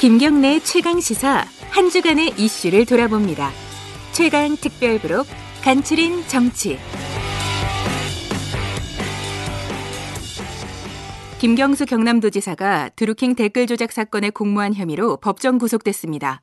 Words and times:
김경래 0.00 0.60
최강 0.60 0.98
시사 0.98 1.44
한 1.68 1.90
주간의 1.90 2.32
이슈를 2.38 2.86
돌아봅니다. 2.86 3.50
최강 4.12 4.56
특별부록 4.56 5.26
간추린 5.62 6.26
정치. 6.26 6.78
김경수 11.38 11.84
경남도지사가 11.84 12.88
드루킹 12.96 13.34
댓글 13.34 13.66
조작 13.66 13.92
사건의 13.92 14.30
공모한 14.30 14.72
혐의로 14.72 15.18
법정 15.18 15.58
구속됐습니다. 15.58 16.40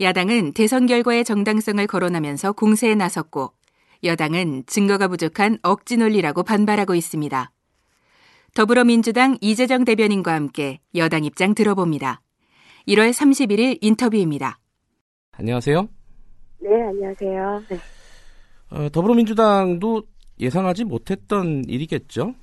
야당은 0.00 0.52
대선 0.52 0.86
결과의 0.86 1.24
정당성을 1.24 1.84
거론하면서 1.88 2.52
공세에 2.52 2.94
나섰고 2.94 3.52
여당은 4.04 4.62
증거가 4.68 5.08
부족한 5.08 5.58
억지 5.64 5.96
논리라고 5.96 6.44
반발하고 6.44 6.94
있습니다. 6.94 7.50
더불어민주당 8.54 9.38
이재정 9.40 9.84
대변인과 9.84 10.32
함께 10.32 10.78
여당 10.94 11.24
입장 11.24 11.52
들어봅니다. 11.52 12.20
1월 12.88 13.10
31일 13.10 13.78
인터뷰입니다. 13.80 14.58
안녕하세요. 15.32 15.88
네, 16.60 16.82
안녕하세요. 16.82 17.62
네. 17.68 17.76
어, 18.70 18.88
더불어민주당도 18.90 20.02
예상하지 20.38 20.84
못했던 20.84 21.64
일이겠죠? 21.66 22.34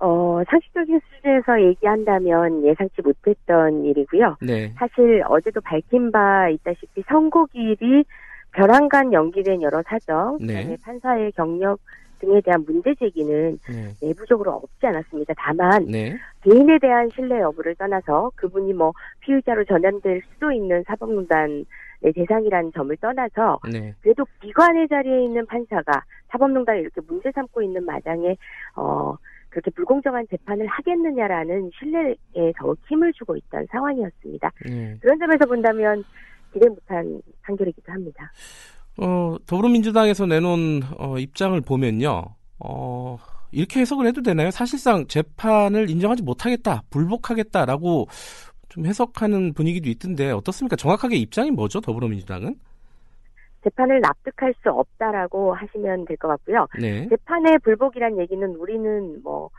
어, 0.00 0.42
상식적인 0.48 1.00
수준에서 1.00 1.62
얘기한다면 1.62 2.64
예상치 2.66 3.02
못했던 3.02 3.84
일이고요. 3.84 4.36
네. 4.42 4.72
사실 4.76 5.22
어제도 5.28 5.60
밝힌 5.60 6.10
바 6.10 6.48
있다시피 6.50 7.02
선고일이 7.08 8.04
벼랑간 8.52 9.12
연기된 9.12 9.62
여러 9.62 9.82
사정, 9.86 10.38
네. 10.40 10.76
판사의 10.82 11.32
경력 11.32 11.80
등에 12.20 12.40
대한 12.42 12.64
문제 12.66 12.94
제기는 12.94 13.58
네. 13.68 13.94
내부적으로 14.00 14.52
없지 14.52 14.86
않았습니다. 14.86 15.34
다만 15.36 15.86
네. 15.86 16.16
개인에 16.42 16.78
대한 16.78 17.10
신뢰 17.14 17.40
여부를 17.40 17.74
떠나서 17.74 18.30
그분이 18.36 18.72
뭐 18.74 18.92
피의자로 19.20 19.64
전환될 19.64 20.22
수도 20.32 20.52
있는 20.52 20.82
사법농단 20.86 21.64
의 22.02 22.14
대상이라는 22.14 22.72
점을 22.72 22.96
떠나서 22.96 23.58
네. 23.70 23.94
그래도 24.00 24.24
기관의 24.40 24.88
자리에 24.88 25.24
있는 25.24 25.44
판사가 25.44 26.02
사법농단을 26.28 26.80
이렇게 26.80 27.02
문제 27.06 27.30
삼고 27.30 27.60
있는 27.60 27.84
마당에 27.84 28.36
어 28.74 29.16
그렇게 29.50 29.70
불공정한 29.72 30.26
재판을 30.30 30.66
하겠느냐라는 30.66 31.70
신뢰에 31.78 32.52
더욱 32.56 32.78
힘을 32.88 33.12
주고 33.12 33.36
있던 33.36 33.66
상황이었습니다. 33.70 34.50
네. 34.64 34.96
그런 35.02 35.18
점에서 35.18 35.44
본다면 35.44 36.02
기대 36.54 36.68
못한 36.68 37.20
판결이기도 37.42 37.92
합니다. 37.92 38.32
어, 39.00 39.36
더불어민주당에서 39.46 40.26
내놓은 40.26 40.82
어, 40.98 41.18
입장을 41.18 41.58
보면요. 41.62 42.22
어, 42.58 43.16
이렇게 43.50 43.80
해석을 43.80 44.06
해도 44.06 44.22
되나요? 44.22 44.50
사실상 44.50 45.06
재판을 45.06 45.88
인정하지 45.90 46.22
못하겠다, 46.22 46.82
불복하겠다라고 46.90 48.06
좀 48.68 48.86
해석하는 48.86 49.54
분위기도 49.54 49.88
있던데 49.88 50.30
어떻습니까? 50.30 50.76
정확하게 50.76 51.16
입장이 51.16 51.50
뭐죠? 51.50 51.80
더불어민주당은? 51.80 52.54
재판을 53.64 54.00
납득할 54.00 54.54
수 54.62 54.70
없다라고 54.70 55.54
하시면 55.54 56.04
될 56.06 56.16
것 56.16 56.28
같고요. 56.28 56.66
네. 56.80 57.06
재판의 57.08 57.58
불복이란 57.62 58.18
얘기는 58.18 58.48
우리는 58.56 59.22
뭐 59.22 59.50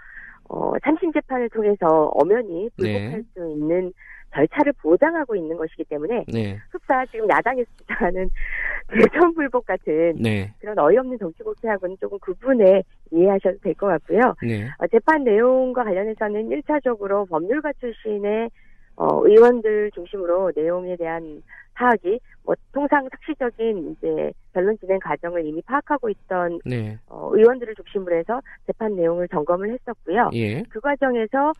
어, 0.49 0.73
참신 0.83 1.11
재판을 1.13 1.49
통해서 1.49 1.85
엄연히 2.13 2.69
불복할 2.77 3.11
네. 3.11 3.21
수 3.33 3.49
있는 3.51 3.91
절차를 4.33 4.73
보장하고 4.73 5.35
있는 5.35 5.57
것이기 5.57 5.83
때문에 5.85 6.25
네. 6.31 6.57
흡사 6.71 7.05
지금 7.07 7.29
야당에서 7.29 7.69
주장하는 7.77 8.29
대선 8.89 9.33
불복 9.33 9.65
같은 9.65 10.15
네. 10.19 10.53
그런 10.59 10.77
어이없는 10.79 11.17
정치 11.19 11.43
국회하고는 11.43 11.97
조금 11.99 12.17
구분해 12.19 12.83
이해하셔도 13.11 13.57
될 13.59 13.73
것 13.75 13.87
같고요. 13.87 14.35
네. 14.41 14.67
어, 14.79 14.87
재판 14.87 15.23
내용과 15.23 15.83
관련해서는 15.83 16.49
1차적으로 16.49 17.27
법률가 17.29 17.73
출신의 17.79 18.49
어, 18.97 19.25
의원들 19.27 19.91
중심으로 19.93 20.51
내용에 20.55 20.95
대한 20.97 21.41
파악이 21.73 22.19
뭐 22.43 22.53
통상 22.73 23.07
삭시적인 23.09 23.91
이제 23.97 24.31
변론 24.53 24.77
진행 24.79 24.99
과정을 24.99 25.45
이미 25.45 25.61
파악하고 25.61 26.09
있던 26.09 26.59
네. 26.65 26.97
어, 27.07 27.29
의원들을 27.33 27.73
중심으로 27.75 28.15
해서 28.17 28.41
재판 28.67 28.95
내용을 28.95 29.27
점검을 29.29 29.71
했었고요. 29.73 30.29
예. 30.33 30.61
그 30.69 30.79
과정에서 30.79 31.53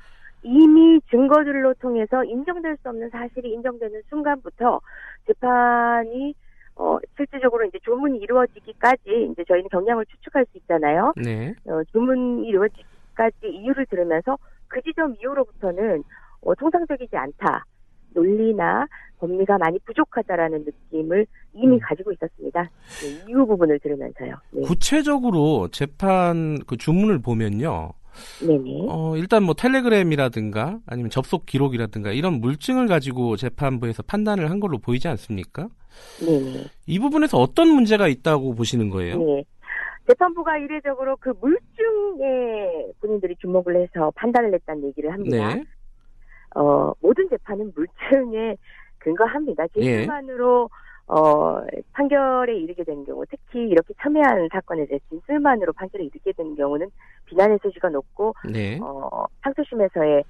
이미 0.43 0.99
증거들로 1.09 1.73
통해서 1.75 2.23
인정될 2.23 2.77
수 2.81 2.89
없는 2.89 3.09
사실이 3.09 3.51
인정되는 3.53 4.01
순간부터 4.09 4.79
재판이 5.27 6.33
어, 6.75 6.97
실질적으로 7.15 7.65
이제 7.65 7.77
조문이 7.83 8.17
이루어지기까지 8.19 9.29
이제 9.31 9.43
저희는 9.47 9.69
경향을 9.69 10.05
추측할 10.05 10.45
수 10.51 10.57
있잖아요. 10.59 11.13
네. 11.15 11.53
어, 11.65 11.83
주문이 11.91 12.47
이루어지기까지 12.47 13.47
이유를 13.49 13.85
들으면서 13.87 14.37
그 14.67 14.81
지점 14.81 15.15
이후로부터는 15.21 16.03
어, 16.41 16.55
통상적이지 16.55 17.15
않다. 17.15 17.65
논리나 18.13 18.87
법리가 19.19 19.57
많이 19.57 19.79
부족하다라는 19.79 20.65
느낌을 20.65 21.25
이미 21.53 21.75
음. 21.75 21.79
가지고 21.79 22.11
있었습니다. 22.13 22.63
네, 22.63 23.29
이후 23.29 23.45
부분을 23.45 23.79
들으면서요. 23.79 24.35
네. 24.51 24.61
구체적으로 24.63 25.67
재판 25.69 26.57
그 26.65 26.75
주문을 26.77 27.19
보면요. 27.19 27.91
네네. 28.45 28.87
어, 28.89 29.15
일단 29.17 29.43
뭐 29.43 29.53
텔레그램이라든가 29.53 30.79
아니면 30.85 31.09
접속 31.09 31.45
기록이라든가 31.45 32.11
이런 32.11 32.41
물증을 32.41 32.87
가지고 32.87 33.35
재판부에서 33.37 34.03
판단을 34.03 34.49
한 34.49 34.59
걸로 34.59 34.77
보이지 34.77 35.07
않습니까? 35.07 35.69
네네. 36.19 36.65
이 36.87 36.99
부분에서 36.99 37.37
어떤 37.37 37.69
문제가 37.69 38.07
있다고 38.07 38.55
보시는 38.55 38.89
거예요? 38.89 39.17
네. 39.17 39.43
재판부가 40.07 40.57
이례적으로 40.57 41.15
그 41.17 41.33
물증에 41.39 42.91
본인들이 42.99 43.35
주목을 43.39 43.81
해서 43.81 44.11
판단을 44.15 44.53
했다는 44.53 44.87
얘기를 44.87 45.11
합니다. 45.13 45.55
네. 45.55 45.63
어, 46.55 46.91
모든 46.99 47.29
재판은 47.29 47.71
물증에 47.75 48.57
근거합니다. 48.97 49.65
예. 49.77 49.81
진술만으로 49.81 50.69
어, 51.11 51.61
판결에 51.91 52.55
이르게 52.55 52.85
되는 52.85 53.03
경우, 53.03 53.25
특히 53.29 53.67
이렇게 53.67 53.93
첨예한 54.01 54.47
사건에 54.49 54.85
대해 54.85 54.97
진술만으로 55.09 55.73
판결에 55.73 56.05
이르게 56.05 56.31
되는 56.31 56.55
경우는 56.55 56.89
비난의 57.25 57.59
소지가 57.61 57.89
높고 57.89 58.33
네. 58.49 58.79
어, 58.81 59.25
상소심에서의 59.43 60.23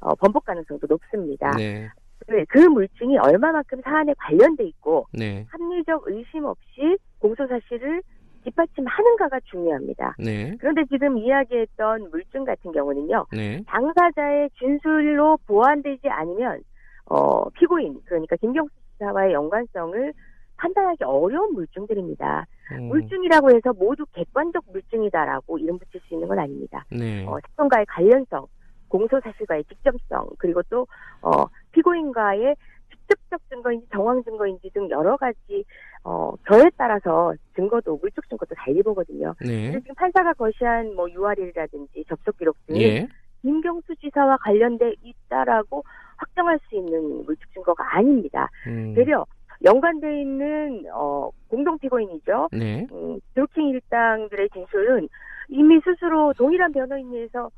어, 0.00 0.14
번복 0.16 0.44
가능성도 0.44 0.86
높습니다. 0.88 1.52
네. 1.52 1.88
그, 2.26 2.44
그 2.50 2.58
물증이 2.58 3.16
얼마만큼 3.16 3.80
사안에 3.82 4.12
관련돼 4.18 4.64
있고 4.64 5.06
네. 5.12 5.46
합리적 5.48 6.02
의심 6.06 6.44
없이 6.44 6.98
공소 7.18 7.46
사실을 7.46 8.02
뒷받침하는가가 8.44 9.40
중요합니다. 9.44 10.16
네. 10.18 10.54
그런데 10.60 10.84
지금 10.90 11.16
이야기했던 11.16 12.10
물증 12.10 12.44
같은 12.44 12.72
경우는요. 12.72 13.26
네. 13.32 13.62
당사자의 13.66 14.50
진술로 14.58 15.38
보완되지 15.46 16.08
않으면 16.10 16.60
어, 17.06 17.48
피고인 17.50 18.02
그러니까 18.04 18.36
김경수 18.36 18.70
지사와의 18.98 19.32
연관성을 19.32 20.12
판단하기 20.56 21.04
어려운 21.04 21.54
물증들입니다. 21.54 22.46
음, 22.72 22.88
물증이라고 22.88 23.50
해서 23.50 23.72
모두 23.72 24.04
객관적 24.12 24.64
물증이다라고 24.72 25.58
이름 25.58 25.78
붙일 25.78 26.00
수 26.02 26.14
있는 26.14 26.28
건 26.28 26.38
아닙니다. 26.38 26.84
네. 26.90 27.24
어, 27.26 27.38
사건과의 27.50 27.86
관련성, 27.86 28.46
공소 28.88 29.20
사실과의 29.20 29.64
직접성, 29.64 30.30
그리고 30.38 30.62
또 30.64 30.86
어, 31.22 31.46
피고인과의 31.72 32.56
직접적 32.90 33.40
증거인지 33.48 33.86
정황 33.92 34.22
증거인지 34.24 34.70
등 34.70 34.88
여러 34.90 35.16
가지 35.16 35.64
어, 36.02 36.34
결에 36.46 36.70
따라서 36.76 37.34
증거도 37.54 37.98
물적 38.00 38.28
증거도 38.28 38.54
달리 38.54 38.82
보거든요. 38.82 39.34
네. 39.40 39.72
지금 39.72 39.94
판사가 39.94 40.34
거시한 40.34 40.94
뭐 40.94 41.10
URL이라든지 41.10 42.04
접속 42.08 42.36
기록 42.38 42.56
등이 42.66 42.82
예. 42.82 43.08
김경수 43.42 43.94
지사와 43.96 44.38
관련돼 44.38 44.94
있다라고 45.02 45.84
확정할 46.16 46.58
수 46.68 46.76
있는 46.76 47.24
물적 47.24 47.52
증거가 47.52 47.84
아닙니다. 47.96 48.48
음, 48.66 48.94
되려 48.94 49.24
연관돼 49.64 50.20
있는 50.20 50.84
어, 50.92 51.30
공동 51.48 51.78
피고인이죠. 51.78 52.48
네. 52.52 52.86
음, 52.92 53.18
드루킹 53.34 53.68
일당들의 53.68 54.48
진술은 54.50 55.08
이미 55.48 55.80
스스로 55.84 56.32
동일한 56.34 56.72
변호인에서 56.72 57.50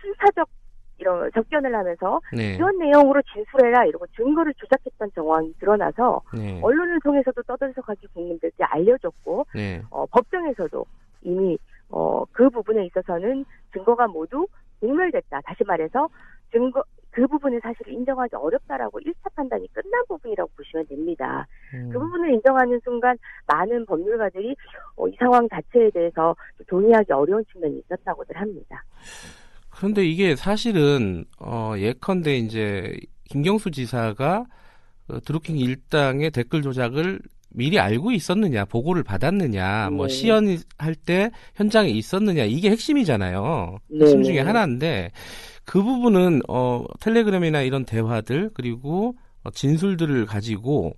순사적 0.00 0.48
이런 0.98 1.30
접견을 1.32 1.74
하면서 1.74 2.20
네. 2.32 2.54
이런 2.54 2.78
내용으로 2.78 3.22
진술해라 3.32 3.86
이러고 3.86 4.06
증거를 4.08 4.52
조작했던 4.54 5.10
정황이 5.14 5.52
드러나서 5.58 6.20
네. 6.34 6.60
언론을 6.62 7.00
통해서도 7.00 7.42
떠들썩하게 7.42 8.06
국민들께 8.12 8.64
알려졌고 8.64 9.46
네. 9.54 9.82
어, 9.90 10.04
법정에서도 10.06 10.84
이미 11.22 11.58
어, 11.88 12.24
그 12.32 12.50
부분에 12.50 12.84
있어서는 12.86 13.44
증거가 13.72 14.06
모두 14.06 14.46
공멸됐다. 14.80 15.40
다시 15.44 15.64
말해서 15.64 16.08
증거 16.52 16.82
그 17.10 17.26
부분의 17.26 17.60
사실을 17.62 17.92
인정하기 17.92 18.36
어렵다라고 18.36 19.00
1차 19.00 19.34
판단이 19.34 19.66
끝난 19.72 20.04
부분이라고 20.08 20.50
보시면 20.56 20.86
됩니다. 20.86 21.46
음, 21.74 21.90
그 21.92 21.98
부분을 21.98 22.34
인정하는 22.34 22.80
순간 22.84 23.16
많은 23.46 23.84
법률가들이 23.86 24.54
어, 24.96 25.08
이 25.08 25.16
상황 25.18 25.48
자체에 25.48 25.90
대해서 25.90 26.34
동의하기 26.68 27.12
어려운 27.12 27.44
측면이 27.52 27.80
있었다고들 27.80 28.36
합니다. 28.36 28.84
그런데 29.70 30.04
이게 30.04 30.36
사실은 30.36 31.24
어, 31.38 31.74
예컨대 31.76 32.36
이제 32.36 32.96
김경수 33.24 33.70
지사가 33.70 34.44
어, 35.08 35.20
드루킹 35.20 35.58
일당의 35.58 36.30
댓글 36.30 36.62
조작을 36.62 37.20
미리 37.52 37.80
알고 37.80 38.12
있었느냐, 38.12 38.64
보고를 38.64 39.02
받았느냐, 39.02 39.90
뭐 39.90 40.06
네. 40.06 40.12
시연할 40.12 40.94
때 41.04 41.30
현장에 41.56 41.88
있었느냐 41.88 42.44
이게 42.44 42.70
핵심이잖아요. 42.70 43.78
네, 43.88 44.00
핵심 44.00 44.18
네, 44.18 44.24
중에 44.24 44.34
네. 44.36 44.40
하나인데 44.42 45.10
그 45.70 45.84
부분은 45.84 46.40
어 46.48 46.84
텔레그램이나 46.98 47.60
이런 47.60 47.84
대화들 47.84 48.50
그리고 48.54 49.14
어, 49.44 49.50
진술들을 49.52 50.26
가지고 50.26 50.96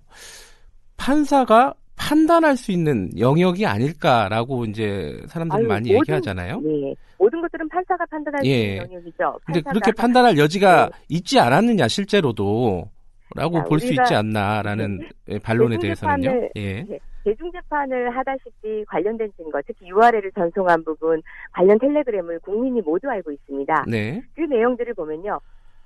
판사가 0.97 1.75
판단할 1.95 2.57
수 2.57 2.71
있는 2.71 3.11
영역이 3.19 3.67
아닐까라고 3.67 4.65
이제 4.65 5.21
사람들이 5.27 5.59
아유, 5.61 5.67
많이 5.67 5.93
모든- 5.93 5.99
얘기하잖아요. 6.15 6.59
네. 6.61 6.95
모든 7.19 7.39
것들은 7.41 7.69
판사가 7.69 8.03
판단할 8.09 8.43
수 8.43 8.49
예. 8.49 8.61
있는 8.61 8.77
영역이죠. 8.91 9.39
근데 9.45 9.61
그렇게 9.61 9.91
판단할 9.91 10.39
여지가 10.39 10.87
네. 10.87 10.91
있지 11.09 11.39
않았느냐 11.39 11.87
실제로도 11.87 12.89
라고 13.35 13.57
자, 13.57 13.63
볼수 13.63 13.87
있지 13.87 14.13
않나라는 14.13 15.07
예, 15.29 15.39
반론에 15.39 15.77
대해서는요. 15.79 16.49
예. 16.55 16.83
네. 16.83 16.99
대중재판을 17.23 18.15
하다시피 18.15 18.85
관련된 18.85 19.31
증거, 19.37 19.61
특히 19.65 19.87
URL을 19.87 20.31
전송한 20.33 20.83
부분, 20.83 21.21
관련 21.51 21.79
텔레그램을 21.79 22.39
국민이 22.39 22.81
모두 22.81 23.09
알고 23.09 23.31
있습니다. 23.31 23.85
네. 23.87 24.21
그 24.35 24.41
내용들을 24.41 24.93
보면요. 24.93 25.39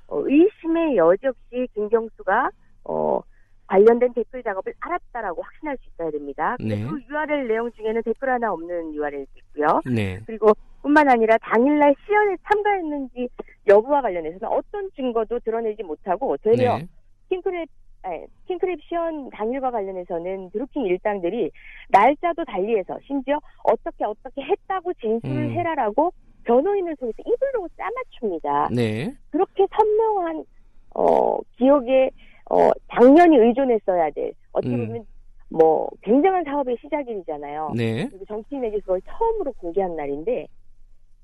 어, 0.07 0.21
의심의 0.25 0.97
여지 0.97 1.27
없이 1.27 1.67
김경수가 1.73 2.49
어, 2.85 3.21
관련된 3.67 4.13
댓글 4.13 4.41
작업을 4.41 4.73
알았다라고 4.79 5.41
확신할 5.41 5.77
수 5.77 5.89
있어야 5.89 6.09
됩니다. 6.11 6.55
네. 6.59 6.85
그 6.85 6.99
URL 7.09 7.47
내용 7.47 7.69
중에는 7.73 8.01
댓글 8.03 8.29
하나 8.29 8.51
없는 8.53 8.93
URL도 8.95 9.27
있고요. 9.35 9.81
네. 9.85 10.21
그리고 10.25 10.53
뿐만 10.81 11.09
아니라 11.09 11.37
당일날 11.39 11.93
시연에 12.05 12.37
참가했는지 12.47 13.27
여부와 13.67 14.01
관련해서는 14.01 14.47
어떤 14.47 14.89
증거도 14.95 15.39
드러내지 15.39 15.83
못하고 15.83 16.37
되려 16.37 16.77
네. 16.77 16.87
킹크랩 17.31 17.67
아니, 18.03 18.25
킹크랩 18.47 18.79
시연 18.83 19.29
당일과 19.31 19.71
관련해서는 19.71 20.51
드루킹 20.51 20.85
일당들이 20.85 21.51
날짜도 21.89 22.45
달리해서 22.45 22.97
심지어 23.05 23.39
어떻게 23.63 24.05
어떻게 24.05 24.41
했다고 24.41 24.93
진술을 24.93 25.35
음. 25.35 25.51
해라라고 25.51 26.13
변호인을 26.43 26.95
통해서 26.95 27.17
입으로 27.25 27.67
짜맞춥니다. 27.75 28.69
네. 28.73 29.13
그렇게 29.31 29.65
선명한 29.75 30.45
어 30.95 31.37
기억에 31.57 32.09
어 32.49 32.71
당연히 32.87 33.37
의존했어야 33.37 34.09
될 34.11 34.31
어떻게 34.53 34.73
음. 34.73 34.87
보면 34.87 35.05
뭐 35.49 35.89
굉장한 36.01 36.43
사업의 36.45 36.77
시작일이잖아요. 36.81 37.73
네. 37.75 38.07
그리고 38.07 38.25
정치인에게 38.25 38.79
그걸 38.79 39.01
처음으로 39.01 39.51
공개한 39.53 39.95
날인데 39.95 40.47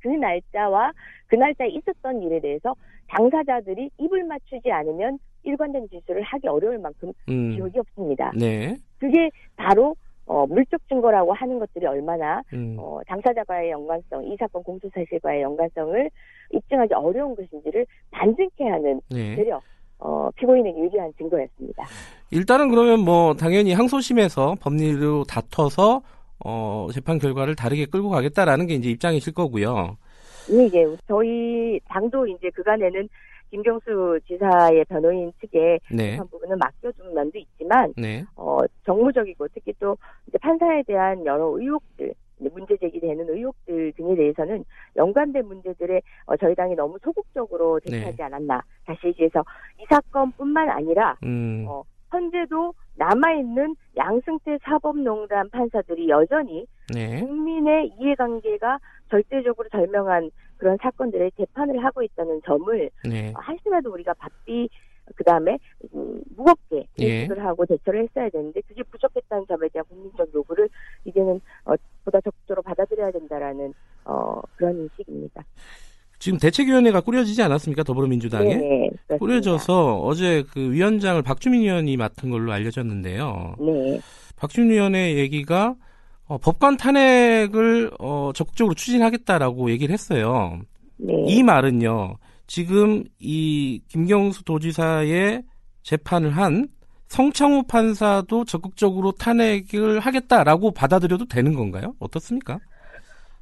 그 0.04 0.10
날짜와 0.10 0.92
그 1.28 1.36
날짜에 1.36 1.70
있었던 1.70 2.22
일에 2.22 2.40
대해서 2.42 2.76
당사자들이 3.08 3.90
입을 3.98 4.26
맞추지 4.26 4.70
않으면 4.72 5.18
일관된 5.44 5.88
진술을 5.90 6.22
하기 6.22 6.48
어려울 6.48 6.78
만큼 6.78 7.12
음. 7.30 7.56
기억이 7.56 7.80
없습니다. 7.80 8.32
네. 8.38 8.76
그게 9.00 9.30
바로 9.56 9.96
어, 10.26 10.46
물적 10.46 10.88
증거라고 10.88 11.34
하는 11.34 11.60
것들이 11.60 11.86
얼마나 11.86 12.42
음. 12.54 12.76
어, 12.80 13.00
당사자과의 13.08 13.72
연관성, 13.72 14.26
이 14.26 14.36
사건 14.38 14.64
공소 14.64 14.90
사실과의 14.94 15.42
연관성을 15.42 16.10
입증하기 16.52 16.94
어려운 16.94 17.36
것인지를 17.36 17.86
반증케 18.12 18.64
하는 18.68 19.02
네. 19.10 19.36
되려 19.36 19.62
어, 20.00 20.30
피고인에게 20.36 20.80
유리한 20.80 21.12
증거였습니다. 21.18 21.84
일단은 22.32 22.70
그러면 22.70 23.00
뭐 23.00 23.34
당연히 23.34 23.74
항소심에서 23.74 24.56
법리로 24.62 25.26
다퉈서 25.26 26.02
어 26.44 26.88
재판 26.94 27.20
결과를 27.20 27.56
다르게 27.56 27.86
끌고 27.86 28.10
가겠다라는 28.10 28.68
게 28.68 28.76
이제 28.76 28.90
입장이실 28.90 29.34
거고요. 29.34 29.98
예, 30.52 30.70
예. 30.74 30.98
저희 31.08 31.80
당도 31.88 32.28
이제 32.28 32.50
그간에는 32.50 33.08
김경수 33.50 34.20
지사의 34.28 34.84
변호인 34.86 35.32
측에 35.40 35.80
네. 35.92 36.18
한 36.18 36.28
부분은 36.28 36.58
맡겨준 36.58 37.14
면도 37.14 37.38
있지만 37.38 37.94
네. 37.96 38.26
어, 38.36 38.58
정무적이고 38.84 39.48
특히 39.54 39.74
또 39.80 39.96
이제 40.28 40.40
판사에 40.40 40.82
대한 40.88 41.24
여러 41.24 41.56
의혹들 41.56 42.14
문제 42.52 42.76
제기되는 42.78 43.30
의혹들 43.30 43.94
등에 43.96 44.16
대해서는 44.16 44.66
연관된 44.96 45.46
문제들에 45.46 46.02
어, 46.26 46.36
저희 46.38 46.56
당이 46.56 46.76
너무 46.76 46.98
소극적으로 47.04 47.80
대처하지 47.82 48.18
네. 48.18 48.24
않았나 48.24 48.64
다시 48.86 49.08
얘기해서 49.08 49.44
이 49.80 49.86
사건뿐만 49.88 50.70
아니라 50.70 51.16
음. 51.24 51.66
어, 51.68 51.84
현재도 52.14 52.74
남아있는 52.96 53.76
양승태 53.98 54.60
사법농단 54.64 55.50
판사들이 55.50 56.10
여전히 56.10 56.66
네. 56.94 57.20
국민의 57.20 57.92
이해관계가 58.00 58.78
절대적으로 59.10 59.68
절명한 59.70 60.30
그런 60.58 60.78
사건들의 60.82 61.32
재판을 61.36 61.84
하고 61.84 62.04
있다는 62.04 62.42
점을 62.46 62.90
네. 63.10 63.34
한심해도 63.36 63.92
우리가 63.92 64.14
바삐 64.14 64.70
그 65.16 65.24
다음에 65.24 65.58
음, 65.94 66.22
무겁게 66.36 66.88
예. 67.02 67.24
인식을 67.24 67.44
하고 67.44 67.66
대처를 67.66 68.04
했어야 68.04 68.30
되는데 68.30 68.62
그게 68.62 68.84
부족했다는 68.84 69.48
점에 69.48 69.68
대한 69.70 69.86
국민적 69.90 70.34
요구를 70.34 70.70
이제는 71.04 71.42
어, 71.66 71.74
보다 72.06 72.22
적극적으로 72.22 72.62
받아들여야 72.62 73.12
된다라는 73.12 73.74
어, 74.06 74.40
그런 74.56 74.78
인식입니다. 74.78 75.44
지금 76.24 76.40
대책위원회가 76.40 77.02
꾸려지지 77.02 77.42
않았습니까? 77.42 77.84
더불어민주당에 77.84 78.56
네, 78.56 78.60
그렇습니다. 78.62 79.18
꾸려져서 79.18 80.00
어제 80.04 80.46
그 80.54 80.72
위원장을 80.72 81.22
박주민 81.22 81.64
의원이 81.64 81.98
맡은 81.98 82.30
걸로 82.30 82.54
알려졌는데요. 82.54 83.58
네, 83.60 84.00
박주민 84.38 84.72
의원의 84.72 85.18
얘기가 85.18 85.76
어, 86.24 86.38
법관 86.38 86.78
탄핵을 86.78 87.92
어, 88.00 88.32
적극적으로 88.34 88.74
추진하겠다라고 88.74 89.70
얘기를 89.72 89.92
했어요. 89.92 90.62
네, 90.96 91.14
이 91.28 91.44
말은요. 91.44 92.16
지금 92.48 93.04
이 93.20 93.82
김경수 93.90 94.46
도지사의 94.46 95.44
재판을 95.82 96.30
한 96.38 96.70
성창호 97.10 97.64
판사도 97.64 98.46
적극적으로 98.46 99.12
탄핵을 99.12 100.00
하겠다라고 100.00 100.72
받아들여도 100.72 101.26
되는 101.26 101.54
건가요? 101.54 101.96
어떻습니까? 102.00 102.60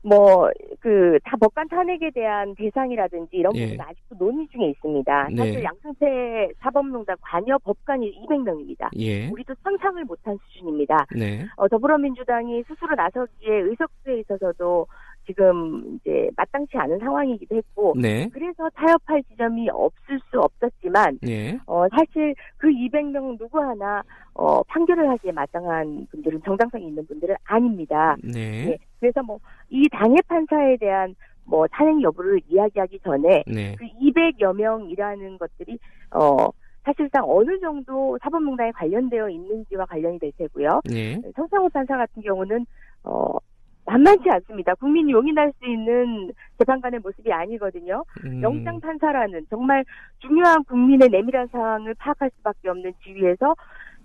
뭐 0.04 0.50
그 0.82 1.20
다 1.24 1.38
법관 1.38 1.68
탄핵에 1.70 2.10
대한 2.10 2.56
대상이라든지 2.56 3.38
이런 3.38 3.56
예. 3.56 3.66
부분은 3.66 3.86
아직도 3.86 4.16
논의 4.18 4.48
중에 4.48 4.70
있습니다. 4.70 5.28
네. 5.30 5.36
사실 5.38 5.64
양승태 5.64 6.50
사법농단 6.60 7.16
관여 7.22 7.58
법관이 7.60 8.26
200명입니다. 8.26 8.90
예. 8.98 9.30
우리도 9.30 9.54
상상을 9.64 10.04
못한 10.06 10.38
수준입니다. 10.48 11.06
네. 11.16 11.46
어, 11.56 11.68
더불어민주당이 11.68 12.64
스스로 12.64 12.96
나서기에 12.96 13.60
의석수에 13.60 14.20
있어서도 14.22 14.88
지금 15.28 16.00
이제 16.02 16.30
마땅치 16.36 16.76
않은 16.78 16.98
상황이기도 16.98 17.56
했고 17.56 17.94
네. 17.96 18.28
그래서 18.34 18.68
타협할 18.72 19.22
지점이 19.30 19.70
없을 19.70 20.20
수 20.32 20.40
없었지만 20.40 21.20
네. 21.22 21.60
어, 21.68 21.86
사실 21.96 22.34
그 22.58 22.70
200명 22.70 23.38
누구 23.38 23.60
하나 23.62 24.02
어, 24.34 24.64
판결을 24.64 25.08
하기에 25.10 25.32
마땅한 25.32 26.08
분들은 26.10 26.42
정당성이 26.44 26.88
있는 26.88 27.06
분들은 27.06 27.36
아닙니다. 27.44 28.16
네. 28.24 28.78
네. 29.02 29.12
그래서 29.12 29.24
뭐 29.24 29.40
이 29.72 29.88
당해 29.90 30.18
판사에 30.28 30.78
대한 30.78 31.16
뭐 31.46 31.66
탄핵 31.68 32.02
여부를 32.04 32.40
이야기하기 32.48 33.00
전에 33.00 33.44
네. 33.48 33.76
그 33.80 33.86
200여 33.86 34.54
명이라는 34.56 35.38
것들이 35.38 35.80
어 36.14 36.50
사실상 36.84 37.24
어느 37.26 37.60
정도 37.60 38.18
사법농단에 38.22 38.72
관련되어 38.72 39.30
있는지와 39.30 39.86
관련이 39.86 40.20
될 40.20 40.32
테고요. 40.38 40.82
네. 40.86 41.20
성상호 41.36 41.70
판사 41.70 41.98
같은 41.98 42.22
경우는 42.22 42.66
어 43.04 43.38
만만치 43.86 44.30
않습니다. 44.30 44.76
국민이 44.76 45.12
용인할 45.12 45.52
수 45.60 45.66
있는 45.66 46.32
재판관의 46.60 47.00
모습이 47.00 47.32
아니거든요. 47.32 48.04
음, 48.26 48.42
영장 48.42 48.80
판사라는 48.80 49.48
정말 49.50 49.84
중요한 50.20 50.64
국민의 50.66 51.10
내밀한 51.10 51.48
상황을 51.48 51.96
파악할 51.96 52.30
수밖에 52.38 52.70
없는 52.70 52.94
지위에서 53.04 53.56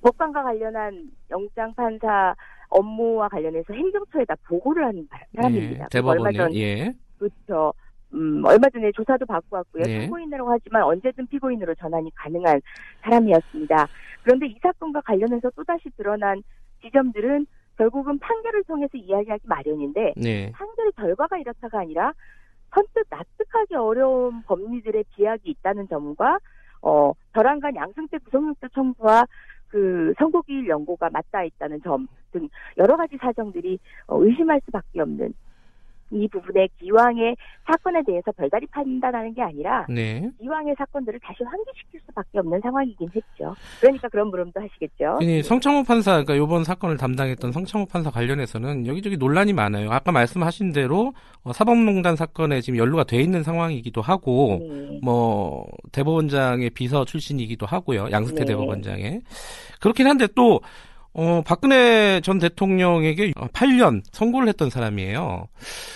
법관과 0.02 0.42
관련한 0.44 1.11
영장 1.30 1.75
판사 1.75 2.35
업무와 2.68 3.28
관련해서 3.28 3.73
행정처에다 3.73 4.35
보고를 4.46 4.85
하는 4.85 5.08
사람입니다. 5.35 5.75
예, 5.75 5.75
얼마 5.78 5.88
대법원에 5.88 6.32
전 6.32 6.54
예. 6.54 6.94
그렇죠. 7.18 7.73
음, 8.14 8.42
얼마 8.44 8.68
전에 8.70 8.92
조사도 8.92 9.26
받고 9.26 9.56
왔고요. 9.56 9.82
네. 9.85 10.00
피고인이라고 10.00 10.50
하지만 10.50 10.82
언제든 10.85 11.26
피고인으로 11.26 11.75
전환이 11.75 12.11
가능한 12.14 12.61
사람이었습니다. 13.02 13.88
그런데 14.23 14.46
이 14.46 14.56
사건과 14.62 15.00
관련해서 15.02 15.50
또다시 15.50 15.90
드러난 15.96 16.42
지점들은 16.82 17.46
결국은 17.76 18.18
판결을 18.18 18.64
통해서 18.64 18.96
이야기하기 18.96 19.42
마련인데 19.46 20.14
네. 20.16 20.50
판결의 20.52 20.92
결과가 20.92 21.38
이렇다가 21.38 21.80
아니라 21.80 22.12
선뜻 22.75 23.06
납득하기 23.11 23.75
어려운 23.75 24.42
법리들의 24.42 25.04
비약이 25.14 25.50
있다는 25.50 25.88
점과 25.88 26.38
어, 26.82 27.12
결함간 27.32 27.75
양승태 27.75 28.18
구속영장 28.18 28.68
청구와 28.75 29.26
그 29.68 30.12
선고기일 30.18 30.68
연고가 30.68 31.11
맞닿아 31.11 31.44
있다는 31.44 31.80
점 31.82 32.06
등 32.32 32.49
여러 32.76 32.96
가지 32.96 33.16
사정들이 33.16 33.78
어, 34.06 34.23
의심할 34.23 34.61
수밖에 34.66 35.00
없는 35.00 35.32
이 36.10 36.28
부분에 36.28 36.68
기왕의 36.78 37.36
사건에 37.66 38.02
대해서 38.04 38.30
별다리 38.32 38.66
판단하는 38.66 39.34
게 39.34 39.42
아니라 39.42 39.86
네. 39.88 40.30
기왕의 40.40 40.75
사건들을 40.78 41.18
다시 41.20 41.42
환기시킬 41.42 42.00
수밖에 42.06 42.38
없는 42.38 42.60
상황이긴 42.60 43.08
했죠. 43.14 43.54
그러니까 43.80 44.08
그런 44.08 44.28
물음도 44.28 44.60
하시겠죠. 44.60 45.18
이 45.20 45.42
성창호 45.42 45.82
판사, 45.82 46.22
그러니까 46.22 46.34
이번 46.34 46.64
사건을 46.64 46.96
담당했던 46.96 47.52
성창호 47.52 47.86
판사 47.86 48.10
관련해서는 48.10 48.86
여기저기 48.86 49.16
논란이 49.16 49.52
많아요. 49.52 49.90
아까 49.90 50.12
말씀하신 50.12 50.72
대로 50.72 51.12
어, 51.42 51.52
사법농단 51.52 52.16
사건에 52.16 52.60
지금 52.60 52.78
연루가 52.78 53.04
돼 53.04 53.20
있는 53.20 53.42
상황이기도 53.42 54.00
하고, 54.00 54.58
네. 54.60 55.00
뭐 55.02 55.66
대법원장의 55.92 56.70
비서 56.70 57.04
출신이기도 57.04 57.66
하고요. 57.66 58.10
양승태 58.10 58.44
네. 58.44 58.52
대법원장의 58.52 59.22
그렇긴 59.80 60.06
한데 60.06 60.26
또 60.34 60.60
어, 61.18 61.40
박근혜 61.46 62.20
전 62.20 62.38
대통령에게 62.38 63.32
8년 63.32 64.02
선고를 64.12 64.49
했던 64.49 64.68
사람이에요. 64.68 65.49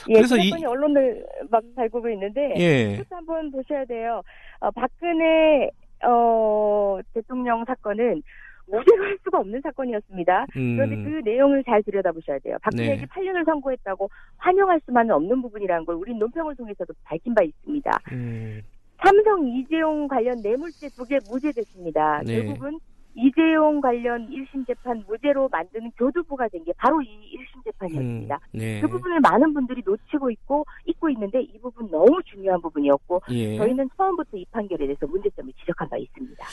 예, 0.09 0.15
그래서 0.15 0.37
이- 0.39 0.49
이 0.49 0.65
언론을 0.65 1.27
막 1.51 1.63
달구고 1.77 2.09
있는데 2.11 2.55
예. 2.59 3.03
한번 3.11 3.51
보셔야 3.51 3.85
돼요. 3.85 4.23
어, 4.61 4.71
박근혜 4.71 5.69
어, 6.07 6.99
대통령 7.13 7.63
사건은 7.67 8.23
무죄로 8.67 9.05
할 9.05 9.19
수가 9.25 9.41
없는 9.41 9.61
사건이었습니다. 9.63 10.47
그런데 10.53 10.95
음, 10.97 11.05
그 11.05 11.29
내용을 11.29 11.65
잘 11.65 11.83
들여다보셔야 11.83 12.39
돼요. 12.39 12.57
박근혜에게 12.63 13.01
네. 13.03 13.07
8년을 13.07 13.45
선고했다고 13.45 14.09
환영할 14.39 14.81
수만은 14.87 15.15
없는 15.17 15.43
부분이라는 15.43 15.85
걸 15.85 15.97
우리 15.97 16.15
논평을 16.15 16.55
통해서도 16.57 16.95
밝힌 17.05 17.35
바 17.35 17.43
있습니다. 17.43 17.91
음, 18.13 18.63
삼성 19.03 19.47
이재용 19.49 20.07
관련 20.09 20.41
뇌물죄 20.41 20.89
두 20.97 21.05
개 21.05 21.19
무죄됐습니다. 21.29 22.23
네. 22.25 22.37
결국은 22.37 22.79
이재용 23.15 23.81
관련 23.81 24.29
1심 24.31 24.67
재판 24.67 25.03
무죄로 25.09 25.49
만드는 25.49 25.91
교두부가 25.99 26.49
된 26.49 26.61
게 26.65 26.73
바로 26.77 27.01
이 27.03 27.07
1심 27.07 27.65
재판이었습니다. 27.65 28.35
음, 28.35 28.59
네. 28.59 28.81
그 28.81 28.89
부분을 28.89 29.21
많은 29.21 29.53
분들이 29.55 29.83
놓치고 29.85 30.31
있고 30.31 30.65
잊고 30.87 31.09
있는데 31.11 31.41
이 31.43 31.59
부분 31.61 31.91
너무 31.91 32.21
중요한 32.25 32.61
부분이었고 32.61 33.23
예. 33.31 33.57
저희는 33.57 33.89
처음부터 33.97 34.37
이 34.37 34.45
판결에 34.53 34.87
대해서 34.87 35.07
문제점을 35.07 35.53
지적한 35.61 35.89
바 35.89 35.97
있습니다. 35.97 36.45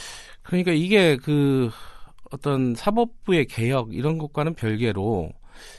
그러니까 0.44 0.72
이게 0.72 1.18
그 1.18 1.70
어떤 2.32 2.74
사법부의 2.76 3.46
개혁 3.46 3.94
이런 3.94 4.18
것과는 4.18 4.54
별개로 4.56 5.30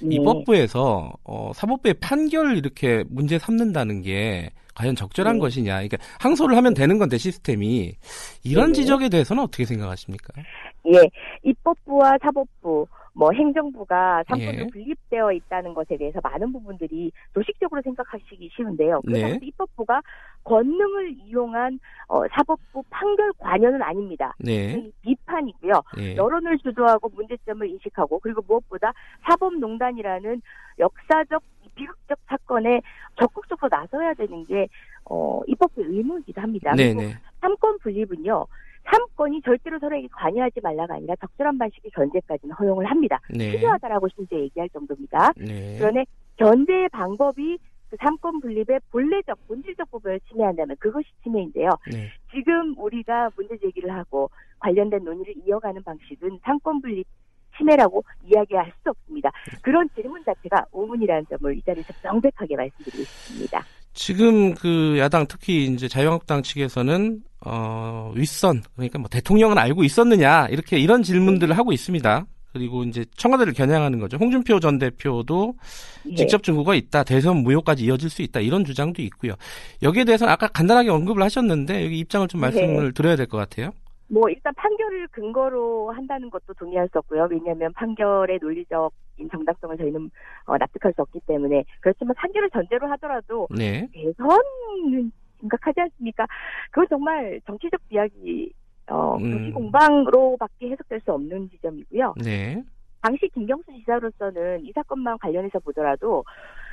네. 0.02 0.16
입법부에서 0.16 1.12
어, 1.24 1.52
사법부의 1.54 1.94
판결을 1.94 2.56
이렇게 2.56 3.04
문제 3.08 3.38
삼는다는 3.38 4.02
게 4.02 4.50
과연 4.78 4.94
적절한 4.94 5.34
네. 5.34 5.40
것이냐. 5.40 5.72
그러니까 5.74 5.96
항소를 6.20 6.56
하면 6.56 6.72
되는 6.72 6.98
건데 6.98 7.18
시스템이 7.18 7.94
이런 8.44 8.68
네. 8.68 8.72
지적에 8.74 9.08
대해서는 9.08 9.42
어떻게 9.42 9.64
생각하십니까? 9.64 10.40
예, 10.86 11.02
입법부와 11.42 12.18
사법부, 12.22 12.86
뭐 13.12 13.32
행정부가 13.32 14.22
삼권으로 14.28 14.62
예. 14.62 14.66
분립되어 14.68 15.32
있다는 15.32 15.74
것에 15.74 15.96
대해서 15.96 16.20
많은 16.22 16.52
부분들이 16.52 17.10
도식적으로 17.34 17.82
생각하시기 17.82 18.50
쉬운데요. 18.54 19.00
네. 19.04 19.22
그래서 19.22 19.38
입법부가 19.42 20.00
권능을 20.44 21.16
이용한 21.26 21.80
어, 22.06 22.22
사법부 22.28 22.84
판결 22.88 23.32
관여는 23.38 23.82
아닙니다. 23.82 24.34
네. 24.38 24.88
비판이고요. 25.02 25.82
예. 25.98 26.16
여론을 26.16 26.58
주도하고 26.58 27.10
문제점을 27.16 27.68
인식하고 27.68 28.20
그리고 28.20 28.42
무엇보다 28.46 28.92
사법농단이라는 29.28 30.40
역사적 30.78 31.42
비극적 31.78 32.18
사건에 32.26 32.80
적극적으로 33.18 33.68
나서야 33.70 34.14
되는 34.14 34.44
게 34.46 34.66
어, 35.04 35.40
입법부의 35.46 35.86
의무이기도 35.88 36.40
합니다. 36.40 36.74
네, 36.74 36.92
그리고 36.92 37.02
네. 37.02 37.14
삼권 37.40 37.78
분립은요. 37.78 38.46
삼권이 38.90 39.42
절대로 39.42 39.78
서로에게 39.78 40.08
관여하지 40.12 40.60
말라가 40.62 40.94
아니라 40.94 41.14
적절한 41.16 41.58
방식의 41.58 41.90
견제까지는 41.92 42.54
허용을 42.54 42.86
합니다. 42.86 43.20
네. 43.30 43.52
필요하다라고 43.52 44.08
심지어 44.08 44.38
얘기할 44.38 44.68
정도입니다. 44.70 45.32
네. 45.36 45.76
그런데 45.78 46.04
견제의 46.36 46.88
방법이 46.88 47.58
그 47.90 47.96
삼권 48.00 48.40
분립의 48.40 48.80
본래적 48.90 49.46
본질적 49.46 49.90
부분을 49.90 50.20
침해한다면 50.28 50.76
그것이 50.78 51.06
침해인데요. 51.22 51.70
네. 51.90 52.10
지금 52.32 52.74
우리가 52.78 53.30
문제 53.36 53.56
제기를 53.58 53.90
하고 53.94 54.30
관련된 54.58 55.04
논의를 55.04 55.34
이어가는 55.46 55.82
방식은 55.82 56.40
삼권 56.42 56.82
분립 56.82 57.06
침해라고 57.58 58.02
이야기할 58.24 58.72
수 58.82 58.90
없습니다. 58.90 59.30
그런 59.60 59.88
질문 59.94 60.22
자체가 60.24 60.64
오문이라는 60.72 61.26
점을 61.28 61.56
이 61.56 61.62
자리에서 61.62 61.92
명백하게 62.02 62.56
말씀드리고 62.56 63.04
싶습니다. 63.04 63.64
지금 63.92 64.54
그 64.54 64.96
야당 64.98 65.26
특히 65.26 65.64
이제 65.66 65.88
자유한국당 65.88 66.42
측에서는 66.42 67.20
어 67.44 68.12
윗선 68.14 68.62
그러니까 68.76 68.98
뭐 68.98 69.08
대통령은 69.08 69.58
알고 69.58 69.82
있었느냐 69.84 70.46
이렇게 70.48 70.78
이런 70.78 71.02
질문들을 71.02 71.56
하고 71.58 71.72
있습니다. 71.72 72.26
그리고 72.52 72.82
이제 72.84 73.04
청와대를 73.16 73.52
겨냥하는 73.52 73.98
거죠. 73.98 74.16
홍준표 74.16 74.58
전 74.60 74.78
대표도 74.78 75.54
예. 76.10 76.14
직접 76.14 76.42
증거가 76.42 76.74
있다. 76.74 77.04
대선 77.04 77.38
무효까지 77.38 77.84
이어질 77.84 78.08
수 78.08 78.22
있다. 78.22 78.40
이런 78.40 78.64
주장도 78.64 79.02
있고요. 79.02 79.34
여기에 79.82 80.04
대해서는 80.04 80.32
아까 80.32 80.48
간단하게 80.48 80.88
언급을 80.90 81.22
하셨는데 81.22 81.84
여기 81.84 81.98
입장을 81.98 82.26
좀 82.28 82.40
말씀을 82.40 82.92
드려야 82.94 83.16
될 83.16 83.26
것 83.26 83.36
같아요. 83.36 83.70
뭐 84.08 84.28
일단 84.30 84.54
판결을 84.54 85.08
근거로 85.08 85.92
한다는 85.92 86.30
것도 86.30 86.54
동의할 86.54 86.88
수 86.88 86.98
없고요. 86.98 87.28
왜냐하면 87.30 87.72
판결의 87.74 88.38
논리적인 88.40 89.28
정당성을 89.30 89.76
저희는 89.76 90.10
어, 90.46 90.56
납득할 90.56 90.92
수 90.94 91.02
없기 91.02 91.20
때문에 91.26 91.64
그렇지만 91.80 92.14
판결을 92.16 92.50
전제로 92.50 92.88
하더라도 92.88 93.46
네. 93.50 93.86
대선은 93.92 95.12
심각하지 95.40 95.80
않습니까? 95.80 96.26
그건 96.70 96.86
정말 96.88 97.40
정치적 97.46 97.80
비약이 97.88 98.52
어, 98.90 99.16
음. 99.16 99.30
도시 99.30 99.50
공방으로밖에 99.52 100.70
해석될 100.70 101.00
수 101.04 101.12
없는 101.12 101.50
지점이고요. 101.50 102.14
네. 102.24 102.62
당시 103.02 103.28
김경수 103.28 103.72
지사로서는 103.72 104.64
이 104.64 104.72
사건만 104.72 105.18
관련해서 105.18 105.58
보더라도 105.60 106.24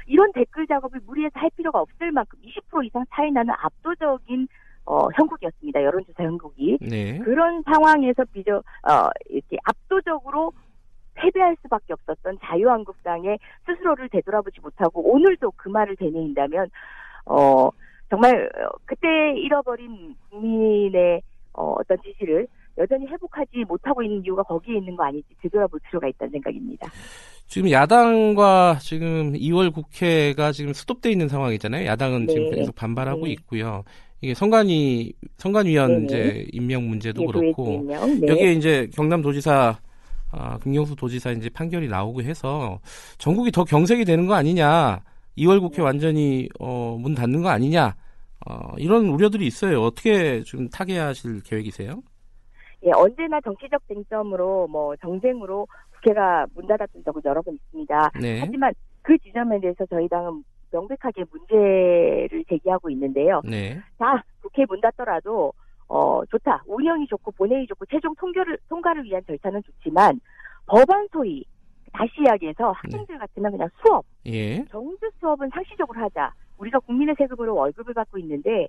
이런 0.08 0.32
댓글 0.32 0.65
작업을 0.65 1.01
무리해서 1.06 1.39
할 1.39 1.50
필요가 1.56 1.82
없을 1.82 2.12
만큼 2.12 2.39
20% 2.42 2.86
이상 2.86 3.04
차이 3.13 3.32
나는 3.32 3.54
압도적인 3.58 4.48
어, 4.86 5.08
형국이었습니다. 5.15 5.84
여론조사 5.84 6.24
형국이. 6.24 6.77
네. 6.82 7.20
그런 7.20 7.63
상황에서 7.63 8.24
비저 8.32 8.58
어 8.58 9.10
이렇게 9.30 9.58
압도적으로 9.63 10.54
패배할 11.15 11.56
수밖에 11.62 11.94
없었던 11.94 12.38
자유한국당의 12.44 13.39
스스로를 13.65 14.10
되돌아보지 14.10 14.60
못하고 14.62 15.01
오늘도 15.12 15.54
그 15.56 15.70
말을 15.70 15.96
되뇌인다면 15.96 16.70
어 17.25 17.70
정말 18.10 18.50
어, 18.56 18.77
그때 18.86 19.08
잃어버린 19.38 20.15
국민의 20.30 21.22
어, 21.54 21.75
어떤 21.80 21.98
지지를 22.04 22.48
여전히 22.77 23.08
회복하지 23.08 23.63
못하고 23.68 24.04
있는 24.04 24.24
이유가 24.24 24.44
거기에 24.44 24.77
있는 24.77 24.96
거 24.96 25.06
아닐지 25.06 25.30
되돌아볼 25.42 25.80
필요가 25.88 26.08
있다는 26.08 26.32
생각입니다. 26.34 26.88
지금 27.48 27.72
야당과 27.72 28.80
지금 28.82 29.34
2월 29.34 29.74
국회가 29.74 30.51
지금 30.51 30.74
스톱돼 30.74 31.12
있는 31.12 31.30
상황이잖아요. 31.30 31.86
야당은 31.86 32.27
지금 32.27 32.50
네. 32.50 32.58
계속 32.58 32.75
반발하고 32.75 33.25
네. 33.25 33.32
있고요. 33.32 33.84
이게 34.25 34.34
선관위 34.34 35.13
선관위원 35.38 35.91
네네. 35.91 36.05
이제 36.05 36.48
임명 36.51 36.89
문제도 36.89 37.22
예, 37.22 37.25
그렇고. 37.27 37.86
네. 37.88 37.94
여기에 38.27 38.53
이제 38.53 38.89
경남도지사 38.96 39.77
아, 40.32 40.58
김경수 40.58 40.96
도지사 40.96 41.29
이제 41.32 41.48
판결이 41.48 41.88
나오고 41.88 42.24
해서 42.24 42.79
전국이 43.20 43.51
더 43.51 43.63
경색이 43.63 44.03
되는 44.03 44.25
거 44.25 44.34
아니냐? 44.34 45.00
2월 45.38 45.62
국회 45.62 45.84
완전히 45.84 46.50
어, 46.60 46.98
문 47.00 47.13
닫는 47.13 47.44
거 47.44 47.50
아니냐? 47.50 47.96
어, 48.48 48.74
이런 48.77 49.05
우려들이 49.05 49.46
있어요. 49.46 49.84
어떻게 49.84 50.41
좀 50.41 50.67
타개하실 50.70 51.44
계획이세요? 51.44 52.01
예, 52.84 52.91
언제나 52.96 53.39
정치적 53.41 53.79
쟁점으로 53.88 54.67
뭐 54.67 54.96
정쟁으로 54.98 55.67
국회가 55.94 56.48
문 56.55 56.65
닫았던 56.65 57.03
적은 57.05 57.22
여러 57.25 57.44
번 57.44 57.53
있습니다. 57.53 58.12
네. 58.20 58.39
하지만 58.39 58.74
그 59.03 59.15
지점에 59.20 59.60
대해서 59.62 59.86
저희 59.86 60.10
당은 60.10 60.44
명백하게 60.75 61.24
문제를 61.32 62.44
제기하고 62.50 62.89
있는데요. 62.89 63.41
네. 63.46 63.79
자, 63.98 64.22
국회 64.41 64.65
문 64.67 64.82
닫더라도 64.82 65.53
어 65.88 66.25
좋다. 66.25 66.63
운영이 66.67 67.08
좋고 67.08 67.32
본회의 67.32 67.65
좋고 67.67 67.86
최종 67.86 68.13
통결을 68.15 68.58
통과를 68.70 69.03
위한 69.03 69.24
절차는 69.25 69.62
좋지만 69.63 70.20
법안 70.65 71.08
소위 71.12 71.46
다시 71.94 72.12
이야기해서 72.22 72.72
학생들 72.72 73.17
같으면 73.17 73.51
그냥 73.51 73.70
수업, 73.82 74.03
예. 74.25 74.65
정규 74.65 74.98
수업은 75.20 75.50
상시적으로 75.53 76.01
하자. 76.01 76.34
우리가 76.58 76.79
국민의 76.79 77.15
세금으로 77.17 77.53
월급을 77.55 77.94
받고 77.94 78.17
있는데 78.20 78.67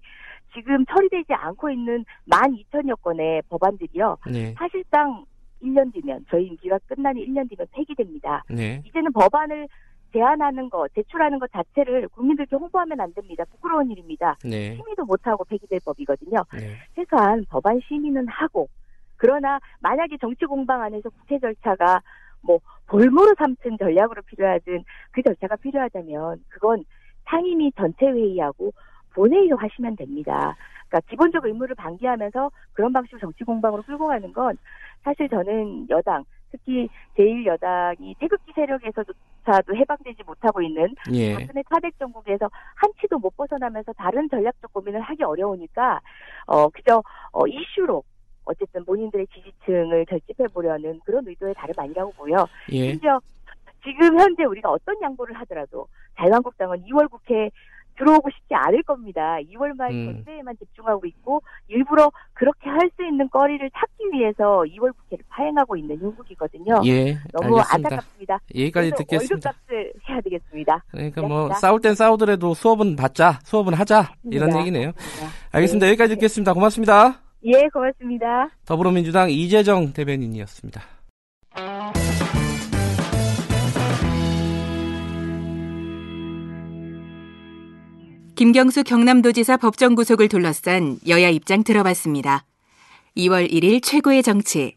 지금 0.54 0.84
처리되지 0.86 1.32
않고 1.32 1.70
있는 1.70 2.04
12,000여 2.28 3.00
건의 3.00 3.42
법안들이요. 3.48 4.18
네. 4.30 4.54
사실상 4.58 5.24
1년 5.62 5.92
뒤면 5.92 6.26
저희 6.28 6.46
임기가 6.46 6.78
끝나는 6.86 7.22
1년 7.22 7.48
뒤면 7.48 7.66
폐기됩니다. 7.72 8.42
네. 8.48 8.82
이제는 8.86 9.12
법안을 9.12 9.68
제안하는 10.16 10.70
것, 10.70 10.92
제출하는 10.94 11.38
것 11.38 11.52
자체를 11.52 12.08
국민들께 12.08 12.56
홍보하면 12.56 13.00
안 13.00 13.12
됩니다. 13.12 13.44
부끄러운 13.50 13.90
일입니다. 13.90 14.36
네. 14.42 14.74
심의도 14.74 15.04
못하고 15.04 15.44
폐기될 15.44 15.80
법이거든요. 15.84 16.42
네. 16.54 16.76
최소한 16.94 17.44
법안 17.50 17.78
심의는 17.86 18.26
하고 18.28 18.68
그러나 19.16 19.58
만약에 19.80 20.16
정치 20.18 20.46
공방 20.46 20.80
안에서 20.80 21.10
국회 21.10 21.38
절차가 21.38 22.00
뭐 22.40 22.60
볼모로 22.86 23.34
삼든 23.38 23.76
전략으로 23.78 24.22
필요하든 24.22 24.84
그 25.10 25.22
절차가 25.22 25.56
필요하다면 25.56 26.44
그건 26.48 26.84
상임위 27.26 27.72
전체 27.76 28.06
회의하고 28.06 28.72
본회의로 29.14 29.56
하시면 29.56 29.96
됩니다. 29.96 30.56
그러니까 30.88 31.10
기본적 31.10 31.44
의무를 31.44 31.74
방기하면서 31.74 32.50
그런 32.72 32.92
방식으로 32.92 33.20
정치 33.20 33.44
공방으로 33.44 33.82
끌고 33.82 34.06
가는 34.06 34.32
건 34.32 34.56
사실 35.02 35.28
저는 35.28 35.88
여당 35.90 36.24
특히 36.56 36.88
제1여당이 37.16 38.18
태극기 38.18 38.52
세력에서조차도 38.54 39.76
해방되지 39.76 40.22
못하고 40.24 40.62
있는 40.62 40.94
예. 41.12 41.34
박근혜 41.34 41.62
차백 41.68 41.98
정국에서 41.98 42.48
한 42.74 42.90
치도 43.00 43.18
못 43.18 43.36
벗어나면서 43.36 43.92
다른 43.92 44.28
전략적 44.28 44.72
고민을 44.72 45.00
하기 45.00 45.22
어려우니까 45.22 46.00
어 46.46 46.68
그저 46.68 47.02
어 47.32 47.46
이슈로 47.46 48.02
어쨌든 48.44 48.84
본인들의 48.84 49.26
지지층을 49.28 50.04
결집해 50.06 50.46
보려는 50.48 51.00
그런 51.04 51.26
의도의 51.26 51.54
다름 51.54 51.74
아니라고 51.76 52.12
보여. 52.12 52.46
예. 52.70 52.90
심지어 52.90 53.20
지금 53.84 54.18
현재 54.18 54.44
우리가 54.44 54.70
어떤 54.70 55.00
양보를 55.00 55.34
하더라도 55.40 55.86
자유한국당은 56.16 56.82
2월 56.84 57.10
국회 57.10 57.50
들어오고 57.98 58.28
싶지 58.30 58.54
않을 58.54 58.82
겁니다. 58.82 59.36
2월 59.52 59.76
말 59.76 59.90
음. 59.90 60.22
전대에만 60.24 60.56
집중하고 60.58 61.06
있고 61.06 61.42
일부러 61.68 62.10
그렇게 62.34 62.68
할 62.70 62.86
수 62.96 63.04
있는 63.04 63.28
거리를 63.30 63.68
찾기 63.70 64.04
위해서 64.12 64.62
2월 64.76 64.94
국회를 64.96 65.24
파행하고 65.28 65.76
있는 65.76 65.98
형국이거든요. 66.00 66.80
예, 66.86 67.14
너무 67.32 67.58
알겠습니다. 67.58 67.74
안타깝습니다. 67.74 68.40
여기까지 68.54 68.90
듣겠습니다. 68.92 69.50
월급값을 69.50 69.92
해야 70.08 70.20
되겠습니다. 70.22 70.84
그러니까 70.90 71.20
뭐 71.22 71.28
고맙습니다. 71.42 71.58
싸울 71.58 71.80
땐 71.80 71.94
싸우더라도 71.94 72.54
수업은 72.54 72.96
받자, 72.96 73.38
수업은 73.44 73.74
하자 73.74 74.12
이런 74.30 74.48
맞습니다. 74.48 74.60
얘기네요. 74.60 74.86
네. 74.92 75.26
알겠습니다. 75.52 75.88
여기까지 75.88 76.14
듣겠습니다. 76.14 76.52
고맙습니다. 76.54 77.20
예, 77.44 77.68
고맙습니다. 77.72 78.48
더불어민주당 78.64 79.30
이재정 79.30 79.92
대변인이었습니다. 79.92 80.80
김경수 88.36 88.84
경남도지사 88.84 89.56
법정 89.56 89.94
구속을 89.94 90.28
둘러싼 90.28 90.98
여야 91.08 91.30
입장 91.30 91.64
들어봤습니다. 91.64 92.44
2월 93.16 93.50
1일 93.50 93.82
최고의 93.82 94.22
정치 94.22 94.76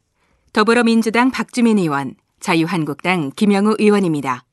더불어민주당 0.53 1.29
박주민 1.29 1.77
의원, 1.77 2.15
자유한국당 2.39 3.31
김영우 3.35 3.75
의원입니다. 3.77 4.45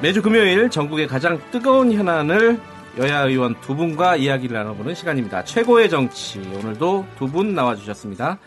매주 0.00 0.22
금요일 0.22 0.70
전국의 0.70 1.08
가장 1.08 1.40
뜨거운 1.50 1.92
현안을 1.92 2.60
여야 2.98 3.22
의원 3.26 3.58
두 3.62 3.74
분과 3.74 4.16
이야기를 4.16 4.54
나눠보는 4.54 4.94
시간입니다. 4.94 5.44
최고의 5.44 5.88
정치 5.88 6.38
오늘도 6.40 7.06
두 7.16 7.26
분 7.26 7.54
나와주셨습니다. 7.54 8.38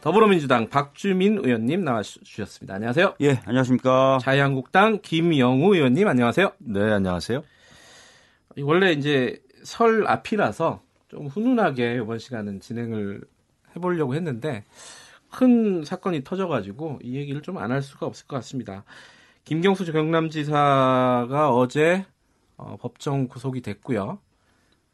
더불어민주당 0.00 0.68
박주민 0.68 1.38
의원님 1.38 1.84
나와주셨습니다. 1.84 2.74
안녕하세요. 2.74 3.14
예, 3.20 3.40
안녕하십니까. 3.44 4.18
자유한국당 4.20 5.00
김영우 5.02 5.74
의원님 5.74 6.06
안녕하세요. 6.08 6.52
네, 6.58 6.80
안녕하세요. 6.92 7.42
원래 8.62 8.92
이제 8.92 9.40
설 9.62 10.06
앞이라서 10.06 10.82
좀 11.08 11.26
훈훈하게 11.26 12.00
이번 12.02 12.18
시간은 12.18 12.60
진행을 12.60 13.20
해보려고 13.76 14.14
했는데 14.16 14.64
큰 15.30 15.84
사건이 15.84 16.24
터져가지고 16.24 17.00
이 17.02 17.16
얘기를 17.16 17.40
좀 17.42 17.58
안 17.58 17.70
할 17.70 17.82
수가 17.82 18.06
없을 18.06 18.26
것 18.26 18.36
같습니다. 18.36 18.84
김경수 19.44 19.92
경남지사가 19.92 21.50
어제 21.52 22.04
어, 22.56 22.76
법정 22.80 23.28
구속이 23.28 23.60
됐고요. 23.62 24.18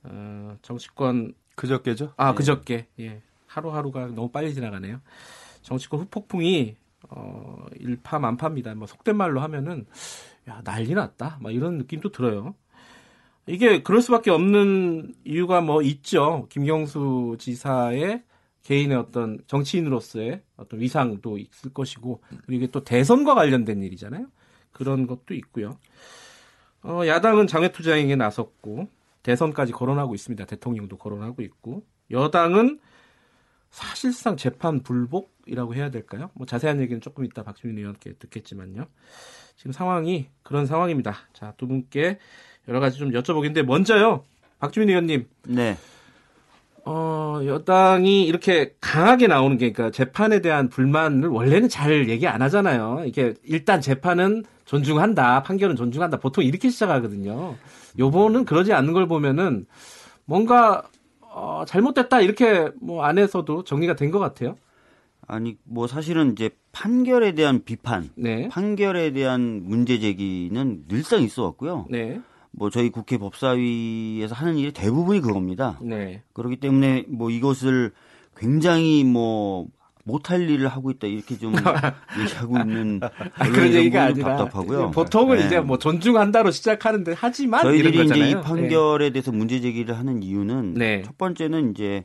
어, 0.04 0.56
정치권 0.62 1.34
그저께죠? 1.54 2.12
아 2.16 2.30
예. 2.30 2.34
그저께 2.34 2.86
예 3.00 3.22
하루하루가 3.46 4.06
너무 4.06 4.30
빨리 4.30 4.54
지나가네요. 4.54 5.00
정치권 5.62 6.00
후폭풍이 6.00 6.76
어, 7.10 7.66
일파만파입니다. 7.78 8.74
뭐 8.74 8.86
속된 8.86 9.16
말로 9.16 9.40
하면은 9.40 9.86
야 10.48 10.60
난리 10.64 10.94
났다. 10.94 11.38
막 11.40 11.52
이런 11.54 11.78
느낌도 11.78 12.10
들어요. 12.10 12.54
이게 13.46 13.82
그럴 13.82 14.00
수밖에 14.02 14.30
없는 14.30 15.14
이유가 15.24 15.60
뭐 15.60 15.82
있죠. 15.82 16.46
김경수 16.48 17.36
지사의 17.38 18.22
개인의 18.62 18.96
어떤 18.96 19.40
정치인으로서의 19.48 20.42
어떤 20.56 20.80
위상도 20.80 21.38
있을 21.38 21.72
것이고 21.72 22.22
그리고 22.28 22.52
이게 22.52 22.66
또 22.68 22.84
대선과 22.84 23.34
관련된 23.34 23.82
일이잖아요. 23.82 24.26
그런 24.70 25.06
것도 25.06 25.34
있고요. 25.34 25.78
어, 26.82 27.02
야당은 27.06 27.46
장외투쟁에 27.46 28.16
나섰고 28.16 28.88
대선까지 29.22 29.72
거론하고 29.72 30.14
있습니다. 30.14 30.44
대통령도 30.46 30.96
거론하고 30.98 31.42
있고 31.42 31.84
여당은 32.10 32.80
사실상 33.70 34.36
재판 34.36 34.82
불복이라고 34.82 35.74
해야 35.74 35.90
될까요? 35.90 36.30
뭐 36.34 36.46
자세한 36.46 36.80
얘기는 36.80 37.00
조금 37.00 37.24
이따 37.24 37.42
박주민 37.42 37.78
의원께 37.78 38.14
듣겠지만요. 38.18 38.86
지금 39.56 39.72
상황이 39.72 40.28
그런 40.42 40.66
상황입니다. 40.66 41.16
자, 41.32 41.54
두 41.56 41.66
분께 41.66 42.18
여러 42.68 42.80
가지 42.80 42.98
좀 42.98 43.10
여쭤보겠는데 43.12 43.62
먼저요. 43.62 44.24
박주민 44.58 44.90
의원님, 44.90 45.26
네. 45.48 45.76
어, 46.84 47.40
여당이 47.44 48.24
이렇게 48.26 48.74
강하게 48.80 49.28
나오는 49.28 49.56
게, 49.56 49.72
그러니까 49.72 49.94
재판에 49.96 50.40
대한 50.40 50.68
불만을 50.68 51.28
원래는 51.28 51.68
잘 51.68 52.08
얘기 52.08 52.26
안 52.26 52.42
하잖아요. 52.42 53.04
이게 53.06 53.34
일단 53.44 53.80
재판은 53.80 54.44
존중한다, 54.64 55.42
판결은 55.44 55.76
존중한다. 55.76 56.18
보통 56.18 56.42
이렇게 56.42 56.70
시작하거든요. 56.70 57.56
요번은 57.98 58.44
그러지 58.44 58.72
않는 58.72 58.92
걸 58.94 59.06
보면은 59.06 59.66
뭔가 60.24 60.82
어, 61.20 61.64
잘못됐다 61.66 62.20
이렇게 62.20 62.70
뭐 62.80 63.04
안에서도 63.04 63.64
정리가 63.64 63.94
된 63.94 64.10
것 64.10 64.18
같아요. 64.18 64.56
아니, 65.26 65.56
뭐 65.64 65.86
사실은 65.86 66.32
이제 66.32 66.50
판결에 66.72 67.32
대한 67.32 67.62
비판, 67.64 68.10
네, 68.16 68.48
판결에 68.48 69.12
대한 69.12 69.62
문제 69.64 69.98
제기는 70.00 70.84
늘상 70.88 71.22
있어 71.22 71.44
왔고요. 71.44 71.86
네, 71.90 72.20
뭐 72.52 72.70
저희 72.70 72.90
국회 72.90 73.18
법사위에서 73.18 74.34
하는 74.34 74.56
일이 74.56 74.72
대부분이 74.72 75.20
그겁니다. 75.20 75.78
네, 75.80 76.22
그렇기 76.32 76.56
때문에 76.56 77.06
뭐 77.08 77.30
이것을 77.30 77.92
굉장히 78.36 79.04
뭐 79.04 79.68
못할 80.04 80.48
일을 80.48 80.68
하고 80.68 80.90
있다 80.90 81.06
이렇게 81.06 81.38
좀 81.38 81.54
얘기하고 82.20 82.58
있는 82.58 83.00
아, 83.02 83.48
그런 83.48 83.72
얘기가 83.72 84.04
아니라 84.04 84.36
답답하고요. 84.36 84.90
보통은 84.90 85.38
네. 85.38 85.46
이제 85.46 85.60
뭐 85.60 85.78
존중한다로 85.78 86.50
시작하는데 86.50 87.14
하지만 87.16 87.62
저희들이 87.62 88.06
이제. 88.06 88.30
이 88.30 88.34
판결에 88.34 89.10
대해서 89.10 89.32
문제 89.32 89.60
제기를 89.60 89.96
하는 89.96 90.22
이유는 90.22 90.74
네. 90.74 91.02
첫 91.02 91.16
번째는 91.18 91.70
이제 91.70 92.04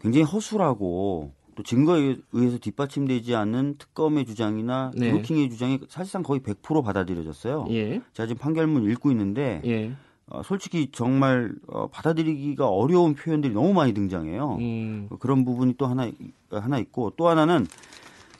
굉장히 0.00 0.24
허술하고 0.24 1.32
또 1.54 1.62
증거에 1.62 2.16
의해서 2.32 2.58
뒷받침되지 2.58 3.34
않는 3.34 3.76
특검의 3.78 4.24
주장이나 4.26 4.92
네. 4.94 5.10
드루킹의 5.10 5.50
주장이 5.50 5.80
사실상 5.88 6.22
거의 6.22 6.40
100% 6.40 6.82
받아들여졌어요. 6.84 7.66
예, 7.70 8.00
제가 8.12 8.26
지금 8.26 8.40
판결문 8.40 8.90
읽고 8.90 9.10
있는데 9.10 9.60
예, 9.64 9.92
어, 10.26 10.42
솔직히 10.42 10.88
정말 10.92 11.54
어, 11.68 11.88
받아들이기가 11.88 12.68
어려운 12.68 13.14
표현들이 13.14 13.52
너무 13.52 13.72
많이 13.74 13.92
등장해요. 13.92 14.56
음, 14.60 15.08
그런 15.18 15.44
부분이 15.44 15.74
또 15.76 15.86
하나 15.86 16.10
하나 16.50 16.78
있고 16.78 17.12
또 17.16 17.28
하나는 17.28 17.66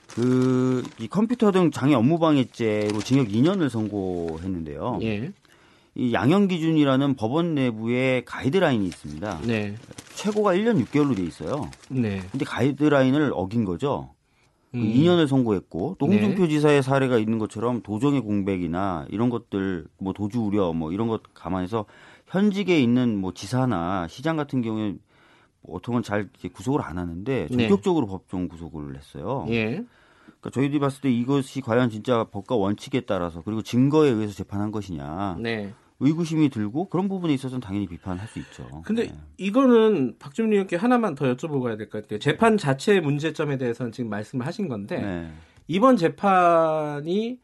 그 0.09 0.63
이 0.99 1.09
컴퓨터 1.09 1.51
등 1.51 1.71
장애 1.71 1.95
업무 1.95 2.19
방해죄로 2.19 3.01
징역 3.01 3.29
2년을 3.29 3.69
선고했는데요. 3.69 4.99
예, 5.03 5.33
이 5.95 6.15
양형 6.15 6.49
기준이라는 6.49 7.15
법원 7.17 7.55
내부에 7.55 8.23
가이드라인이 8.25 8.87
있습니다. 8.87 9.41
네, 9.47 9.75
최고가 10.15 10.55
1년 10.55 10.83
6개월로 10.85 11.17
돼 11.17 11.23
있어요. 11.23 11.71
네, 11.91 12.23
근데 12.31 12.45
가이드라인을 12.45 13.33
어긴 13.35 13.65
거죠. 13.65 14.15
그 14.73 14.79
음, 14.79 14.85
2년을 14.85 15.29
선고했고 15.29 15.97
또 15.99 16.07
네. 16.07 16.15
홍준표 16.15 16.49
지사의 16.49 16.83
사례가 16.83 17.19
있는 17.19 17.39
것처럼 17.39 17.83
도정의 17.83 18.23
공백이나 18.23 19.07
이런 19.11 19.29
것들 19.29 19.87
뭐 19.99 20.15
도주 20.15 20.41
우려 20.41 20.73
뭐 20.73 20.93
이런 20.93 21.09
것 21.09 21.23
감안해서 21.35 21.85
현직에 22.27 22.81
있는 22.81 23.19
뭐 23.19 23.35
지사나 23.35 24.09
시장 24.09 24.37
같은 24.37 24.63
경우에 24.63 24.95
보통은 25.67 26.03
잘 26.03 26.31
구속을 26.55 26.81
안 26.81 26.97
하는데 26.97 27.49
네. 27.51 27.57
전격적으로 27.69 28.07
법정 28.07 28.49
구속을 28.49 28.97
했어요. 28.97 29.45
예, 29.51 29.85
그러니까 30.25 30.51
저희들이 30.51 30.79
봤을 30.81 31.03
때 31.03 31.11
이것이 31.11 31.61
과연 31.61 31.91
진짜 31.91 32.25
법과 32.25 32.57
원칙에 32.57 33.03
따라서 33.03 33.43
그리고 33.43 33.61
증거에 33.61 34.09
의해서 34.09 34.33
재판한 34.33 34.73
것이냐 34.73 35.37
네. 35.39 35.75
의구심이 36.03 36.49
들고 36.51 36.89
그런 36.89 37.09
부분에 37.09 37.33
있어서는 37.35 37.61
당연히 37.61 37.87
비판할 37.87 38.27
수 38.29 38.39
있죠. 38.41 38.83
근데 38.85 39.05
네. 39.09 39.15
이거는 39.39 40.17
박주민 40.19 40.53
의원께 40.53 40.77
하나만 40.77 41.15
더 41.15 41.25
여쭤보고 41.35 41.63
가야 41.63 41.77
될 41.77 41.89
것 41.89 42.03
같아요. 42.03 42.19
재판 42.19 42.57
자체의 42.59 43.01
문제점에 43.01 43.57
대해서는 43.57 43.93
지금 43.93 44.11
말씀을 44.11 44.47
하신 44.47 44.69
건데 44.69 45.01
네. 45.01 45.33
이번 45.69 45.97
재판이 45.97 47.39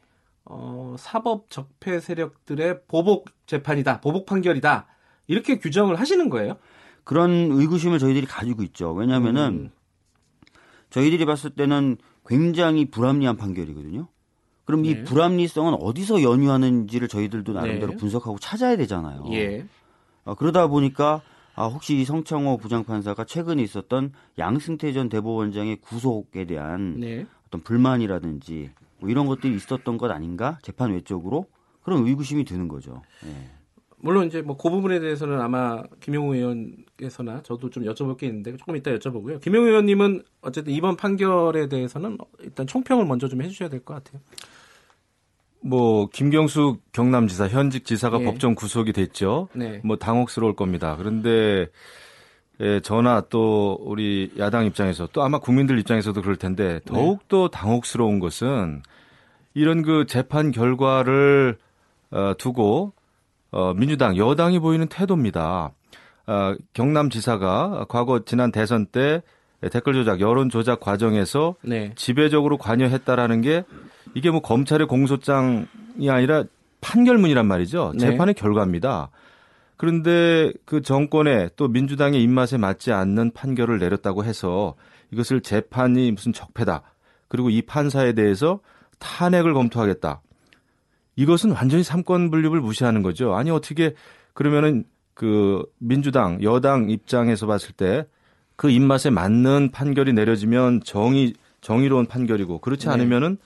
어, 0.44 0.96
사법 0.98 1.50
적폐 1.50 2.00
세력들의 2.00 2.80
보복 2.88 3.26
재판이다, 3.46 4.00
보복 4.00 4.26
판결이다 4.26 4.86
이렇게 5.26 5.58
규정을 5.58 5.96
하시는 6.00 6.28
거예요? 6.28 6.56
그런 7.04 7.30
의구심을 7.52 7.98
저희들이 7.98 8.26
가지고 8.26 8.62
있죠. 8.64 8.92
왜냐하면은 8.92 9.42
음, 9.66 9.70
저희들이 10.90 11.24
봤을 11.26 11.50
때는 11.50 11.96
굉장히 12.26 12.90
불합리한 12.90 13.36
판결이거든요. 13.36 14.08
그럼 14.68 14.82
네. 14.82 14.90
이 14.90 15.02
불합리성은 15.02 15.78
어디서 15.80 16.22
연유하는지를 16.22 17.08
저희들도 17.08 17.54
나름대로 17.54 17.92
네. 17.92 17.96
분석하고 17.96 18.38
찾아야 18.38 18.76
되잖아요. 18.76 19.24
예, 19.32 19.64
어, 20.24 20.34
그러다 20.34 20.66
보니까 20.66 21.22
아, 21.54 21.68
혹시 21.68 21.96
이 21.96 22.04
성창호 22.04 22.58
부장판사가 22.58 23.24
최근에 23.24 23.62
있었던 23.62 24.12
양승태 24.36 24.92
전 24.92 25.08
대법원장의 25.08 25.76
구속에 25.76 26.44
대한 26.44 27.00
네, 27.00 27.24
어떤 27.46 27.62
불만이라든지 27.62 28.70
뭐 28.98 29.08
이런 29.08 29.24
것들이 29.26 29.56
있었던 29.56 29.96
것 29.96 30.10
아닌가 30.10 30.58
재판 30.60 30.92
외적으로 30.92 31.46
그런 31.82 32.06
의구심이 32.06 32.44
드는 32.44 32.68
거죠. 32.68 33.00
예. 33.24 33.48
물론 34.00 34.26
이제 34.26 34.42
뭐 34.42 34.54
그 34.58 34.68
부분에 34.68 35.00
대해서는 35.00 35.40
아마 35.40 35.82
김용우 36.00 36.34
의원께서나 36.34 37.42
저도 37.42 37.70
좀 37.70 37.84
여쭤볼 37.84 38.18
게 38.18 38.26
있는데 38.26 38.54
조금 38.58 38.76
이따 38.76 38.90
여쭤보고요. 38.92 39.40
김용우 39.40 39.66
의원님은 39.66 40.24
어쨌든 40.42 40.74
이번 40.74 40.94
판결에 40.96 41.68
대해서는 41.68 42.18
일단 42.40 42.66
총평을 42.66 43.06
먼저 43.06 43.28
좀 43.28 43.40
해주셔야 43.40 43.70
될 43.70 43.80
것 43.80 43.94
같아요. 43.94 44.20
뭐 45.60 46.08
김경수 46.08 46.78
경남지사 46.92 47.48
현직 47.48 47.84
지사가 47.84 48.20
예. 48.20 48.24
법정 48.24 48.54
구속이 48.54 48.92
됐죠. 48.92 49.48
네, 49.54 49.80
뭐 49.84 49.96
당혹스러울 49.96 50.54
겁니다. 50.54 50.96
그런데 50.96 51.68
예, 52.60 52.80
저나 52.80 53.22
또 53.28 53.78
우리 53.80 54.32
야당 54.38 54.66
입장에서 54.66 55.08
또 55.12 55.22
아마 55.22 55.38
국민들 55.38 55.78
입장에서도 55.78 56.20
그럴 56.20 56.36
텐데 56.36 56.80
더욱 56.84 57.28
더 57.28 57.48
당혹스러운 57.48 58.18
것은 58.18 58.82
이런 59.54 59.82
그 59.82 60.06
재판 60.06 60.50
결과를 60.50 61.56
어, 62.10 62.34
두고 62.38 62.92
어, 63.50 63.74
민주당 63.74 64.16
여당이 64.16 64.58
보이는 64.58 64.86
태도입니다. 64.88 65.70
어, 66.26 66.54
경남지사가 66.74 67.86
과거 67.88 68.24
지난 68.24 68.52
대선 68.52 68.86
때 68.86 69.22
댓글 69.72 69.94
조작, 69.94 70.20
여론 70.20 70.50
조작 70.50 70.78
과정에서 70.80 71.56
네. 71.62 71.92
지배적으로 71.96 72.58
관여했다라는 72.58 73.40
게 73.40 73.64
이게 74.14 74.30
뭐 74.30 74.40
검찰의 74.40 74.86
공소장이 74.86 76.10
아니라 76.10 76.44
판결문이란 76.80 77.46
말이죠. 77.46 77.92
네. 77.94 78.00
재판의 78.00 78.34
결과입니다. 78.34 79.10
그런데 79.76 80.52
그 80.64 80.82
정권의 80.82 81.50
또 81.56 81.68
민주당의 81.68 82.22
입맛에 82.22 82.56
맞지 82.56 82.92
않는 82.92 83.32
판결을 83.32 83.78
내렸다고 83.78 84.24
해서 84.24 84.74
이것을 85.12 85.40
재판이 85.40 86.12
무슨 86.12 86.32
적폐다. 86.32 86.82
그리고 87.28 87.50
이 87.50 87.62
판사에 87.62 88.12
대해서 88.12 88.60
탄핵을 88.98 89.54
검토하겠다. 89.54 90.20
이것은 91.16 91.52
완전히 91.52 91.82
삼권 91.82 92.30
분립을 92.30 92.60
무시하는 92.60 93.02
거죠. 93.02 93.34
아니 93.34 93.50
어떻게 93.50 93.94
그러면은 94.34 94.84
그 95.14 95.64
민주당 95.78 96.42
여당 96.42 96.90
입장에서 96.90 97.46
봤을 97.46 97.72
때 97.72 98.06
그 98.58 98.68
입맛에 98.70 99.08
맞는 99.10 99.70
판결이 99.70 100.12
내려지면 100.14 100.80
정의 100.82 101.32
정의로운 101.60 102.06
판결이고 102.06 102.58
그렇지 102.58 102.86
네. 102.86 102.92
않으면은 102.92 103.34
어, 103.34 103.38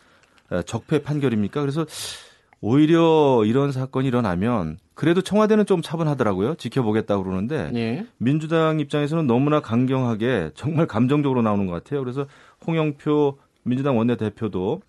적폐 0.67 1.03
판결입니까? 1.03 1.61
그래서 1.61 1.87
오히려 2.61 3.43
이런 3.45 3.73
사건이 3.73 4.07
일어나면 4.09 4.79
그래도 4.95 5.21
청와대는 5.21 5.67
좀 5.67 5.83
차분하더라고요. 5.83 6.55
지켜보겠다고 6.55 7.25
그러는데 7.25 7.71
네. 7.73 8.07
민주당 8.19 8.79
입장에서는 8.79 9.27
너무나 9.27 9.61
강경하게 9.61 10.51
정말 10.55 10.87
감정적으로 10.87 11.43
나오는 11.43 11.67
것 11.67 11.73
같아요. 11.73 12.01
그래서 12.01 12.27
홍영표 12.67 13.39
민주당 13.65 13.99
원내대표도 13.99 14.81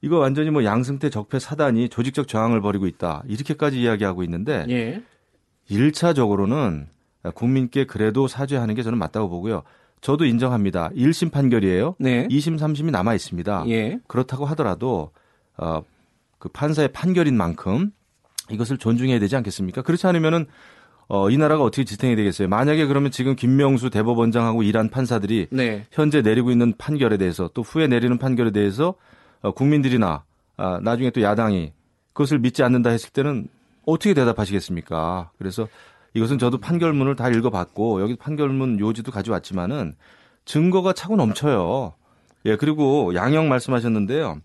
이거 0.00 0.18
완전히 0.18 0.50
뭐 0.50 0.64
양승태 0.64 1.10
적폐 1.10 1.38
사단이 1.38 1.88
조직적 1.88 2.26
저항을 2.26 2.60
벌이고 2.60 2.86
있다. 2.86 3.22
이렇게까지 3.26 3.80
이야기하고 3.80 4.22
있는데 4.24 4.64
예. 4.68 5.02
일차적으로는 5.68 6.88
국민께 7.34 7.84
그래도 7.84 8.26
사죄하는 8.26 8.74
게 8.74 8.82
저는 8.82 8.98
맞다고 8.98 9.28
보고요. 9.28 9.62
저도 10.00 10.24
인정합니다. 10.24 10.90
1심 10.90 11.32
판결이에요. 11.32 11.96
네. 11.98 12.26
2심, 12.28 12.58
3심이 12.58 12.90
남아 12.90 13.14
있습니다. 13.14 13.64
예. 13.68 13.98
그렇다고 14.06 14.46
하더라도 14.46 15.10
어, 15.56 15.82
그 16.38 16.48
판사의 16.48 16.88
판결인 16.88 17.36
만큼 17.36 17.90
이것을 18.50 18.78
존중해야 18.78 19.18
되지 19.18 19.36
않겠습니까? 19.36 19.82
그렇지 19.82 20.06
않으면은 20.06 20.46
어, 21.08 21.30
이 21.30 21.38
나라가 21.38 21.64
어떻게 21.64 21.84
지탱이 21.84 22.16
되겠어요? 22.16 22.48
만약에 22.48 22.86
그러면 22.86 23.10
지금 23.10 23.34
김명수 23.34 23.90
대법원장하고 23.90 24.62
일한 24.62 24.90
판사들이 24.90 25.48
네. 25.50 25.86
현재 25.90 26.20
내리고 26.20 26.50
있는 26.50 26.74
판결에 26.76 27.16
대해서 27.16 27.50
또 27.54 27.62
후에 27.62 27.86
내리는 27.86 28.18
판결에 28.18 28.50
대해서 28.50 28.94
어, 29.40 29.52
국민들이나 29.52 30.24
아, 30.56 30.80
나중에 30.82 31.10
또 31.10 31.22
야당이 31.22 31.72
그것을 32.12 32.40
믿지 32.40 32.62
않는다 32.62 32.90
했을 32.90 33.10
때는 33.10 33.48
어떻게 33.86 34.12
대답하시겠습니까? 34.12 35.30
그래서 35.38 35.66
이것은 36.14 36.38
저도 36.38 36.58
판결문을 36.58 37.16
다 37.16 37.28
읽어봤고 37.28 38.00
여기 38.00 38.16
판결문 38.16 38.80
요지도 38.80 39.12
가져왔지만은 39.12 39.94
증거가 40.44 40.92
차고 40.92 41.16
넘쳐요. 41.16 41.94
예 42.46 42.56
그리고 42.56 43.14
양형 43.14 43.48
말씀하셨는데요. 43.48 44.40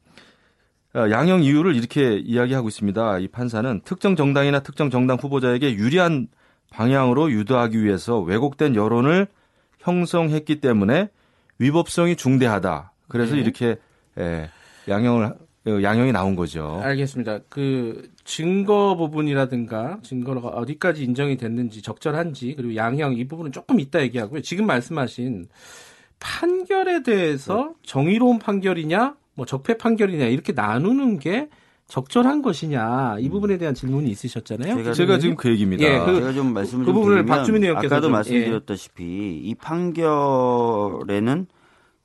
어, 0.95 1.09
양형 1.09 1.43
이유를 1.43 1.75
이렇게 1.75 2.17
이야기하고 2.17 2.67
있습니다. 2.67 3.19
이 3.19 3.27
판사는 3.27 3.81
특정 3.83 4.15
정당이나 4.15 4.59
특정 4.59 4.89
정당 4.89 5.17
후보자에게 5.17 5.73
유리한 5.73 6.27
방향으로 6.71 7.31
유도하기 7.31 7.83
위해서 7.83 8.19
왜곡된 8.19 8.75
여론을 8.75 9.27
형성했기 9.79 10.59
때문에 10.61 11.09
위법성이 11.59 12.15
중대하다. 12.15 12.91
그래서 13.07 13.35
네. 13.35 13.41
이렇게 13.41 13.77
예, 14.17 14.49
양형을 14.87 15.25
어, 15.25 15.35
양형이 15.65 16.11
나온 16.11 16.35
거죠. 16.35 16.81
알겠습니다. 16.83 17.39
그 17.49 18.09
증거 18.25 18.95
부분이라든가 18.97 19.99
증거가 20.03 20.49
어디까지 20.49 21.03
인정이 21.05 21.37
됐는지 21.37 21.81
적절한지 21.81 22.55
그리고 22.57 22.75
양형 22.75 23.13
이 23.13 23.25
부분은 23.27 23.51
조금 23.53 23.79
이따 23.79 24.01
얘기하고요. 24.01 24.41
지금 24.41 24.65
말씀하신 24.65 25.47
판결에 26.19 27.03
대해서 27.03 27.73
정의로운 27.83 28.39
판결이냐, 28.39 29.15
뭐 29.35 29.45
적폐 29.45 29.77
판결이냐 29.77 30.25
이렇게 30.25 30.51
나누는 30.53 31.19
게 31.19 31.49
적절한 31.87 32.41
것이냐 32.41 33.17
이 33.19 33.29
부분에 33.29 33.57
대한 33.57 33.73
질문이 33.73 34.09
있으셨잖아요. 34.09 34.75
제가 34.77 34.93
제가 34.93 35.19
지금 35.19 35.35
그 35.35 35.49
얘기입니다. 35.49 35.83
예, 35.83 35.99
그- 36.05 36.15
제가 36.19 36.33
좀 36.33 36.53
말씀을 36.53 36.85
그좀 36.85 36.95
부분을 37.01 37.25
박주민 37.25 37.63
의원께서 37.63 37.95
아까도 37.95 38.07
좀, 38.07 38.11
말씀드렸다시피 38.13 39.41
이 39.43 39.55
판결에는 39.55 41.47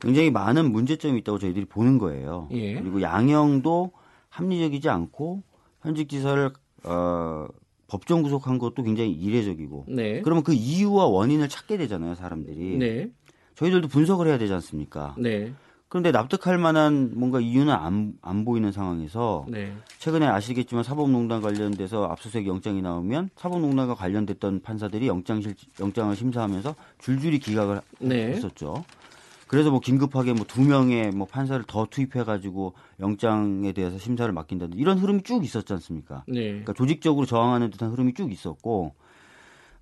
굉장히 0.01 0.31
많은 0.31 0.71
문제점이 0.71 1.19
있다고 1.21 1.39
저희들이 1.39 1.65
보는 1.67 1.99
거예요. 1.99 2.49
예. 2.53 2.75
그리고 2.75 3.03
양형도 3.03 3.93
합리적이지 4.29 4.89
않고 4.89 5.43
현직 5.83 6.09
지사를 6.09 6.51
어, 6.85 7.47
법정 7.89 8.23
구속한 8.23 8.59
것도 8.59 8.83
굉장히 8.83 9.11
이례적이고 9.13 9.87
네. 9.89 10.21
그러면 10.23 10.45
그 10.45 10.53
이유와 10.53 11.07
원인을 11.07 11.49
찾게 11.49 11.79
되잖아요, 11.79 12.15
사람들이. 12.15 12.77
네. 12.79 13.11
저희들도 13.57 13.89
분석을 13.89 14.29
해야 14.29 14.39
되지 14.39 14.53
않습니까? 14.53 15.15
네. 15.19 15.53
그런데 15.89 16.13
납득할 16.13 16.59
만한 16.59 17.13
뭔가 17.15 17.41
이유는 17.41 17.73
안, 17.73 18.13
안 18.21 18.45
보이는 18.45 18.71
상황에서 18.71 19.47
네. 19.49 19.73
최근에 19.99 20.27
아시겠지만 20.27 20.85
사법농단 20.85 21.41
관련돼서 21.41 22.05
압수수색 22.05 22.47
영장이 22.47 22.83
나오면 22.83 23.31
사법농단과 23.37 23.95
관련됐던 23.95 24.61
판사들이 24.61 25.09
영장 25.09 25.41
실 25.41 25.55
영장을 25.81 26.15
심사하면서 26.15 26.75
줄줄이 26.99 27.39
기각을 27.39 27.81
네. 28.01 28.29
했었죠. 28.29 28.85
그래서 29.49 29.71
뭐 29.71 29.81
긴급하게 29.81 30.35
뭐 30.35 30.45
두 30.47 30.63
명의 30.63 31.11
뭐 31.11 31.27
판사를 31.27 31.63
더 31.67 31.87
투입해 31.91 32.25
가지고 32.25 32.75
영장에 33.01 33.73
대해서 33.73 33.99
심사를 33.99 34.31
맡긴다든 34.33 34.79
이런 34.79 34.99
흐름이 34.99 35.23
쭉 35.23 35.45
있었지 35.45 35.73
않습니까? 35.75 36.25
네. 36.29 36.49
그러니까 36.49 36.73
조직적으로 36.75 37.27
저항하는 37.27 37.71
듯한 37.71 37.91
흐름이 37.91 38.15
쭉 38.15 38.31
있었고 38.33 38.95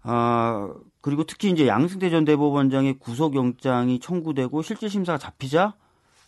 아 0.03 0.73
그리고 1.01 1.25
특히 1.25 1.51
이제 1.51 1.67
양승태 1.67 2.11
전 2.11 2.25
대법원장의 2.25 2.95
구속영장이 2.99 3.99
청구되고 4.01 4.63
실질 4.63 4.89
심사가 4.89 5.19
잡히자 5.19 5.75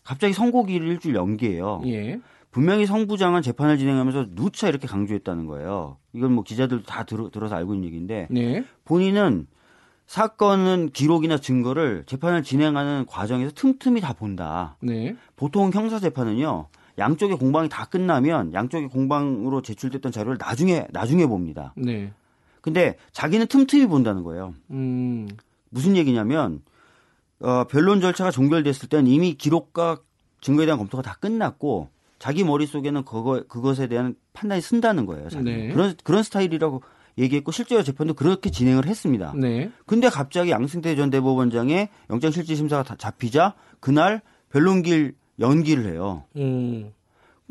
갑자기 0.04 0.32
선고기를 0.32 0.86
일주일 0.88 1.14
연기해요. 1.16 1.82
예. 1.86 2.20
분명히 2.50 2.86
성 2.86 3.06
부장은 3.06 3.42
재판을 3.42 3.76
진행하면서 3.76 4.28
누차 4.34 4.68
이렇게 4.68 4.86
강조했다는 4.86 5.46
거예요. 5.46 5.98
이건 6.12 6.32
뭐 6.32 6.42
기자들도 6.44 6.84
다 6.84 7.04
들어, 7.04 7.30
들어서 7.30 7.56
알고 7.56 7.74
있는 7.74 7.86
얘기인데 7.88 8.26
네. 8.30 8.64
본인은 8.84 9.46
사건은 10.08 10.88
기록이나 10.94 11.36
증거를 11.36 12.04
재판을 12.06 12.42
진행하는 12.42 13.04
과정에서 13.06 13.52
틈틈이 13.54 14.00
다 14.00 14.14
본다. 14.14 14.76
네. 14.80 15.14
보통 15.36 15.70
형사 15.70 16.00
재판은요. 16.00 16.66
양쪽의 16.96 17.36
공방이 17.36 17.68
다 17.68 17.84
끝나면 17.84 18.54
양쪽의 18.54 18.88
공방으로 18.88 19.60
제출됐던 19.60 20.10
자료를 20.10 20.38
나중에 20.40 20.86
나중에 20.92 21.26
봅니다. 21.26 21.74
네. 21.76 22.10
근데 22.62 22.96
자기는 23.12 23.46
틈틈이 23.48 23.86
본다는 23.86 24.22
거예요. 24.24 24.54
음. 24.70 25.28
무슨 25.68 25.94
얘기냐면 25.94 26.62
어, 27.40 27.64
변론 27.64 28.00
절차가 28.00 28.30
종결됐을 28.30 28.88
때는 28.88 29.08
이미 29.08 29.34
기록과 29.34 29.98
증거에 30.40 30.64
대한 30.64 30.78
검토가 30.78 31.02
다 31.02 31.18
끝났고 31.20 31.90
자기 32.18 32.44
머릿속에는 32.44 33.04
그거 33.04 33.44
그것에 33.46 33.88
대한 33.88 34.16
판단이 34.32 34.62
쓴다는 34.62 35.04
거예요. 35.04 35.28
자기는. 35.28 35.68
네. 35.68 35.72
그런 35.74 35.94
그런 36.02 36.22
스타일이라고 36.22 36.82
얘기했고 37.18 37.52
실제로 37.52 37.82
재판도 37.82 38.14
그렇게 38.14 38.50
진행을 38.50 38.86
했습니다. 38.86 39.32
네. 39.36 39.70
근데 39.86 40.08
갑자기 40.08 40.50
양승태 40.50 40.94
전 40.96 41.10
대법원장의 41.10 41.88
영장 42.10 42.30
실질 42.30 42.56
심사가 42.56 42.82
다 42.82 42.94
잡히자 42.96 43.54
그날 43.80 44.22
변론길 44.50 45.14
연기를 45.40 45.86
해요. 45.92 46.24
음. 46.36 46.92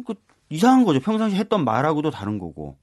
그 0.05 0.13
이상한 0.49 0.85
거죠. 0.85 0.99
평상시 0.99 1.35
했던 1.35 1.65
말하고도 1.65 2.11
다른 2.11 2.39
거고. 2.39 2.77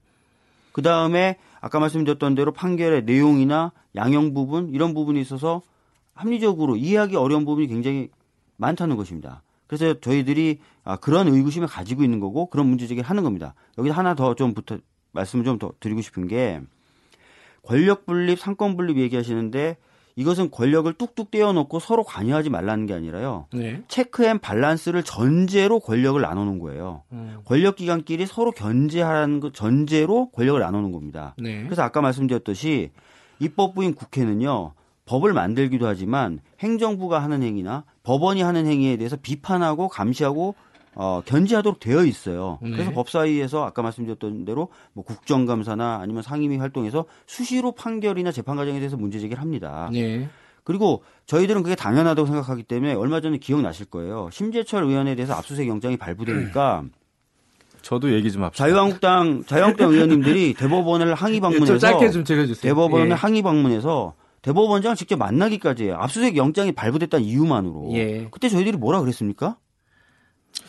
그 0.72 0.82
다음에 0.82 1.36
아까 1.60 1.78
말씀드렸던 1.78 2.34
대로 2.34 2.52
판결의 2.52 3.04
내용이나 3.04 3.72
양형 3.96 4.34
부분 4.34 4.68
이런 4.70 4.92
부분이 4.92 5.20
있어서 5.20 5.62
합리적으로 6.14 6.76
이해하기 6.76 7.16
어려운 7.16 7.44
부분이 7.44 7.68
굉장히 7.68 8.08
많다는 8.56 8.96
것입니다. 8.96 9.42
그래서 9.66 9.98
저희들이 10.00 10.58
아, 10.84 10.96
그런 10.96 11.28
의구심을 11.28 11.68
가지고 11.68 12.02
있는 12.04 12.20
거고 12.20 12.46
그런 12.46 12.66
문제 12.66 12.86
제기를 12.86 13.08
하는 13.08 13.22
겁니다. 13.22 13.54
여기 13.78 13.88
하나 13.90 14.14
더좀 14.14 14.52
부터 14.54 14.78
말씀을 15.12 15.44
좀 15.44 15.58
더 15.58 15.72
드리고 15.80 16.00
싶은 16.02 16.28
게 16.28 16.60
권력 17.66 18.06
분립, 18.06 18.38
삼권 18.38 18.76
분립 18.76 18.98
얘기하시는데 18.98 19.76
이것은 20.16 20.50
권력을 20.50 20.92
뚝뚝 20.92 21.30
떼어놓고 21.30 21.80
서로 21.80 22.04
관여하지 22.04 22.50
말라는 22.50 22.86
게 22.86 22.94
아니라요. 22.94 23.46
네. 23.52 23.82
check 23.88 24.24
and 24.24 24.38
balance를 24.38 25.02
전제로 25.02 25.80
권력을 25.80 26.20
나눠놓은 26.20 26.60
거예요. 26.60 27.02
음. 27.12 27.38
권력 27.44 27.76
기관끼리 27.76 28.26
서로 28.26 28.52
견제하라는 28.52 29.40
그 29.40 29.52
전제로 29.52 30.30
권력을 30.30 30.60
나누는 30.60 30.92
겁니다. 30.92 31.34
네. 31.36 31.64
그래서 31.64 31.82
아까 31.82 32.00
말씀드렸듯이 32.00 32.90
입법부인 33.40 33.94
국회는요. 33.94 34.74
법을 35.06 35.32
만들기도 35.32 35.86
하지만 35.86 36.40
행정부가 36.60 37.22
하는 37.22 37.42
행위나 37.42 37.84
법원이 38.04 38.40
하는 38.40 38.66
행위에 38.66 38.96
대해서 38.96 39.16
비판하고 39.20 39.88
감시하고 39.88 40.54
어, 40.94 41.22
견제하도록 41.24 41.80
되어 41.80 42.04
있어요. 42.04 42.58
네. 42.62 42.70
그래서 42.70 42.92
법사위에서 42.92 43.64
아까 43.64 43.82
말씀드렸던 43.82 44.44
대로 44.44 44.68
뭐 44.92 45.04
국정감사나 45.04 46.00
아니면 46.00 46.22
상임위 46.22 46.56
활동에서 46.56 47.04
수시로 47.26 47.72
판결이나 47.72 48.32
재판 48.32 48.56
과정에 48.56 48.78
대해서 48.78 48.96
문제 48.96 49.18
제기를 49.18 49.40
합니다. 49.40 49.90
네. 49.92 50.28
그리고 50.62 51.02
저희들은 51.26 51.62
그게 51.62 51.74
당연하다고 51.74 52.26
생각하기 52.26 52.62
때문에 52.64 52.94
얼마 52.94 53.20
전에 53.20 53.38
기억나실 53.38 53.86
거예요. 53.86 54.28
심재철 54.32 54.84
의원에 54.84 55.14
대해서 55.14 55.34
압수수색 55.34 55.68
영장이 55.68 55.96
발부되니까 55.98 56.84
저도 57.82 58.12
얘기 58.14 58.32
좀 58.32 58.42
합시다. 58.42 58.64
자유한국당 58.64 59.44
자유한국당 59.44 59.92
의원님들이 59.92 60.54
대법원을 60.58 61.14
항의 61.14 61.40
방문해서 61.40 61.66
좀 61.66 61.78
짧게 61.78 62.10
좀 62.10 62.24
적어주세요. 62.24 62.62
대법원을 62.62 63.10
예. 63.10 63.12
항의 63.12 63.42
방문해서 63.42 64.14
대법원장을 64.40 64.96
직접 64.96 65.18
만나기까지. 65.18 65.92
압수수색 65.92 66.36
영장이 66.36 66.72
발부됐다는 66.72 67.24
이유만으로. 67.24 67.90
예. 67.92 68.28
그때 68.30 68.48
저희들이 68.48 68.78
뭐라 68.78 69.00
그랬습니까? 69.00 69.56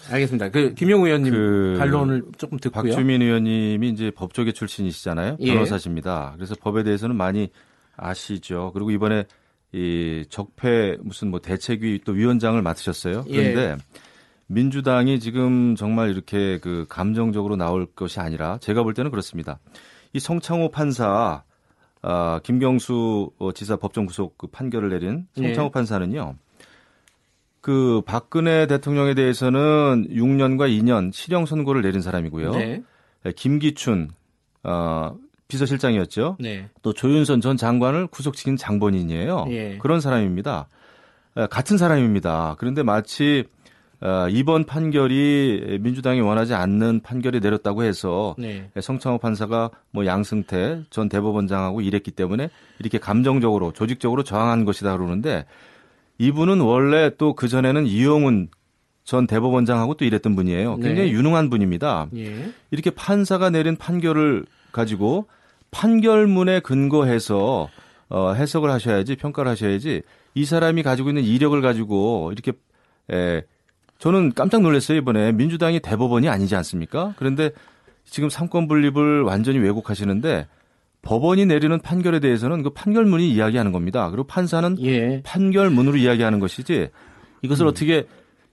알겠습니다. 0.09 0.49
그 0.49 0.73
김용 0.73 1.05
의원님 1.05 1.31
그 1.33 1.75
반론을 1.79 2.23
조금 2.37 2.57
듣고요. 2.59 2.83
박주민 2.83 3.21
의원님이 3.21 3.89
이제 3.89 4.11
법조계 4.11 4.51
출신이시잖아요. 4.51 5.37
예. 5.39 5.53
변호사십니다. 5.53 6.33
그래서 6.35 6.55
법에 6.59 6.83
대해서는 6.83 7.15
많이 7.15 7.49
아시죠. 7.97 8.71
그리고 8.73 8.91
이번에 8.91 9.25
이 9.71 10.25
적폐 10.29 10.97
무슨 11.01 11.31
뭐 11.31 11.39
대책위 11.41 12.01
또 12.05 12.13
위원장을 12.13 12.61
맡으셨어요. 12.61 13.25
예. 13.27 13.35
그런데 13.35 13.83
민주당이 14.47 15.19
지금 15.19 15.75
정말 15.75 16.11
이렇게 16.11 16.59
그 16.59 16.85
감정적으로 16.87 17.55
나올 17.55 17.85
것이 17.85 18.19
아니라 18.19 18.57
제가 18.59 18.83
볼 18.83 18.93
때는 18.93 19.11
그렇습니다. 19.11 19.59
이 20.13 20.19
성창호 20.19 20.69
판사 20.69 21.43
아, 22.01 22.39
김경수 22.43 23.31
어, 23.39 23.51
지사 23.51 23.77
법정 23.77 24.05
구속 24.05 24.37
그 24.37 24.47
판결을 24.47 24.89
내린 24.89 25.25
성창호 25.33 25.67
예. 25.67 25.71
판사는요. 25.71 26.35
그 27.65 28.03
박근혜 28.05 28.67
대통령에 28.67 29.15
대해서는 29.15 30.07
6년과 30.11 30.69
2년 30.69 31.11
실형 31.11 31.47
선고를 31.47 31.81
내린 31.81 31.99
사람이고요. 31.99 32.51
네. 32.51 32.83
예, 33.25 33.31
김기춘 33.31 34.11
어, 34.61 35.17
비서실장이었죠. 35.47 36.37
네. 36.39 36.69
또 36.83 36.93
조윤선 36.93 37.41
전 37.41 37.57
장관을 37.57 38.05
구속시킨 38.05 38.55
장본인이에요. 38.55 39.47
예. 39.49 39.79
그런 39.79 39.99
사람입니다. 39.99 40.67
에, 41.37 41.47
같은 41.47 41.79
사람입니다. 41.79 42.55
그런데 42.59 42.83
마치 42.83 43.45
어, 43.99 44.27
이번 44.29 44.65
판결이 44.65 45.79
민주당이 45.81 46.21
원하지 46.21 46.53
않는 46.53 47.01
판결이 47.01 47.39
내렸다고 47.39 47.81
해서 47.81 48.35
네. 48.37 48.69
에, 48.75 48.79
성창호 48.79 49.17
판사가 49.17 49.71
뭐 49.89 50.05
양승태 50.05 50.83
전 50.91 51.09
대법원장하고 51.09 51.81
일했기 51.81 52.11
때문에 52.11 52.51
이렇게 52.77 52.99
감정적으로 52.99 53.71
조직적으로 53.71 54.21
저항한 54.21 54.65
것이다 54.65 54.95
그러는데 54.95 55.45
이분은 56.17 56.61
원래 56.61 57.11
또 57.17 57.33
그 57.35 57.47
전에는 57.47 57.85
이용훈 57.87 58.49
전 59.03 59.27
대법원장하고 59.27 59.95
또 59.95 60.05
일했던 60.05 60.35
분이에요. 60.35 60.77
굉장히 60.77 61.09
네. 61.09 61.11
유능한 61.11 61.49
분입니다. 61.49 62.07
예. 62.15 62.51
이렇게 62.71 62.89
판사가 62.89 63.49
내린 63.51 63.75
판결을 63.75 64.45
가지고 64.71 65.27
판결문에 65.71 66.61
근거해서 66.61 67.69
어, 68.09 68.33
해석을 68.33 68.71
하셔야지 68.71 69.15
평가를 69.17 69.51
하셔야지 69.51 70.01
이 70.33 70.45
사람이 70.45 70.83
가지고 70.83 71.09
있는 71.09 71.23
이력을 71.23 71.59
가지고 71.61 72.31
이렇게 72.31 72.53
에, 73.11 73.43
저는 73.99 74.33
깜짝 74.33 74.61
놀랐어요 74.61 74.97
이번에 74.97 75.31
민주당이 75.33 75.79
대법원이 75.81 76.27
아니지 76.29 76.55
않습니까? 76.55 77.13
그런데 77.17 77.51
지금 78.05 78.29
삼권 78.29 78.67
분립을 78.67 79.21
완전히 79.23 79.59
왜곡하시는데 79.59 80.47
법원이 81.05 81.45
내리는 81.45 81.79
판결에 81.79 82.19
대해서는 82.19 82.63
그 82.63 82.71
판결문이 82.71 83.29
이야기하는 83.31 83.71
겁니다. 83.71 84.09
그리고 84.09 84.25
판사는 84.25 84.75
예. 84.83 85.21
판결문으로 85.23 85.95
이야기하는 85.97 86.39
것이지 86.41 86.73
음. 86.73 86.87
이것을 87.43 87.67
어떻게 87.67 88.05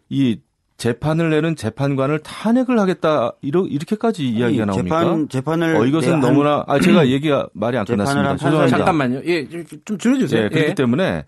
이 0.09 0.39
재판을 0.77 1.31
내는 1.31 1.57
재판관을 1.57 2.19
탄핵을 2.21 2.79
하겠다 2.79 3.33
이렇게까지 3.41 4.29
이야기가 4.29 4.67
나옵니까? 4.67 5.01
재판 5.01 5.29
재판을 5.29 5.77
어, 5.77 5.87
이것은 5.87 6.09
내- 6.09 6.13
한- 6.13 6.21
너무나 6.21 6.65
아 6.67 6.79
제가 6.79 7.09
얘기가 7.09 7.49
말이 7.55 7.77
안 7.79 7.85
끝났습니다. 7.85 8.31
한 8.31 8.37
죄송합니다. 8.37 8.77
잠깐만요. 8.79 9.23
예, 9.25 9.49
좀- 9.49 9.65
좀 9.85 9.99
줄여주세요. 9.99 10.45
예, 10.45 10.49
그렇기 10.49 10.71
예. 10.71 10.75
때문에 10.75 11.25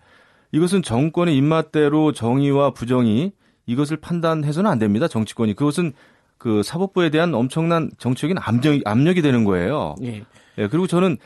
이것은 0.51 0.83
정권의 0.83 1.35
입맛대로 1.37 2.11
정의와 2.11 2.71
부정이 2.71 3.31
이것을 3.65 3.97
판단해서는 3.97 4.69
안 4.69 4.77
됩니다. 4.77 5.07
정치권이 5.07 5.55
그것은 5.55 5.93
그 6.37 6.61
사법부에 6.61 7.09
대한 7.09 7.33
엄청난 7.33 7.89
정치적인 7.97 8.37
압력, 8.39 8.79
압력이 8.85 9.21
되는 9.21 9.43
거예요. 9.45 9.95
예. 10.03 10.23
예, 10.57 10.67
그리고 10.67 10.87
저는 10.87 11.17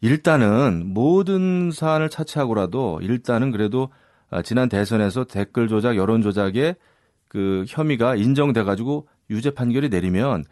일단은 0.00 0.84
모든 0.86 1.70
사안을 1.70 2.08
차치하고라도 2.08 3.00
일단은 3.02 3.50
그래도 3.50 3.90
아, 4.30 4.42
지난 4.42 4.68
대선에서 4.68 5.24
댓글 5.24 5.68
조작, 5.68 5.96
여론 5.96 6.22
조작의 6.22 6.76
그 7.28 7.64
혐의가 7.68 8.16
인정돼 8.16 8.62
가지고 8.62 9.08
유죄 9.28 9.50
판결이 9.50 9.88
내리면 9.88 10.44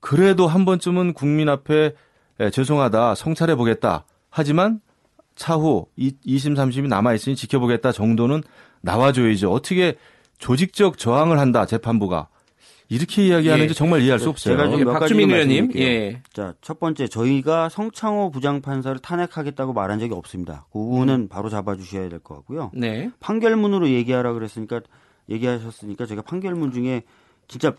그래도 0.00 0.46
한 0.46 0.64
번쯤은 0.64 1.12
국민 1.14 1.48
앞에 1.48 1.94
에, 2.40 2.50
죄송하다 2.50 3.14
성찰해 3.14 3.56
보겠다. 3.56 4.04
하지만 4.30 4.80
차후 5.34 5.86
2심 5.98 6.56
3심이 6.56 6.88
남아 6.88 7.14
있으니 7.14 7.36
지켜보겠다 7.36 7.92
정도는 7.92 8.42
나와줘야죠. 8.80 9.52
어떻게 9.52 9.96
조직적 10.38 10.98
저항을 10.98 11.38
한다 11.38 11.66
재판부가 11.66 12.28
이렇게 12.90 13.26
이야기하는지 13.26 13.70
예. 13.70 13.74
정말 13.74 14.00
이해할 14.00 14.18
수 14.18 14.30
없어요. 14.30 14.56
제가 14.56 14.70
좀 14.70 14.80
예, 14.80 14.84
몇 14.84 14.92
박주민 14.94 15.30
의원님. 15.30 15.72
예. 15.76 16.22
자, 16.32 16.54
첫 16.62 16.80
번째 16.80 17.06
저희가 17.06 17.68
성창호 17.68 18.30
부장판사를 18.30 18.98
탄핵하겠다고 19.00 19.74
말한 19.74 19.98
적이 19.98 20.14
없습니다. 20.14 20.64
그 20.72 20.78
부분은 20.78 21.14
음. 21.14 21.28
바로 21.28 21.50
잡아주셔야 21.50 22.08
될 22.08 22.18
것 22.20 22.34
같고요. 22.36 22.70
네. 22.74 23.10
판결문으로 23.20 23.90
얘기하라 23.90 24.32
그랬으니까 24.32 24.80
얘기하셨으니까 25.28 26.06
제가 26.06 26.22
판결문 26.22 26.72
중에 26.72 27.02
진짜 27.46 27.72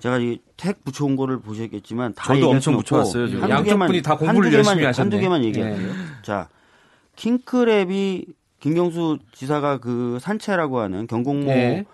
제가 0.00 0.18
이택 0.18 0.84
붙여온 0.84 1.14
거를 1.16 1.38
보셨겠지만 1.40 2.14
다 2.14 2.34
저도 2.34 2.50
엄청 2.50 2.76
붙여왔어요, 2.76 3.28
지금. 3.28 3.42
한두 3.42 3.54
양쪽 3.54 3.70
개만- 3.70 3.86
분이 3.88 4.02
다 4.02 4.16
공부를 4.16 4.46
한두 4.46 4.50
개만- 4.50 4.58
열심히 4.66 4.84
하셨네. 4.86 5.02
한두 5.04 5.18
개만 5.20 5.44
얘기할게요. 5.44 5.92
자, 6.22 6.48
킹크랩이 7.16 8.26
김경수 8.60 9.18
지사가 9.32 9.78
그 9.78 10.18
산채라고 10.20 10.80
하는 10.80 11.06
경공모 11.06 11.46
네. 11.46 11.84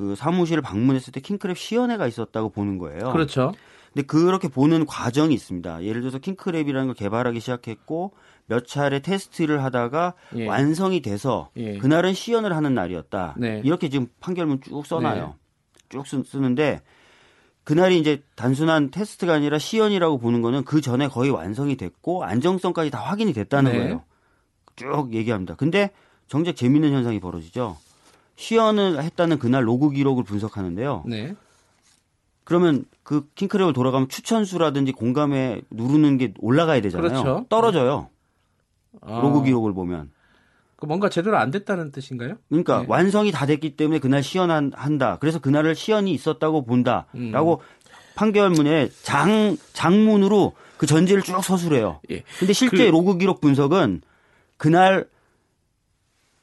그 0.00 0.16
사무실을 0.16 0.62
방문했을 0.62 1.12
때 1.12 1.20
킹크랩 1.20 1.54
시연회가 1.54 2.06
있었다고 2.06 2.48
보는 2.48 2.78
거예요. 2.78 3.12
그렇죠. 3.12 3.52
근데 3.92 4.06
그렇게 4.06 4.48
보는 4.48 4.86
과정이 4.86 5.34
있습니다. 5.34 5.84
예를 5.84 6.00
들어서 6.00 6.18
킹크랩이라는 6.18 6.86
걸 6.86 6.94
개발하기 6.94 7.38
시작했고 7.38 8.14
몇 8.46 8.66
차례 8.66 9.00
테스트를 9.00 9.62
하다가 9.62 10.14
예. 10.36 10.46
완성이 10.46 11.02
돼서 11.02 11.50
예. 11.56 11.76
그날은 11.76 12.14
시연을 12.14 12.56
하는 12.56 12.72
날이었다. 12.72 13.34
네. 13.36 13.60
이렇게 13.62 13.90
지금 13.90 14.06
판결문 14.20 14.62
쭉 14.62 14.86
써놔요. 14.86 15.34
쭉 15.90 16.06
쓰, 16.06 16.22
쓰는데 16.24 16.80
그날이 17.64 17.98
이제 17.98 18.22
단순한 18.36 18.90
테스트가 18.90 19.34
아니라 19.34 19.58
시연이라고 19.58 20.16
보는 20.16 20.40
거는 20.40 20.64
그 20.64 20.80
전에 20.80 21.08
거의 21.08 21.30
완성이 21.30 21.76
됐고 21.76 22.24
안정성까지 22.24 22.90
다 22.90 23.00
확인이 23.00 23.34
됐다는 23.34 23.72
네. 23.72 23.78
거예요. 23.78 24.04
쭉 24.76 25.12
얘기합니다. 25.12 25.56
근데 25.56 25.90
정작 26.26 26.56
재밌는 26.56 26.90
현상이 26.90 27.20
벌어지죠. 27.20 27.76
시연을 28.36 29.02
했다는 29.02 29.38
그날 29.38 29.66
로그 29.66 29.90
기록을 29.90 30.24
분석하는데요. 30.24 31.04
네. 31.06 31.34
그러면 32.44 32.84
그 33.02 33.28
킹크랩을 33.36 33.74
돌아가면 33.74 34.08
추천수라든지 34.08 34.92
공감에 34.92 35.60
누르는 35.70 36.16
게 36.18 36.32
올라가야 36.38 36.80
되잖아요. 36.80 37.08
그렇죠. 37.08 37.46
떨어져요. 37.48 38.08
아, 39.02 39.20
로그 39.20 39.44
기록을 39.44 39.72
보면. 39.74 40.10
그 40.76 40.86
뭔가 40.86 41.10
제대로 41.10 41.36
안 41.36 41.50
됐다는 41.50 41.92
뜻인가요? 41.92 42.36
그러니까 42.48 42.80
네. 42.80 42.86
완성이 42.88 42.90
완성이 42.90 43.30
다 43.32 43.44
됐기 43.46 43.76
때문에 43.76 43.98
그날 43.98 44.22
시연한다. 44.22 45.18
그래서 45.20 45.38
그날을 45.38 45.74
시연이 45.74 46.12
있었다고 46.12 46.64
본다라고 46.64 47.60
음. 47.60 47.90
판결문에 48.14 48.88
장 49.02 49.56
장문으로 49.74 50.54
그 50.78 50.86
전제를 50.86 51.22
쭉 51.22 51.42
서술해요. 51.44 52.00
예. 52.10 52.22
근데 52.38 52.52
실제 52.54 52.86
그- 52.86 52.90
로그 52.90 53.18
기록 53.18 53.40
분석은 53.42 54.00
그날 54.56 55.06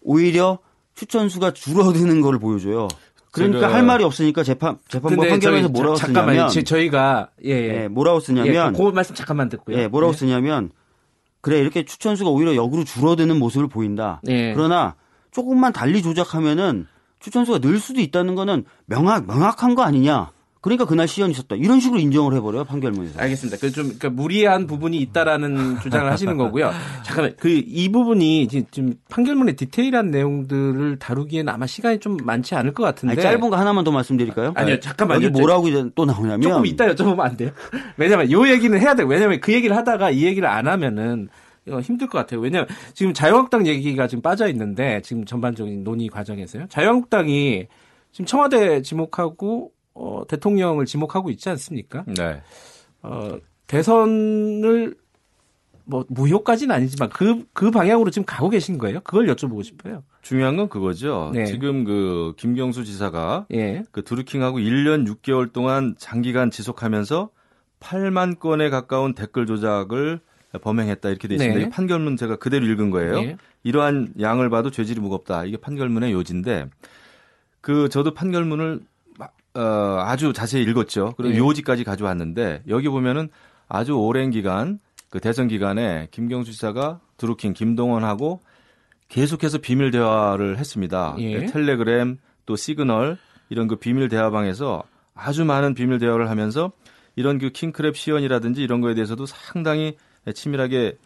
오히려 0.01 0.59
추천수가 0.97 1.53
줄어드는 1.53 2.21
거를 2.21 2.39
보여줘요. 2.39 2.87
그러니까 3.31 3.71
할 3.71 3.83
말이 3.83 4.03
없으니까 4.03 4.41
재판 4.43 4.79
재판부 4.87 5.21
판결에서 5.27 5.69
뭐라고 5.69 5.95
자- 5.95 6.07
잠깐만요. 6.07 6.33
쓰냐면 6.33 6.49
제- 6.49 6.63
저희가 6.63 7.29
예, 7.45 7.51
예. 7.51 7.83
예, 7.83 7.87
뭐라고 7.87 8.19
쓰냐면 8.19 8.73
예, 8.73 8.77
그 8.77 8.89
말씀 8.89 9.13
잠깐만 9.13 9.47
듣고요. 9.49 9.77
예, 9.77 9.87
뭐라고 9.87 10.13
예. 10.13 10.17
쓰냐면 10.17 10.71
그래 11.41 11.59
이렇게 11.59 11.85
추천수가 11.85 12.31
오히려 12.31 12.55
역으로 12.55 12.83
줄어드는 12.83 13.37
모습을 13.37 13.67
보인다. 13.67 14.21
예. 14.27 14.53
그러나 14.55 14.95
조금만 15.31 15.71
달리 15.71 16.01
조작하면은 16.01 16.87
추천수가 17.19 17.59
늘 17.59 17.77
수도 17.79 18.01
있다는 18.01 18.33
거는 18.33 18.65
명확 18.87 19.27
명확한 19.27 19.75
거 19.75 19.83
아니냐. 19.83 20.31
그러니까 20.67 20.85
그날 20.85 21.07
시연이 21.07 21.31
있었다. 21.31 21.55
이런 21.55 21.79
식으로 21.79 21.99
인정을 21.99 22.33
해버려요 22.35 22.65
판결문에서. 22.65 23.19
알겠습니다. 23.19 23.57
그 23.57 23.71
좀 23.71 23.85
그러니까 23.85 24.09
무리한 24.09 24.67
부분이 24.67 24.97
있다라는 24.97 25.79
주장을 25.81 26.11
하시는 26.11 26.35
거고요. 26.37 26.71
잠깐만 27.03 27.33
그 27.37 27.47
이 27.49 27.89
부분이 27.89 28.47
지금, 28.47 28.95
판결문의 29.09 29.55
디테일한 29.55 30.11
내용들을 30.11 30.99
다루기에는 30.99 31.51
아마 31.53 31.65
시간이 31.67 31.99
좀 31.99 32.17
많지 32.23 32.55
않을 32.55 32.73
것 32.73 32.83
같은데. 32.83 33.13
아니, 33.13 33.21
짧은 33.21 33.49
거 33.49 33.55
하나만 33.55 33.83
더 33.83 33.91
말씀드릴까요? 33.91 34.51
아니요, 34.55 34.79
잠깐만요. 34.79 35.25
여기 35.25 35.29
뭐라고 35.39 35.89
또 35.91 36.05
나오냐면 36.05 36.41
조금 36.41 36.65
이따 36.65 36.85
여쭤보면 36.93 37.19
안 37.21 37.37
돼요? 37.37 37.51
왜냐면 37.97 38.29
요 38.31 38.47
얘기는 38.47 38.77
해야 38.79 38.93
돼요. 38.93 39.07
왜냐면 39.07 39.39
그 39.39 39.53
얘기를 39.53 39.75
하다가 39.75 40.11
이 40.11 40.23
얘기를 40.23 40.47
안 40.47 40.67
하면은 40.67 41.29
힘들 41.83 42.07
것 42.07 42.17
같아요. 42.19 42.39
왜냐면 42.39 42.67
지금 42.93 43.13
자유한국당 43.13 43.67
얘기가 43.67 44.07
지금 44.07 44.21
빠져 44.21 44.47
있는데 44.49 45.01
지금 45.03 45.25
전반적인 45.25 45.83
논의 45.83 46.07
과정에서요. 46.07 46.65
자유한국당이 46.69 47.67
지금 48.11 48.25
청와대 48.25 48.81
지목하고 48.81 49.71
어, 49.99 50.23
대통령을 50.27 50.85
지목하고 50.85 51.29
있지 51.31 51.49
않습니까? 51.49 52.03
네. 52.07 52.41
어, 53.01 53.37
대선을 53.65 54.95
뭐 55.85 56.05
무효까지는 56.09 56.75
아니지만 56.75 57.09
그그 57.09 57.71
방향으로 57.71 58.11
지금 58.11 58.25
가고 58.25 58.49
계신 58.49 58.77
거예요? 58.77 58.99
그걸 59.01 59.25
여쭤보고 59.27 59.63
싶어요. 59.63 60.03
중요한 60.21 60.57
건 60.57 60.67
그거죠. 60.69 61.31
네. 61.33 61.45
지금 61.45 61.83
그 61.85 62.33
김경수 62.37 62.83
지사가 62.83 63.47
예. 63.53 63.83
그 63.91 64.03
드루킹하고 64.03 64.59
1년 64.59 65.07
6개월 65.07 65.51
동안 65.53 65.95
장기간 65.97 66.51
지속하면서 66.51 67.29
8만 67.79 68.39
건에 68.39 68.69
가까운 68.69 69.13
댓글 69.13 69.45
조작을 69.45 70.19
범행했다 70.61 71.09
이렇게 71.09 71.27
돼 71.29 71.35
있습니다. 71.35 71.59
네. 71.59 71.65
이 71.65 71.69
판결문 71.69 72.17
제가 72.17 72.35
그대로 72.35 72.65
읽은 72.65 72.91
거예요. 72.91 73.17
예. 73.19 73.37
이러한 73.63 74.13
양을 74.19 74.49
봐도 74.49 74.69
죄질이 74.69 74.99
무겁다. 74.99 75.45
이게 75.45 75.55
판결문의 75.57 76.11
요지인데 76.11 76.67
그 77.61 77.87
저도 77.89 78.13
판결문을 78.13 78.75
마- 78.75 78.85
어, 79.57 80.03
아주 80.05 80.33
자세히 80.33 80.63
읽었죠. 80.63 81.13
그리고 81.17 81.33
예. 81.33 81.37
요지까지 81.39 81.83
가져왔는데 81.83 82.63
여기 82.67 82.87
보면은 82.89 83.29
아주 83.67 83.93
오랜 83.93 84.29
기간 84.29 84.79
그 85.09 85.19
대선 85.19 85.47
기간에 85.47 86.07
김경수 86.11 86.51
지사가 86.51 86.99
드루킹 87.17 87.53
김동원하고 87.53 88.39
계속해서 89.09 89.57
비밀 89.59 89.91
대화를 89.91 90.57
했습니다. 90.57 91.15
예. 91.19 91.45
텔레그램 91.47 92.17
또 92.45 92.55
시그널 92.55 93.17
이런 93.49 93.67
그 93.67 93.77
비밀 93.77 94.09
대화방에서 94.09 94.83
아주 95.15 95.45
많은 95.45 95.73
비밀 95.73 95.97
대화를 95.99 96.29
하면서 96.29 96.71
이런 97.15 97.39
그 97.39 97.49
킹크랩 97.49 97.95
시연이라든지 97.95 98.61
이런 98.61 98.81
거에 98.81 98.93
대해서도 98.93 99.25
상당히 99.25 99.97
치밀하게 100.33 100.97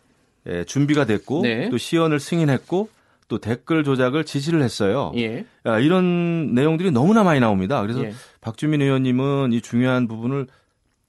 예, 0.48 0.64
준비가 0.66 1.06
됐고 1.06 1.44
네. 1.44 1.70
또 1.70 1.78
시연을 1.78 2.20
승인했고 2.20 2.90
또 3.28 3.38
댓글 3.38 3.84
조작을 3.84 4.26
지시를 4.26 4.62
했어요. 4.62 5.14
예. 5.16 5.46
야, 5.66 5.80
이런 5.80 6.54
내용들이 6.54 6.92
너무나 6.92 7.24
많이 7.24 7.40
나옵니다. 7.40 7.82
그래서 7.82 8.04
예. 8.04 8.14
박주민 8.42 8.82
의원님은 8.82 9.54
이 9.54 9.62
중요한 9.62 10.08
부분을 10.08 10.48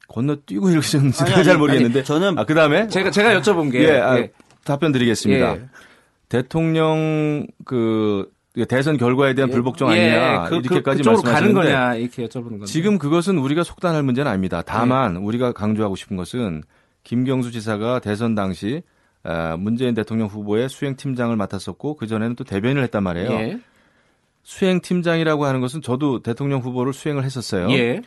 건너뛰고 0.09 0.69
읽으셨는지 0.71 1.23
아니, 1.23 1.31
잘 1.43 1.49
아니, 1.51 1.59
모르겠는데 1.59 2.01
아니, 2.01 2.07
저는 2.07 2.39
아, 2.39 2.45
그다음에 2.45 2.87
제가 2.89 3.11
제가 3.11 3.41
여쭤본 3.41 3.73
게 3.73 3.85
예, 3.85 3.99
아, 3.99 4.19
예. 4.19 4.31
답변 4.65 4.93
드리겠습니다. 4.93 5.57
예. 5.57 5.63
대통령 6.29 7.47
그 7.65 8.31
대선 8.69 8.99
결과에 8.99 9.35
대한 9.35 9.51
불복종 9.51 9.93
예, 9.93 10.11
아니냐 10.11 10.45
그, 10.51 10.57
이렇게까지 10.57 11.03
그, 11.03 11.11
그쪽으로 11.11 11.23
가는 11.23 11.55
말씀하시는데 11.55 11.73
거냐 11.73 11.95
이렇게 11.95 12.27
여쭤보는 12.27 12.51
건데. 12.51 12.67
지금 12.67 12.99
그것은 12.99 13.39
우리가 13.39 13.65
속단할 13.65 14.03
문제는 14.03 14.31
아닙니다. 14.31 14.63
다만 14.65 15.15
네. 15.15 15.21
우리가 15.21 15.53
강조하고 15.53 15.97
싶은 15.97 16.17
것은 16.17 16.63
김경수 17.03 17.51
지사가 17.51 18.01
대선 18.01 18.35
당시 18.35 18.83
아, 19.25 19.57
문재인 19.57 19.95
대통령 19.95 20.27
후보의 20.27 20.69
수행팀장을 20.69 21.35
맡았었고 21.35 21.97
그 21.97 22.07
전에는 22.07 22.37
또 22.37 22.45
대변인을 22.45 22.83
했단 22.85 23.03
말이에요. 23.03 23.59
예. 24.43 24.49
수행팀장이라고 24.49 25.45
하는 25.45 25.61
것은 25.61 25.83
저도 25.83 26.23
대통령 26.23 26.61
후보를 26.61 26.93
수행을 26.93 27.25
했었어요. 27.25 27.71
예. 27.71 28.03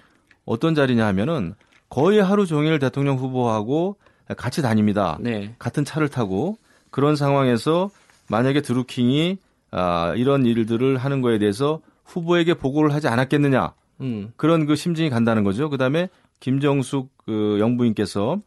어떤 0.46 0.76
자리냐 0.76 1.06
하면은 1.08 1.56
거의 1.90 2.22
하루 2.22 2.46
종일 2.46 2.80
대통령 2.80 3.18
후보하고 3.18 3.98
같이 4.38 4.62
다닙니다. 4.62 5.18
네. 5.22 5.56
같은 5.60 5.86
차를 5.86 6.10
타고 6.10 6.58
그런 6.90 7.16
상황에서 7.16 7.90
만약에 8.30 8.62
드루킹이 8.62 9.38
아, 9.72 10.14
이런 10.16 10.46
일들을 10.46 10.98
하는 10.98 11.22
거에 11.22 11.38
대해서 11.38 11.82
후보에게 12.06 12.54
보고를 12.54 12.94
하지 12.94 13.08
않았겠느냐 13.08 13.74
음. 14.02 14.32
그런 14.36 14.66
그 14.66 14.76
심증이 14.76 15.10
간다는 15.10 15.44
거죠. 15.44 15.70
그다음에 15.70 16.10
김정숙 16.40 17.10
그 17.26 17.58
영부인께서 17.60 18.40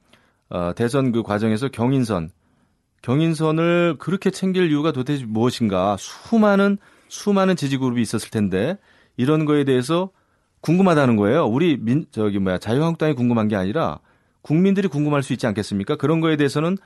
어, 0.50 0.72
대선 0.74 1.12
그 1.12 1.22
과정에서 1.22 1.68
경인선 1.68 2.30
경인선을 3.02 3.96
그렇게 3.98 4.30
챙길 4.30 4.70
이유가 4.70 4.92
도대체 4.92 5.24
무엇인가 5.26 5.96
수많은 5.98 6.78
수많은 7.08 7.56
지지 7.56 7.76
그룹이 7.78 8.00
있었을 8.02 8.30
텐데 8.30 8.78
이런 9.16 9.44
거에 9.44 9.64
대해서 9.64 10.10
궁금하다는 10.60 11.16
거예요. 11.16 11.46
우리 11.46 11.76
민 11.76 12.06
저기 12.10 12.38
뭐야 12.38 12.58
자유한국당이 12.58 13.14
궁금한 13.14 13.48
게 13.48 13.56
아니라 13.56 14.00
국민들이 14.42 14.88
궁금할 14.88 15.22
수 15.22 15.32
있지 15.32 15.46
않겠습니까? 15.46 15.96
그런 15.96 16.20
거에 16.20 16.36
대해서는 16.36 16.76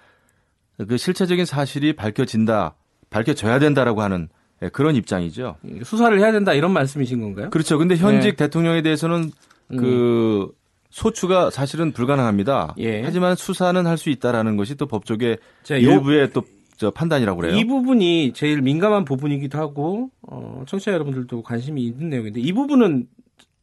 그 0.88 0.96
실체적인 0.96 1.44
사실이 1.44 1.94
밝혀진다, 1.94 2.74
밝혀져야 3.10 3.58
된다라고 3.58 4.02
하는 4.02 4.28
예, 4.62 4.68
그런 4.68 4.96
입장이죠. 4.96 5.56
수사를 5.84 6.18
해야 6.18 6.32
된다 6.32 6.52
이런 6.54 6.72
말씀이신 6.72 7.20
건가요? 7.20 7.50
그렇죠. 7.50 7.78
근데 7.78 7.96
현직 7.96 8.36
대통령에 8.36 8.82
대해서는 8.82 9.30
음. 9.72 9.76
그 9.76 10.52
소추가 10.90 11.50
사실은 11.50 11.92
불가능합니다. 11.92 12.74
예. 12.78 13.02
하지만 13.02 13.34
수사는 13.36 13.86
할 13.86 13.96
수 13.96 14.10
있다라는 14.10 14.56
것이 14.56 14.74
또 14.76 14.86
법조계 14.86 15.38
일부의 15.70 16.32
또 16.32 16.42
저 16.82 16.90
판단이라고 16.90 17.40
그래요. 17.40 17.56
이 17.56 17.64
부분이 17.64 18.32
제일 18.34 18.60
민감한 18.60 19.04
부분이기도 19.04 19.56
하고 19.56 20.10
어, 20.22 20.64
청취자 20.66 20.92
여러분들도 20.92 21.42
관심이 21.44 21.80
있는 21.80 22.08
내용인데 22.08 22.40
이 22.40 22.52
부분은 22.52 23.06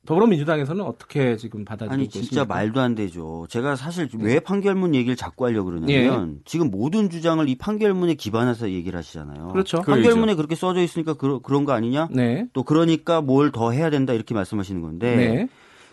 더불어민주당에서는 0.05 0.85
어떻게 0.85 1.35
지금 1.35 1.65
받아들이고 1.65 1.93
아니 1.93 2.07
진짜 2.07 2.23
있습니까? 2.23 2.45
말도 2.45 2.79
안 2.79 2.95
되죠. 2.95 3.45
제가 3.49 3.75
사실 3.75 4.07
왜 4.19 4.39
판결문 4.39 4.95
얘기를 4.95 5.17
자꾸 5.17 5.45
하려고 5.45 5.69
예. 5.89 6.03
그러냐면 6.05 6.39
지금 6.45 6.71
모든 6.71 7.09
주장을 7.09 7.47
이 7.49 7.55
판결문에 7.57 8.13
기반해서 8.13 8.71
얘기를 8.71 8.97
하시잖아요. 8.97 9.49
그렇죠. 9.49 9.81
판결문에 9.81 10.35
그렇게 10.35 10.55
써져 10.55 10.81
있으니까 10.81 11.15
그러, 11.15 11.39
그런 11.39 11.65
거 11.65 11.73
아니냐? 11.73 12.07
네. 12.11 12.47
또 12.53 12.63
그러니까 12.63 13.19
뭘 13.19 13.51
더 13.51 13.71
해야 13.71 13.89
된다 13.89 14.13
이렇게 14.13 14.33
말씀하시는 14.33 14.81
건데 14.81 15.15
네. 15.17 15.47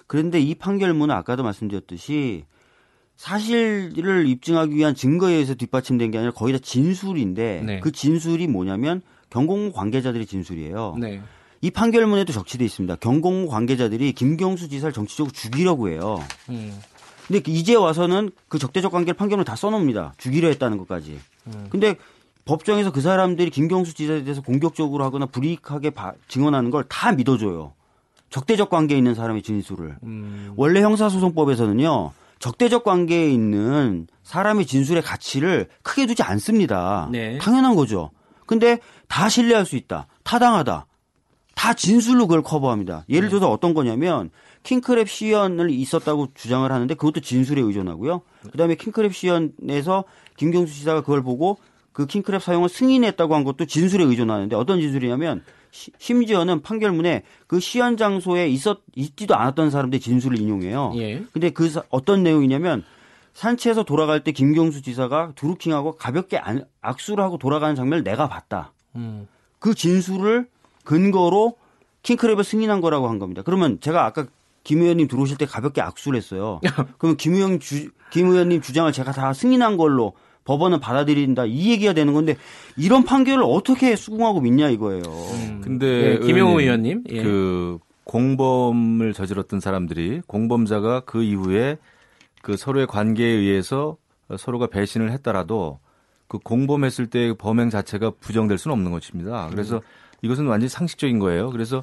그런데 0.06 0.38
이 0.38 0.54
판결문은 0.54 1.12
아까도 1.12 1.42
말씀드렸듯이 1.42 2.44
사실을 3.16 4.26
입증하기 4.28 4.74
위한 4.74 4.94
증거에 4.94 5.32
의해서 5.34 5.54
뒷받침된 5.54 6.10
게 6.10 6.18
아니라 6.18 6.32
거의 6.32 6.52
다 6.52 6.58
진술인데 6.62 7.62
네. 7.64 7.80
그 7.80 7.90
진술이 7.92 8.46
뭐냐면 8.46 9.02
경공모 9.30 9.72
관계자들의 9.72 10.26
진술이에요. 10.26 10.96
네. 11.00 11.20
이 11.62 11.70
판결문에도 11.70 12.32
적시돼 12.32 12.64
있습니다. 12.64 12.96
경공모 12.96 13.48
관계자들이 13.48 14.12
김경수 14.12 14.68
지사를 14.68 14.92
정치적으로 14.92 15.32
죽이려고 15.32 15.88
해요. 15.88 16.22
음. 16.50 16.78
근데 17.26 17.42
이제 17.50 17.74
와서는 17.74 18.30
그 18.48 18.58
적대적 18.58 18.92
관계를 18.92 19.14
판결을 19.14 19.44
다 19.44 19.56
써놓습니다. 19.56 20.14
죽이려 20.18 20.48
했다는 20.48 20.78
것까지. 20.78 21.18
음. 21.48 21.66
근데 21.70 21.96
법정에서 22.44 22.92
그 22.92 23.00
사람들이 23.00 23.50
김경수 23.50 23.94
지사에 23.94 24.22
대해서 24.22 24.42
공격적으로 24.42 25.02
하거나 25.04 25.26
불이익하게 25.26 25.90
바- 25.90 26.12
증언하는 26.28 26.70
걸 26.70 26.84
다 26.88 27.10
믿어줘요. 27.12 27.72
적대적 28.30 28.68
관계에 28.70 28.98
있는 28.98 29.14
사람의 29.14 29.42
진술을. 29.42 29.96
음. 30.04 30.52
원래 30.56 30.82
형사소송법에서는요, 30.82 32.12
적대적 32.38 32.84
관계에 32.84 33.30
있는 33.30 34.06
사람의 34.22 34.66
진술의 34.66 35.02
가치를 35.02 35.68
크게 35.82 36.06
두지 36.06 36.22
않습니다. 36.22 37.08
네. 37.10 37.38
당연한 37.38 37.74
거죠. 37.74 38.10
근데 38.46 38.78
다 39.08 39.28
신뢰할 39.28 39.66
수 39.66 39.76
있다. 39.76 40.06
타당하다. 40.22 40.86
다 41.54 41.74
진술로 41.74 42.26
그걸 42.26 42.42
커버합니다. 42.42 43.04
네. 43.08 43.16
예를 43.16 43.28
들어서 43.28 43.50
어떤 43.50 43.74
거냐면 43.74 44.30
킹크랩 44.62 45.06
시연을 45.06 45.70
있었다고 45.70 46.28
주장을 46.34 46.70
하는데 46.70 46.94
그것도 46.94 47.20
진술에 47.20 47.62
의존하고요. 47.62 48.22
그다음에 48.50 48.74
킹크랩 48.74 49.12
시연에서 49.12 50.04
김경수 50.36 50.74
지사가 50.74 51.00
그걸 51.00 51.22
보고 51.22 51.58
그 51.92 52.06
킹크랩 52.06 52.40
사용을 52.40 52.68
승인했다고 52.68 53.34
한 53.34 53.44
것도 53.44 53.64
진술에 53.64 54.04
의존하는데 54.04 54.54
어떤 54.54 54.80
진술이냐면 54.80 55.42
시- 55.76 55.92
심지어는 55.98 56.62
판결문에 56.62 57.22
그 57.46 57.60
시연 57.60 57.98
장소에 57.98 58.48
있었 58.48 58.78
있지도 58.94 59.34
않았던 59.36 59.70
사람들의 59.70 60.00
진술을 60.00 60.40
인용해요. 60.40 60.92
예. 60.96 61.22
근데 61.32 61.50
그 61.50 61.68
사- 61.68 61.82
어떤 61.90 62.22
내용이냐면 62.22 62.82
산채에서 63.34 63.82
돌아갈 63.84 64.24
때 64.24 64.32
김경수 64.32 64.80
지사가 64.80 65.32
드루킹하고 65.36 65.96
가볍게 65.96 66.38
안- 66.38 66.64
악수를 66.80 67.22
하고 67.22 67.36
돌아가는 67.36 67.74
장면을 67.76 68.02
내가 68.02 68.26
봤다. 68.28 68.72
음. 68.96 69.28
그 69.58 69.74
진술을 69.74 70.48
근거로 70.84 71.56
킹크랩을 72.02 72.42
승인한 72.42 72.80
거라고 72.80 73.08
한 73.08 73.18
겁니다. 73.18 73.42
그러면 73.44 73.78
제가 73.80 74.06
아까 74.06 74.26
김 74.64 74.80
의원님 74.80 75.08
들어오실 75.08 75.36
때 75.36 75.44
가볍게 75.44 75.82
악수를 75.82 76.16
했어요. 76.16 76.60
그러면 76.98 77.16
김 77.18 77.34
의원 77.34 77.60
주, 77.60 77.90
김 78.10 78.28
의원님 78.28 78.62
주장을 78.62 78.90
제가 78.92 79.12
다 79.12 79.32
승인한 79.34 79.76
걸로 79.76 80.14
법원은 80.46 80.80
받아들인다 80.80 81.44
이 81.44 81.70
얘기가 81.70 81.92
되는 81.92 82.14
건데 82.14 82.36
이런 82.76 83.04
판결을 83.04 83.44
어떻게 83.44 83.94
수긍하고 83.96 84.40
믿냐 84.40 84.70
이거예요. 84.70 85.02
근데 85.62 86.14
예, 86.14 86.18
김영우 86.18 86.60
의원님. 86.60 87.04
예. 87.10 87.22
그 87.22 87.78
공범을 88.04 89.12
저질렀던 89.12 89.60
사람들이 89.60 90.22
공범자가 90.26 91.00
그 91.00 91.22
이후에 91.22 91.76
그 92.40 92.56
서로의 92.56 92.86
관계에 92.86 93.26
의해서 93.26 93.96
서로가 94.38 94.68
배신을 94.68 95.10
했더라도 95.12 95.80
그 96.28 96.38
공범했을 96.38 97.08
때 97.08 97.34
범행 97.36 97.70
자체가 97.70 98.12
부정될 98.20 98.58
수는 98.58 98.72
없는 98.72 98.92
것입니다. 98.92 99.48
그래서 99.50 99.82
이것은 100.22 100.46
완전히 100.46 100.68
상식적인 100.68 101.18
거예요. 101.18 101.50
그래서 101.50 101.82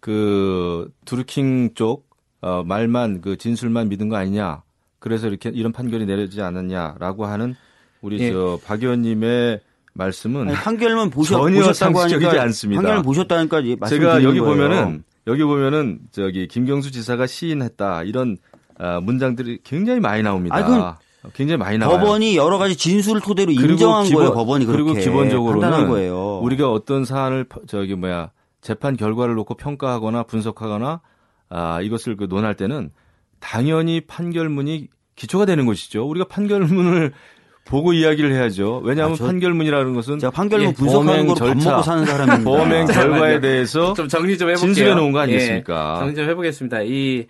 그 0.00 0.92
두루킹 1.04 1.74
쪽 1.74 2.08
어, 2.40 2.62
말만 2.64 3.20
그 3.20 3.36
진술만 3.36 3.88
믿은 3.88 4.08
거 4.08 4.16
아니냐. 4.16 4.62
그래서 4.98 5.28
이렇게 5.28 5.50
이런 5.50 5.72
판결이 5.72 6.06
내려지지 6.06 6.42
않았냐라고 6.42 7.26
하는 7.26 7.54
우리 8.02 8.18
예. 8.20 8.32
저박 8.32 8.82
의원님의 8.82 9.60
말씀은 9.94 10.48
아니, 10.48 10.54
판결문 10.56 11.10
보셨, 11.10 11.36
전혀 11.36 11.72
상식적이지 11.72 12.38
않습니다. 12.38 12.80
판결문 12.82 13.04
보셨다니까 13.04 13.60
이- 13.60 13.76
제가 13.88 14.22
여기 14.22 14.38
거예요. 14.38 14.44
보면은 14.54 15.04
여기 15.26 15.42
보면은 15.44 15.98
저기 16.12 16.48
김경수 16.48 16.90
지사가 16.92 17.26
시인했다 17.26 18.04
이런 18.04 18.36
아, 18.78 19.00
문장들이 19.00 19.58
굉장히 19.62 20.00
많이 20.00 20.22
나옵니다. 20.22 20.64
그건 20.64 20.94
굉장히 21.34 21.58
많이 21.58 21.76
나와요. 21.76 21.98
법원이 21.98 22.36
여러 22.36 22.56
가지 22.56 22.76
진술을 22.76 23.20
토대로 23.20 23.52
인정한 23.52 24.04
기본- 24.06 24.20
거예요. 24.22 24.32
법원이 24.34 24.64
그렇게 24.64 24.82
그리고 24.84 24.98
기본적으로는 24.98 25.88
거예요. 25.88 26.38
우리가 26.38 26.70
어떤 26.72 27.04
사안을 27.04 27.44
퍼- 27.44 27.60
저기 27.66 27.94
뭐야 27.94 28.30
재판 28.62 28.96
결과를 28.96 29.34
놓고 29.34 29.54
평가하거나 29.54 30.22
분석하거나 30.22 31.00
아, 31.50 31.80
이것을 31.82 32.16
그 32.16 32.26
논할 32.28 32.54
때는 32.54 32.90
당연히 33.40 34.00
판결문이 34.02 34.88
기초가 35.16 35.44
되는 35.44 35.66
것이죠. 35.66 36.06
우리가 36.08 36.26
판결문을 36.28 37.12
보고 37.64 37.92
이야기를 37.92 38.32
해야죠. 38.32 38.80
왜냐하면 38.84 39.14
아, 39.14 39.16
저- 39.16 39.26
판결문이라는 39.26 39.94
것은 39.94 40.18
제가 40.18 40.30
판결문 40.32 40.68
예, 40.70 40.72
분석하는 40.74 41.06
범행 41.12 41.26
거로 41.26 41.38
밥 41.38 41.54
절차, 41.54 41.70
먹고 41.70 41.82
사는 41.82 42.04
사람입니다. 42.04 42.50
범행 42.50 42.86
결과에. 42.86 43.40
대해서 43.40 43.94
좀 43.94 44.08
정리 44.08 44.36
좀 44.36 44.48
해볼게요. 44.48 44.66
진술해 44.74 44.94
놓은 44.94 45.12
거 45.12 45.18
예, 45.20 45.22
아니겠습니까? 45.22 45.98
정리 46.00 46.14
좀 46.16 46.28
해보겠습니다. 46.28 46.82
이 46.82 47.26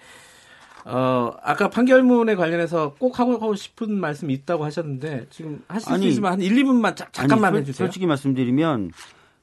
어, 0.87 1.31
아까 1.43 1.69
판결문에 1.69 2.35
관련해서 2.37 2.95
꼭 2.99 3.19
하고, 3.21 3.35
하고 3.35 3.55
싶은 3.55 4.01
말씀이 4.01 4.33
있다고 4.33 4.65
하셨는데, 4.65 5.27
지금 5.31 5.63
하실 5.69 5.87
수 5.87 5.93
아니, 5.93 6.09
있으면 6.09 6.33
한 6.33 6.41
1, 6.41 6.55
2분만 6.65 6.97
자, 6.97 7.07
잠깐만 7.13 7.49
아니, 7.49 7.57
솔- 7.57 7.61
해주세요. 7.69 7.87
솔직히 7.87 8.07
말씀드리면 8.07 8.91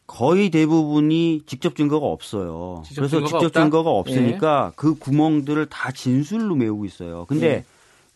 거의 0.07 0.49
대부분이 0.49 1.43
직접 1.45 1.75
증거가 1.75 2.07
없어요. 2.07 2.81
직접 2.85 3.01
그래서 3.01 3.17
증거가 3.17 3.27
직접 3.27 3.45
없다? 3.45 3.59
예. 3.59 3.63
증거가 3.65 3.89
없으니까 3.91 4.71
그 4.75 4.95
구멍들을 4.95 5.67
다 5.67 5.91
진술로 5.91 6.55
메우고 6.55 6.85
있어요. 6.85 7.25
근데 7.27 7.47
예. 7.47 7.63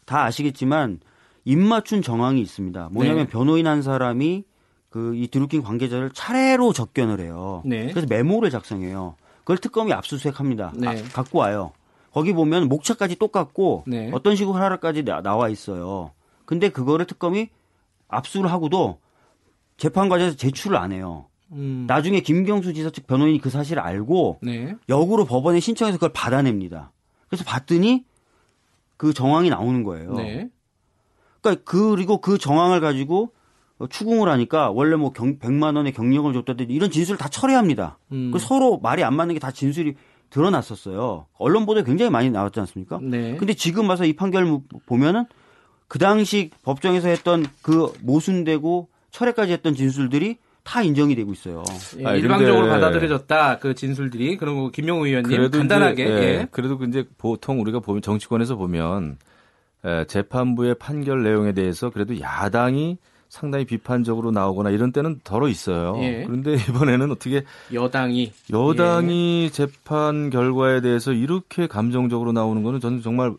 다 0.05 0.23
아시겠지만 0.23 0.99
입맞춘 1.45 2.01
정황이 2.01 2.41
있습니다. 2.41 2.89
뭐냐면 2.91 3.25
네. 3.25 3.27
변호인 3.31 3.67
한 3.67 3.81
사람이 3.81 4.43
그 4.89 5.13
이 5.15 5.27
드루킹 5.27 5.61
관계자를 5.61 6.11
차례로 6.13 6.73
접견을 6.73 7.19
해요. 7.21 7.61
네. 7.65 7.87
그래서 7.91 8.07
메모를 8.09 8.49
작성해요. 8.49 9.15
그걸 9.39 9.57
특검이 9.57 9.93
압수수색합니다. 9.93 10.73
네. 10.75 10.87
아, 10.87 10.93
갖고 11.13 11.39
와요. 11.39 11.71
거기 12.11 12.33
보면 12.33 12.67
목차까지 12.67 13.15
똑같고 13.15 13.85
네. 13.87 14.09
어떤 14.13 14.35
식으로 14.35 14.57
하라까지 14.57 15.03
나- 15.03 15.21
나와 15.21 15.47
있어요. 15.49 16.11
근데 16.45 16.67
그거를 16.69 17.05
특검이 17.05 17.47
압수를 18.09 18.51
하고도 18.51 18.99
재판 19.77 20.09
과정에서 20.09 20.35
제출을 20.35 20.75
안 20.77 20.91
해요. 20.91 21.25
음, 21.53 21.85
나중에 21.87 22.19
김경수 22.19 22.73
지사 22.73 22.89
측 22.89 23.07
변호인이 23.07 23.39
그 23.39 23.49
사실을 23.49 23.81
알고 23.81 24.39
네. 24.41 24.75
역으로 24.89 25.23
법원에 25.25 25.61
신청해서 25.61 25.97
그걸 25.97 26.11
받아냅니다. 26.13 26.91
그래서 27.29 27.45
봤더니 27.45 28.03
그 28.97 29.13
정황이 29.13 29.49
나오는 29.49 29.83
거예요. 29.83 30.13
네. 30.15 30.49
그러니까 31.41 31.63
그리고 31.65 32.19
그 32.19 32.37
정황을 32.37 32.79
가지고 32.81 33.31
어, 33.79 33.87
추궁을 33.87 34.29
하니까 34.29 34.69
원래 34.69 34.95
뭐 34.95 35.11
경, 35.11 35.39
100만 35.39 35.75
원의 35.75 35.91
경력을 35.93 36.31
줬다든지 36.33 36.71
이런 36.73 36.91
진술을 36.91 37.17
다 37.17 37.27
철회합니다. 37.29 37.97
음. 38.11 38.29
그 38.31 38.39
서로 38.39 38.79
말이 38.79 39.03
안 39.03 39.15
맞는 39.15 39.33
게 39.35 39.39
다 39.39 39.51
진술이 39.51 39.95
드러났었어요. 40.29 41.25
언론 41.37 41.65
보도에 41.65 41.83
굉장히 41.83 42.09
많이 42.09 42.29
나왔지 42.29 42.59
않습니까? 42.61 42.99
네. 43.01 43.35
근데 43.37 43.53
지금 43.53 43.89
와서 43.89 44.05
이 44.05 44.13
판결 44.13 44.59
보면은 44.85 45.25
그 45.87 45.99
당시 45.99 46.51
법정에서 46.63 47.09
했던 47.09 47.45
그 47.61 47.91
모순되고 48.01 48.87
철회까지 49.11 49.51
했던 49.51 49.75
진술들이 49.75 50.37
다 50.63 50.81
인정이 50.83 51.15
되고 51.15 51.33
있어요. 51.33 51.63
예, 51.99 52.05
아니, 52.05 52.19
일방적으로 52.19 52.61
근데- 52.67 52.69
받아들여졌다. 52.79 53.57
그 53.59 53.73
진술들이. 53.75 54.37
그리고 54.37 54.69
김용우 54.69 55.05
의원님 55.07 55.29
그래도 55.35 55.57
간단하게. 55.57 56.03
이제, 56.03 56.13
예. 56.13 56.17
예, 56.21 56.47
그래도 56.51 56.79
이제 56.87 57.05
보통 57.17 57.59
우리가 57.59 57.79
보면 57.79 58.01
정치권에서 58.01 58.55
보면 58.55 59.13
에, 59.13 59.30
재판부의 60.07 60.75
판결 60.75 61.23
내용에 61.23 61.53
대해서 61.53 61.89
그래도 61.89 62.19
야당이 62.19 62.97
상당히 63.29 63.65
비판적으로 63.65 64.31
나오거나 64.31 64.71
이런 64.71 64.91
때는 64.91 65.21
덜어 65.23 65.47
있어요. 65.47 65.95
예. 66.01 66.23
그런데 66.25 66.53
이번에는 66.55 67.11
어떻게 67.11 67.43
여당이 67.73 68.33
여당이 68.51 69.51
재판 69.51 70.29
결과에 70.29 70.81
대해서 70.81 71.13
이렇게 71.13 71.67
감정적으로 71.67 72.33
나오는 72.33 72.61
거는 72.61 72.79
저는 72.81 73.01
정말 73.01 73.33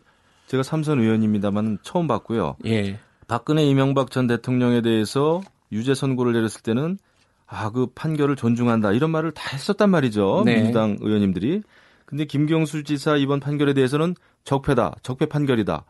제가 0.47 0.63
삼선 0.63 0.99
의원입니다만 0.99 1.77
처음 1.83 2.07
봤고요. 2.07 2.55
예. 2.65 2.99
박근혜 3.27 3.63
이명박 3.63 4.09
전 4.11 4.25
대통령에 4.27 4.81
대해서 4.81 5.41
유죄 5.71 5.93
선고를 5.93 6.33
내렸을 6.33 6.61
때는 6.63 6.97
아 7.53 7.69
그 7.69 7.87
판결을 7.93 8.35
존중한다 8.35 8.91
이런 8.93 9.11
말을 9.11 9.31
다 9.31 9.49
했었단 9.53 9.89
말이죠 9.89 10.43
네. 10.45 10.55
민주당 10.55 10.97
의원님들이 10.99 11.61
근데 12.05 12.25
김경수 12.25 12.83
지사 12.83 13.15
이번 13.15 13.39
판결에 13.39 13.73
대해서는 13.73 14.15
적폐다 14.43 14.95
적폐 15.03 15.27
판결이다 15.27 15.85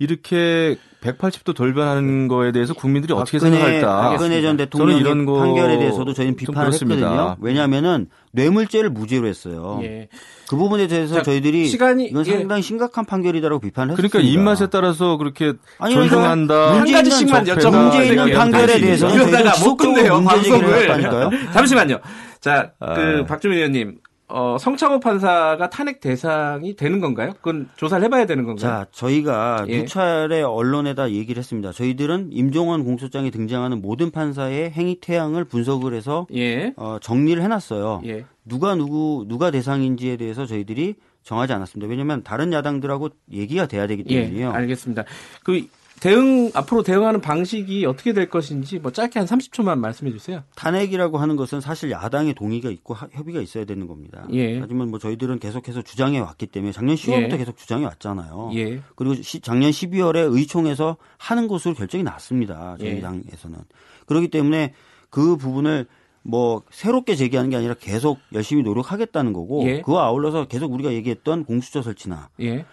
이렇게 0.00 0.76
180도 1.02 1.54
돌변하는 1.54 2.26
거에 2.26 2.52
대해서 2.52 2.72
국민들이 2.74 3.12
어떻게 3.12 3.38
생각할까 3.38 4.10
박근혜 4.10 4.36
전 4.42 4.42
저는 4.42 4.56
대통령의 4.56 4.98
이런 5.00 5.24
거 5.26 5.34
판결에 5.38 5.78
대해서도 5.78 6.12
저희는 6.14 6.32
좀 6.32 6.36
비판을 6.36 6.68
그렇습니다. 6.70 7.08
했거든요. 7.10 7.36
왜냐하면은 7.40 8.06
뇌물죄를 8.32 8.90
무죄로 8.90 9.26
했어요. 9.26 9.78
예. 9.82 10.08
그 10.48 10.56
부분에 10.56 10.86
대해서 10.88 11.16
자, 11.16 11.22
저희들이 11.22 11.66
시간이- 11.70 12.08
이건 12.10 12.26
예. 12.26 12.32
상당히 12.32 12.62
심각한 12.62 13.04
판결이다라고 13.04 13.60
비판을 13.60 13.92
했습니다. 13.92 14.10
그러니까 14.18 14.30
입맛에 14.32 14.66
따라서 14.68 15.16
그렇게 15.18 15.52
아니, 15.78 15.94
존중한다 15.94 16.70
한 16.70 16.76
문제 16.78 16.92
가지씩만 16.92 17.46
있는 17.46 17.56
여쭤보면 17.58 17.82
문제 17.82 18.06
있는. 18.06 18.32
판결에. 18.34 18.80
대해서는 18.80 19.14
이러다가 19.14 19.52
저희가 19.52 19.68
못 19.68 19.76
끝내요, 19.76 20.24
방송을. 20.24 21.30
잠시만요. 21.52 21.98
자, 22.40 22.72
그 22.78 22.84
아. 22.86 23.24
박주민 23.26 23.58
의원님, 23.58 23.98
어, 24.30 24.56
성창호 24.58 25.00
판사가 25.00 25.70
탄핵 25.70 26.00
대상이 26.00 26.76
되는 26.76 27.00
건가요? 27.00 27.32
그건 27.34 27.68
조사를 27.76 28.04
해봐야 28.04 28.26
되는 28.26 28.44
건가요? 28.44 28.60
자, 28.60 28.86
저희가 28.92 29.64
예. 29.68 29.80
두 29.82 29.86
차례 29.86 30.42
언론에다 30.42 31.10
얘기를 31.10 31.38
했습니다. 31.40 31.72
저희들은 31.72 32.30
임종원 32.32 32.84
공소장에 32.84 33.30
등장하는 33.30 33.82
모든 33.82 34.10
판사의 34.10 34.70
행위 34.70 35.00
태양을 35.00 35.44
분석을 35.44 35.94
해서 35.94 36.26
예, 36.34 36.72
어, 36.76 36.98
정리를 37.00 37.42
해놨어요. 37.42 38.02
예, 38.06 38.24
누가 38.44 38.74
누구 38.74 39.24
누가 39.28 39.50
대상인지에 39.50 40.16
대해서 40.16 40.46
저희들이 40.46 40.94
정하지 41.22 41.52
않았습니다. 41.52 41.88
왜냐하면 41.90 42.22
다른 42.22 42.52
야당들하고 42.52 43.10
얘기가 43.32 43.66
돼야 43.66 43.86
되기 43.86 44.04
예, 44.08 44.22
때문이에요. 44.22 44.52
알겠습니다. 44.52 45.04
그 45.44 45.66
대응 46.00 46.50
앞으로 46.54 46.82
대응하는 46.82 47.20
방식이 47.20 47.84
어떻게 47.84 48.12
될 48.14 48.28
것인지 48.30 48.78
뭐 48.78 48.90
짧게 48.90 49.18
한 49.18 49.28
30초만 49.28 49.78
말씀해 49.78 50.10
주세요. 50.12 50.42
탄핵이라고 50.56 51.18
하는 51.18 51.36
것은 51.36 51.60
사실 51.60 51.90
야당의 51.90 52.34
동의가 52.34 52.70
있고 52.70 52.94
하- 52.94 53.08
협의가 53.12 53.40
있어야 53.40 53.66
되는 53.66 53.86
겁니다. 53.86 54.26
예. 54.32 54.58
하지만 54.60 54.88
뭐 54.88 54.98
저희들은 54.98 55.38
계속해서 55.38 55.82
주장해 55.82 56.18
왔기 56.20 56.46
때문에 56.46 56.72
작년 56.72 56.96
10월부터 56.96 57.32
예. 57.32 57.36
계속 57.36 57.56
주장해 57.58 57.84
왔잖아요. 57.84 58.50
예, 58.54 58.80
그리고 58.96 59.14
시- 59.22 59.40
작년 59.40 59.70
12월에 59.70 60.34
의총에서 60.34 60.96
하는 61.18 61.48
것으로 61.48 61.74
결정이 61.74 62.02
났습니다. 62.02 62.76
저희 62.80 62.96
예. 62.96 63.00
당에서는. 63.00 63.58
그렇기 64.06 64.28
때문에 64.28 64.72
그 65.10 65.36
부분을 65.36 65.86
뭐 66.22 66.62
새롭게 66.70 67.14
제기하는 67.14 67.50
게 67.50 67.56
아니라 67.56 67.74
계속 67.74 68.18
열심히 68.32 68.62
노력하겠다는 68.62 69.32
거고 69.32 69.64
예. 69.68 69.80
그와 69.82 70.04
아울러서 70.06 70.46
계속 70.48 70.72
우리가 70.72 70.92
얘기했던 70.92 71.44
공수처 71.44 71.82
설치나 71.82 72.28
예. 72.40 72.60
아, 72.60 72.64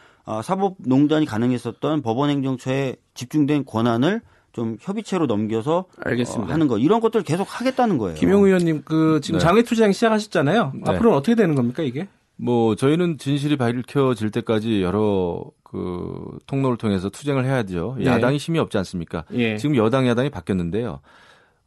사법농단이 0.43 1.25
가능했었던 1.25 2.01
법원행정처에 2.01 2.95
집중된 3.13 3.65
권한을 3.65 4.21
좀 4.51 4.78
협의체로 4.82 5.28
넘겨서 5.28 5.86
알겠습니다. 6.03 6.51
어, 6.51 6.53
하는 6.53 6.67
거 6.67 6.78
이런 6.78 6.99
것들 6.99 7.23
계속 7.23 7.47
하겠다는 7.47 7.97
거예요. 7.97 8.15
김용우 8.15 8.47
의원님, 8.47 8.82
그 8.86 9.19
지금 9.21 9.39
네. 9.39 9.45
장외투쟁 9.45 9.91
시작하셨잖아요. 9.91 10.71
네. 10.73 10.82
앞으로는 10.84 11.17
어떻게 11.17 11.36
되는 11.36 11.53
겁니까 11.53 11.84
이게? 11.84 12.07
뭐 12.36 12.75
저희는 12.75 13.17
진실이 13.17 13.57
밝혀질 13.57 14.32
때까지 14.32 14.82
여러 14.82 15.43
그 15.63 16.39
통로를 16.47 16.78
통해서 16.78 17.09
투쟁을 17.09 17.45
해야죠. 17.45 17.97
네. 17.99 18.05
야당이 18.05 18.38
힘이 18.38 18.59
없지 18.59 18.78
않습니까? 18.80 19.25
예. 19.34 19.57
지금 19.57 19.75
여당 19.75 20.07
야당이 20.07 20.30
바뀌었는데요. 20.30 21.01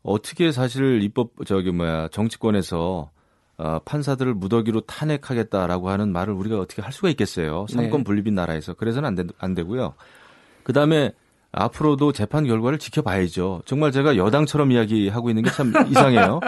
어떻게 0.03 0.51
사실 0.51 1.03
입법 1.03 1.31
저기 1.47 1.71
뭐야 1.71 2.09
정치권에서 2.09 3.11
어, 3.63 3.79
판사들을 3.85 4.33
무더기로 4.35 4.81
탄핵하겠다라고 4.83 5.91
하는 5.91 6.13
말을 6.13 6.33
우리가 6.33 6.59
어떻게 6.59 6.81
할 6.81 6.93
수가 6.93 7.11
있겠어요? 7.11 7.67
삼권 7.69 7.99
네. 7.99 8.05
분립인 8.05 8.35
나라에서 8.35 8.73
그래서는 8.73 9.07
안, 9.09 9.15
되, 9.17 9.25
안 9.39 9.55
되고요. 9.55 9.93
그 10.63 10.73
다음에 10.73 11.13
앞으로도 11.53 12.13
재판 12.13 12.47
결과를 12.47 12.79
지켜봐야죠. 12.79 13.63
정말 13.67 13.91
제가 13.93 14.17
여당처럼 14.17 14.71
이야기하고 14.73 15.29
있는 15.31 15.43
게 15.43 15.51
참 15.51 15.73
이상해요. 15.91 16.41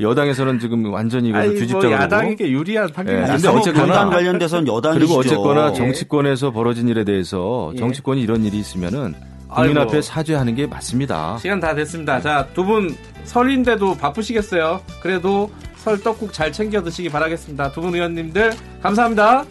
여당에서는 0.00 0.58
지금 0.58 0.90
완전히 0.92 1.28
이것을 1.28 1.42
아니, 1.62 1.72
뭐. 1.72 1.90
야당에게 1.92 2.50
유리한 2.50 2.88
판결이 2.88 3.18
예, 3.18 3.22
아니, 3.24 3.32
근데 3.34 3.48
어쨌거나 3.48 3.86
사법농단 3.94 4.10
관련돼서는 4.10 4.66
여당이시죠. 4.66 5.06
그리고 5.06 5.20
어쨌거나 5.20 5.68
예. 5.70 5.74
정치권에서 5.74 6.50
벌어진 6.50 6.88
일에 6.88 7.04
대해서 7.04 7.70
예. 7.74 7.78
정치권이 7.78 8.20
이런 8.22 8.44
일이 8.44 8.58
있으면은 8.58 9.14
국민 9.48 9.76
아이고. 9.78 9.80
앞에 9.90 10.02
사죄하는 10.02 10.54
게 10.54 10.66
맞습니다. 10.66 11.36
시간 11.38 11.60
다 11.60 11.74
됐습니다. 11.74 12.20
자, 12.20 12.46
두 12.54 12.64
분 12.64 12.96
설인데도 13.24 13.96
바쁘시겠어요. 13.98 14.80
그래도 15.02 15.50
설 15.88 16.02
떡국 16.02 16.34
잘 16.34 16.52
챙겨 16.52 16.82
드시기 16.82 17.08
바라겠습니다. 17.08 17.72
두 17.72 17.80
분 17.80 17.94
의원님들 17.94 18.50
감사합니다. 18.82 19.46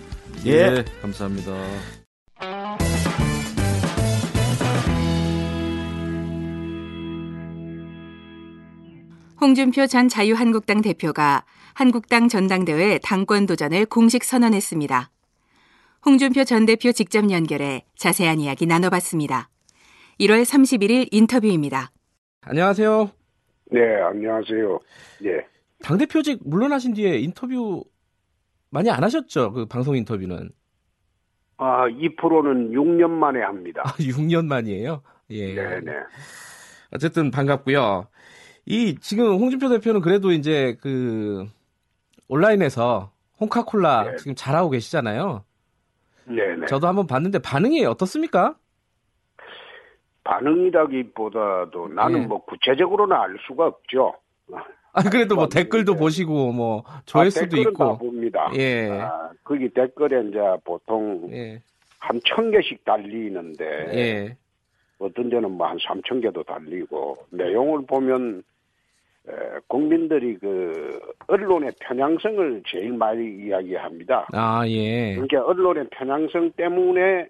예. 0.46 0.86
감사합니다. 1.02 1.52
홍준표 9.42 9.88
전 9.88 10.08
자유한국당 10.10 10.84
대표가 10.84 11.44
한국당 11.74 12.28
전당대회 12.28 13.00
당권 13.00 13.48
도전을 13.48 13.88
공식 13.88 14.24
선언했습니다. 14.24 15.10
홍준표 16.06 16.44
전 16.44 16.68
대표 16.68 16.92
직접 16.92 17.32
연결해 17.32 17.84
자세한 17.96 18.40
이야기 18.40 18.68
나눠봤습니다. 18.68 19.50
1월 20.20 20.44
31일 20.44 21.08
인터뷰입니다. 21.10 21.90
안녕하세요. 22.42 23.10
네, 23.72 23.80
안녕하세요. 24.04 24.80
예. 25.26 25.57
당대표직 25.84 26.42
물러나신 26.44 26.94
뒤에 26.94 27.20
인터뷰 27.20 27.84
많이 28.70 28.90
안 28.90 29.04
하셨죠? 29.04 29.52
그 29.54 29.66
방송 29.66 29.96
인터뷰는. 29.96 30.50
아, 31.58 31.88
이 31.88 32.16
프로는 32.16 32.72
6년 32.72 33.10
만에 33.10 33.42
합니다. 33.42 33.82
아, 33.86 33.90
6년 33.94 34.46
만이에요? 34.46 35.02
예. 35.32 35.56
네네. 35.56 35.92
어쨌든 36.94 37.32
반갑고요. 37.32 38.08
이 38.66 38.96
지금 39.00 39.38
홍준표 39.38 39.70
대표는 39.70 40.02
그래도 40.02 40.32
이제 40.32 40.78
그 40.82 41.48
온라인에서 42.28 43.12
홍카콜라 43.40 44.04
네. 44.04 44.16
지금 44.18 44.36
잘하고 44.36 44.70
계시잖아요. 44.70 45.44
네네. 46.26 46.66
저도 46.68 46.88
한번 46.88 47.08
봤는데 47.08 47.40
반응이 47.40 47.86
어떻습니까? 47.86 48.56
반응이라기보다도 50.24 51.88
나는 51.90 52.24
예. 52.24 52.26
뭐 52.26 52.44
구체적으로는 52.44 53.16
알 53.16 53.38
수가 53.48 53.68
없죠. 53.68 54.14
아, 54.98 55.10
그래도 55.10 55.36
뭐. 55.36 55.48
댓글도 55.48 55.96
보시고 55.96 56.52
뭐 56.52 56.84
조회수도 57.06 57.46
아, 57.46 57.50
댓글은 57.50 57.64
다 57.74 57.86
있고. 57.86 57.98
봅니다. 58.00 58.52
예. 58.56 58.90
아, 58.92 59.30
거기 59.44 59.70
댓글에 59.70 60.28
이제 60.30 60.40
보통 60.64 61.30
예. 61.32 61.62
한 62.00 62.20
천 62.26 62.52
개씩 62.52 62.84
달리는데 62.86 63.66
예. 63.94 64.38
어떤 65.00 65.30
데는 65.30 65.52
뭐 65.52 65.68
한 65.68 65.78
삼천 65.88 66.22
개도 66.22 66.44
달리고 66.44 67.18
내용을 67.32 67.86
보면 67.86 68.44
에, 69.28 69.32
국민들이 69.68 70.38
그 70.38 71.00
언론의 71.28 71.74
편향성을 71.82 72.64
제일 72.68 72.94
많이 72.94 73.46
이야기합니다. 73.46 74.28
아, 74.34 74.66
예. 74.68 75.14
그러니까 75.16 75.44
언론의 75.46 75.88
편향성 75.92 76.52
때문에 76.54 77.02
에, 77.22 77.28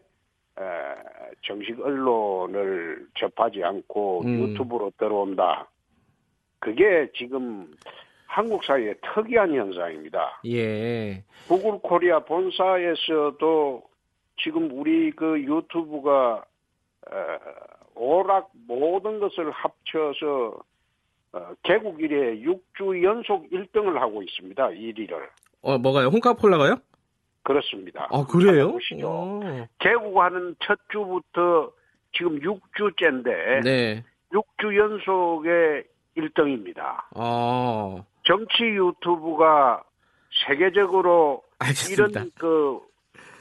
정식 1.44 1.80
언론을 1.82 3.08
접하지 3.20 3.64
않고 3.64 4.22
음. 4.26 4.40
유튜브로 4.52 4.92
들어온다. 4.98 5.68
그게 6.60 7.10
지금 7.16 7.72
한국 8.26 8.64
사회의 8.64 8.96
특이한 9.02 9.54
현상입니다. 9.54 10.42
예. 10.46 11.24
구글 11.48 11.80
코리아 11.80 12.20
본사에서도 12.20 13.84
지금 14.44 14.70
우리 14.72 15.12
그 15.12 15.42
유튜브가 15.42 16.44
어, 17.10 17.38
오락 17.96 18.52
모든 18.68 19.20
것을 19.20 19.52
합쳐서 19.52 20.60
어, 21.34 21.54
개국 21.64 22.02
이래 22.02 22.38
6주 22.38 23.04
연속 23.04 23.50
1등을 23.50 23.96
하고 23.96 24.22
있습니다. 24.22 24.68
1위를. 24.68 25.30
어, 25.62 25.78
뭐가요? 25.78 26.08
홍카폴라가요? 26.08 26.78
그렇습니다. 27.44 28.08
아, 28.12 28.26
그래요? 28.26 28.74
보시죠. 28.74 29.08
어. 29.10 29.68
개국하는 29.80 30.56
첫 30.60 30.78
주부터 30.92 31.72
지금 32.14 32.40
6주째인데 32.40 33.64
네. 33.64 34.04
6주 34.32 34.76
연속의 34.78 35.86
1등입니다. 36.18 37.02
어. 37.16 38.04
정치 38.24 38.64
유튜브가 38.64 39.82
세계적으로 40.48 41.44
알겠습니다. 41.60 42.20
이런 42.22 42.32
그, 42.38 42.80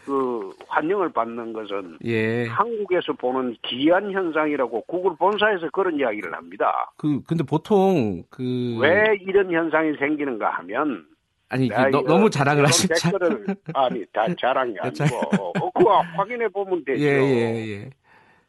그 0.04 0.54
환영을 0.68 1.12
받는 1.12 1.52
것은 1.52 1.98
예. 2.04 2.46
한국에서 2.46 3.12
보는 3.14 3.56
기이한 3.62 4.12
현상이라고 4.12 4.82
구글 4.82 5.16
본사에서 5.16 5.68
그런 5.70 5.98
이야기를 5.98 6.32
합니다. 6.34 6.92
그 6.96 7.20
근데 7.24 7.42
보통 7.42 8.22
그 8.30 8.78
왜 8.80 9.16
이런 9.20 9.50
현상이 9.52 9.96
생기는가 9.98 10.50
하면 10.50 11.04
아니 11.48 11.68
너, 11.68 12.02
너무 12.02 12.30
자랑을 12.30 12.64
하시죠. 12.66 12.94
댓글을 13.10 13.46
아니 13.74 14.04
다 14.12 14.26
자랑이 14.40 14.74
자- 14.94 15.04
아니고 15.04 15.16
어, 15.58 15.70
그거 15.72 16.00
확인해 16.16 16.48
보면 16.48 16.84
되죠. 16.84 17.02
예, 17.04 17.08
예, 17.08 17.68
예. 17.82 17.90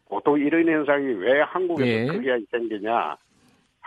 보통 0.10 0.40
이런 0.40 0.66
현상이 0.68 1.06
왜 1.16 1.42
한국에서 1.42 1.90
예. 1.90 2.06
크게 2.08 2.38
생기냐? 2.52 3.18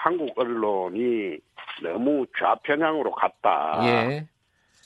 한국 0.02 0.32
언론이 0.38 1.38
너무 1.82 2.26
좌편향으로 2.38 3.10
갔다. 3.12 3.80
예. 3.84 4.28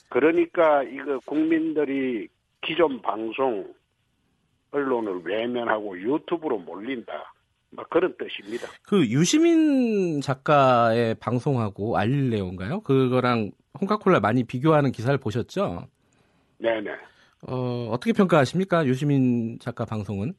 그러니까 0.09 0.83
이거 0.83 1.19
국민들이 1.25 2.27
기존 2.61 3.01
방송 3.01 3.73
언론을 4.71 5.21
외면하고 5.23 5.97
유튜브로 5.97 6.57
몰린다. 6.59 7.33
막 7.71 7.89
그런 7.89 8.13
뜻입니다. 8.17 8.67
그 8.83 9.05
유시민 9.07 10.21
작가의 10.21 11.15
방송하고 11.15 11.97
알릴레오인가요? 11.97 12.81
그거랑 12.81 13.51
홍카콜라 13.79 14.19
많이 14.19 14.43
비교하는 14.43 14.91
기사를 14.91 15.17
보셨죠? 15.17 15.87
네네. 16.57 16.91
어, 17.47 17.89
어떻게 17.91 18.13
평가하십니까? 18.13 18.85
유시민 18.85 19.59
작가 19.59 19.85
방송은? 19.85 20.33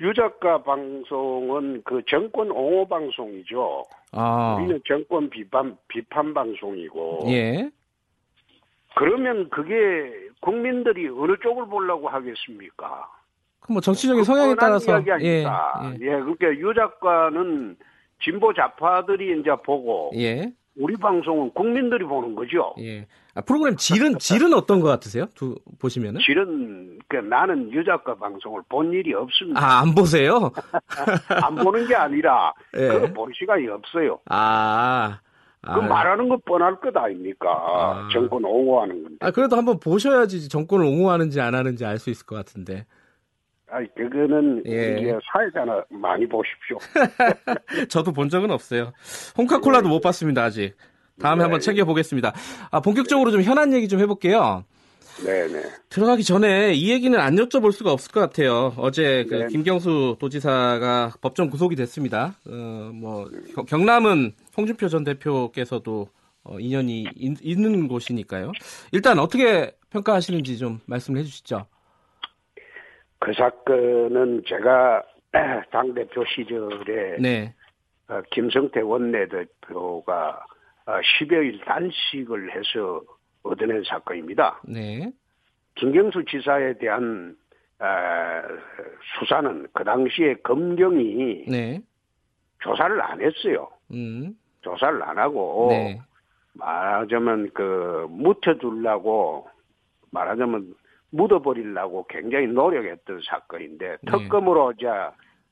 유 0.00 0.12
작가 0.12 0.62
방송은 0.62 1.82
그 1.84 2.02
정권 2.08 2.50
옹호 2.50 2.86
방송이죠. 2.86 3.84
아. 4.12 4.56
우리는 4.58 4.80
정권 4.86 5.30
비판 5.30 5.76
비판 5.88 6.34
방송이고. 6.34 7.20
예. 7.28 7.70
그러면 8.96 9.48
그게 9.50 10.12
국민들이 10.40 11.08
어느 11.08 11.36
쪽을 11.42 11.66
보려고 11.66 12.08
하겠습니까? 12.08 13.08
그럼 13.60 13.74
뭐 13.74 13.80
정치적인 13.80 14.24
성향에 14.24 14.54
뻔한 14.54 14.56
따라서 14.58 14.94
아닙니까? 14.94 15.20
예. 15.22 15.44
예, 16.00 16.10
그러니까 16.10 16.48
유 16.58 16.74
작가는 16.74 17.76
진보 18.22 18.52
좌파들이 18.52 19.40
이제 19.40 19.50
보고 19.64 20.10
예. 20.16 20.52
예. 20.76 20.82
우리 20.82 20.96
방송은 20.96 21.52
국민들이 21.54 22.04
보는 22.04 22.34
거죠. 22.34 22.74
예. 22.80 23.06
아, 23.34 23.40
프로그램 23.40 23.76
질은 23.76 24.18
질은 24.18 24.52
어떤 24.54 24.80
것 24.80 24.88
같으세요? 24.88 25.26
두 25.34 25.56
보시면은? 25.78 26.20
실은 26.20 26.98
그 27.08 27.16
나는 27.16 27.70
유 27.72 27.84
작가 27.84 28.14
방송을 28.14 28.62
본 28.68 28.92
일이 28.92 29.14
없습니다. 29.14 29.60
아, 29.60 29.80
안 29.80 29.94
보세요? 29.94 30.50
안 31.42 31.54
보는 31.56 31.86
게 31.86 31.94
아니라 31.94 32.52
예. 32.76 32.88
그걸 32.88 33.12
볼 33.12 33.32
시간이 33.38 33.68
없어요. 33.68 34.18
아. 34.30 35.20
그 35.66 35.78
말하는 35.80 36.28
거 36.28 36.36
뻔할 36.44 36.78
것 36.78 36.94
아닙니까? 36.94 37.48
아. 37.48 38.08
정권 38.12 38.44
옹호하는 38.44 39.02
건데. 39.02 39.16
아, 39.20 39.30
그래도 39.30 39.56
한번 39.56 39.80
보셔야지 39.80 40.48
정권을 40.50 40.84
옹호하는지 40.84 41.40
안 41.40 41.54
하는지 41.54 41.86
알 41.86 41.98
수 41.98 42.10
있을 42.10 42.26
것 42.26 42.36
같은데. 42.36 42.84
아니, 43.74 43.92
그거는 43.96 44.62
예. 44.68 44.98
이제 45.00 45.18
사회자나 45.32 45.84
많이 45.90 46.24
보십시오. 46.28 46.78
저도 47.90 48.12
본 48.12 48.28
적은 48.28 48.50
없어요. 48.52 48.92
홍카콜라도 49.36 49.88
못 49.88 50.00
봤습니다, 50.00 50.44
아직. 50.44 50.76
다음에 51.20 51.38
네. 51.38 51.42
한번 51.42 51.60
챙겨보겠습니다. 51.60 52.32
아, 52.70 52.80
본격적으로 52.80 53.32
좀 53.32 53.42
현안 53.42 53.72
얘기 53.72 53.88
좀 53.88 53.98
해볼게요. 53.98 54.64
네네. 55.24 55.62
들어가기 55.90 56.22
전에 56.24 56.72
이 56.74 56.90
얘기는 56.90 57.18
안 57.18 57.34
여쭤볼 57.34 57.72
수가 57.72 57.90
없을 57.92 58.12
것 58.12 58.20
같아요. 58.20 58.74
어제 58.78 59.24
그 59.28 59.34
네. 59.34 59.46
김경수 59.48 60.16
도지사가 60.20 61.12
법정 61.20 61.50
구속이 61.50 61.74
됐습니다. 61.76 62.34
어, 62.48 62.90
뭐 62.94 63.28
경- 63.56 63.64
경남은 63.64 64.32
홍준표 64.56 64.88
전 64.88 65.02
대표께서도 65.04 66.08
어, 66.44 66.58
인연이 66.60 67.06
있, 67.16 67.36
있는 67.42 67.86
곳이니까요. 67.88 68.52
일단 68.92 69.18
어떻게 69.20 69.72
평가하시는지 69.90 70.58
좀 70.58 70.80
말씀을 70.86 71.20
해주시죠. 71.20 71.66
그 73.24 73.32
사건은 73.32 74.42
제가 74.46 75.02
당 75.72 75.94
대표 75.94 76.22
시절에 76.26 77.16
네, 77.18 77.54
어, 78.06 78.20
김성태 78.30 78.82
원내대표가 78.82 80.44
어, 80.86 80.92
10여일 80.92 81.64
단식을 81.64 82.54
해서 82.54 83.00
얻어낸 83.42 83.82
사건입니다. 83.84 84.60
네, 84.68 85.10
김경수 85.76 86.26
지사에 86.26 86.74
대한 86.74 87.34
어, 87.80 87.86
수사는 89.18 89.66
그 89.72 89.82
당시에 89.84 90.34
검경이 90.42 91.46
네, 91.48 91.80
조사를 92.62 93.00
안 93.00 93.22
했어요. 93.22 93.68
음, 93.90 94.34
조사를 94.60 95.02
안 95.02 95.18
하고 95.18 95.68
네, 95.70 95.98
말하자면 96.52 97.52
그 97.54 98.06
묻혀두려고 98.10 99.48
말하자면 100.10 100.74
묻어버리려고 101.14 102.06
굉장히 102.08 102.46
노력했던 102.46 103.20
사건인데 103.24 103.96
네. 104.02 104.10
특검으로 104.10 104.72
이제 104.72 104.86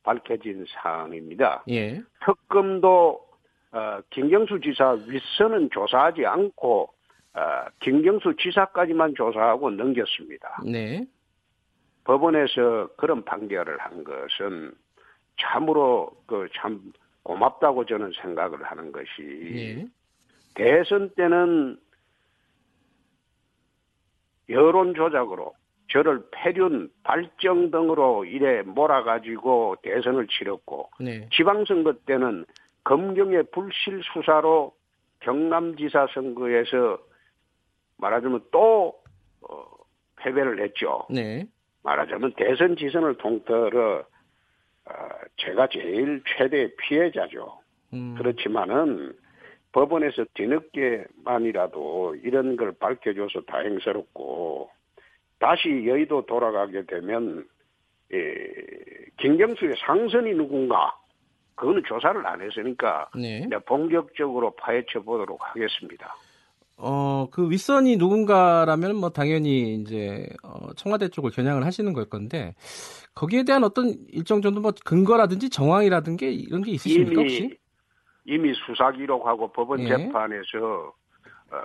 밝혀진 0.03 0.65
사항입니다. 0.69 1.65
예, 1.71 2.03
특검도 2.25 3.21
어, 3.73 4.01
김경수 4.11 4.61
지사 4.61 4.91
윗선은 5.07 5.71
조사하지 5.71 6.27
않고 6.27 6.89
어, 7.35 7.41
김경수 7.81 8.35
지사까지만 8.37 9.15
조사하고 9.17 9.71
넘겼습니다. 9.71 10.61
네, 10.65 11.07
법원에서 12.05 12.89
그런 12.97 13.25
판결을 13.25 13.79
한 13.79 14.05
것은 14.05 14.73
참으로 15.41 16.11
그 16.27 16.49
참 16.55 16.93
고맙다고 17.23 17.87
저는 17.87 18.13
생각을 18.21 18.63
하는 18.63 18.93
것이 18.93 19.07
예, 19.55 19.87
대선 20.55 21.11
때는 21.11 21.79
여론 24.53 24.95
조작으로 24.95 25.55
저를 25.91 26.23
폐륜, 26.31 26.91
발정 27.03 27.71
등으로 27.71 28.25
이래 28.25 28.63
몰아가지고 28.63 29.77
대선을 29.83 30.27
치렀고 30.29 30.91
네, 31.01 31.29
지방선거 31.33 31.95
때는 32.07 32.47
검경의 32.85 33.45
불실 33.53 34.03
수사로 34.13 34.75
경남지사 35.21 36.09
선거에서 36.15 36.99
말하자면 37.99 38.43
또 38.51 38.95
어, 39.43 39.65
패배를 40.17 40.63
했죠. 40.63 41.07
네, 41.11 41.47
말하자면 41.83 42.35
대선 42.37 42.77
지선을 42.77 43.19
통틀어 43.19 43.99
어, 43.99 44.93
제가 45.37 45.69
제일 45.69 46.23
최대 46.27 46.71
피해자죠. 46.77 47.61
음, 47.93 48.15
그렇지만은 48.17 49.13
법원에서 49.73 50.25
뒤늦게만이라도 50.35 52.16
이런 52.23 52.57
걸 52.57 52.73
밝혀줘서 52.73 53.43
다행스럽고 53.47 54.70
다시 55.39 55.68
여의도 55.87 56.27
돌아가게 56.27 56.85
되면 56.87 57.47
예, 58.12 58.45
김경수의 59.18 59.73
상선이 59.79 60.35
누군가 60.35 60.95
그거는 61.55 61.83
조사를 61.87 62.27
안 62.27 62.41
했으니까 62.43 63.09
네. 63.14 63.49
본격적으로 63.66 64.55
파헤쳐 64.57 65.01
보도록 65.03 65.41
하겠습니다. 65.41 66.14
어, 66.77 67.29
그 67.31 67.49
윗선이 67.51 67.97
누군가라면 67.97 68.97
뭐 68.97 69.11
당연히 69.11 69.75
이제 69.77 70.27
어, 70.43 70.73
청와대 70.75 71.09
쪽을 71.09 71.31
겨냥을 71.31 71.64
하시는 71.64 71.93
걸 71.93 72.07
건데 72.07 72.55
거기에 73.14 73.45
대한 73.45 73.62
어떤 73.62 73.95
일정 74.09 74.43
정도 74.43 74.61
뭐 74.61 74.73
근거라든지 74.85 75.49
정황이라든지 75.49 76.27
이런 76.35 76.62
게 76.62 76.73
있으십니까 76.73 77.20
혹시? 77.20 77.57
이미 78.25 78.53
수사 78.66 78.91
기록하고 78.93 79.49
법원 79.53 79.81
예. 79.81 79.89
재판에서 79.89 80.93
어, 81.51 81.57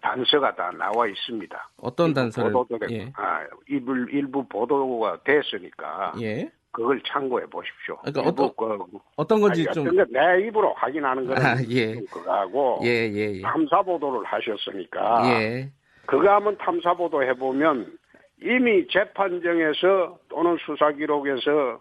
단서가 0.00 0.54
다 0.54 0.72
나와 0.72 1.06
있습니다. 1.06 1.70
어떤 1.76 2.12
단서를? 2.12 2.52
보도도 2.52 2.78
됐고, 2.78 2.92
예. 2.92 3.12
아, 3.14 3.46
일부, 3.68 3.94
일부 4.10 4.44
보도가 4.48 5.18
됐으니까 5.22 6.14
예. 6.20 6.50
그걸 6.72 7.00
참고해 7.06 7.46
보십시오. 7.46 7.96
그러니까 7.98 8.22
일부 8.22 8.52
그, 8.54 8.98
어떤 9.16 9.40
건지 9.40 9.64
아니, 9.68 9.74
좀 9.74 9.86
어떤 9.86 10.12
거내 10.12 10.46
입으로 10.46 10.72
확인하는 10.72 11.26
거는 11.26 11.42
아, 11.42 11.56
예. 11.68 11.94
좀 11.94 12.06
그거하고 12.06 12.80
예, 12.82 13.10
예, 13.12 13.34
예. 13.34 13.42
탐사 13.42 13.82
보도를 13.82 14.24
하셨으니까 14.24 15.22
예. 15.26 15.70
그거 16.06 16.30
한번 16.30 16.56
탐사 16.58 16.94
보도 16.94 17.22
해보면 17.22 17.98
이미 18.40 18.88
재판정에서 18.88 20.18
또는 20.28 20.56
수사 20.66 20.90
기록에서 20.90 21.80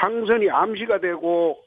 상선이 0.00 0.48
암시가 0.48 1.00
되고 1.00 1.58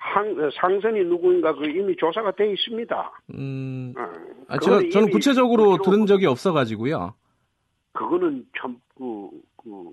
한- 0.00 0.38
어, 0.40 0.48
상선이 0.54 1.04
누구인가 1.04 1.54
그 1.54 1.66
이미 1.66 1.94
조사가 1.96 2.32
돼 2.32 2.50
있습니다. 2.52 3.12
음. 3.34 3.92
어, 3.98 4.00
아, 4.48 4.56
그거는 4.58 4.80
제가, 4.82 4.92
저는 4.92 5.10
구체적으로 5.10 5.72
기록- 5.72 5.82
들은 5.84 6.06
적이 6.06 6.26
없어가지고요. 6.26 7.14
그거는 7.92 8.44
참, 8.58 8.76
그, 8.96 9.28
그, 9.56 9.90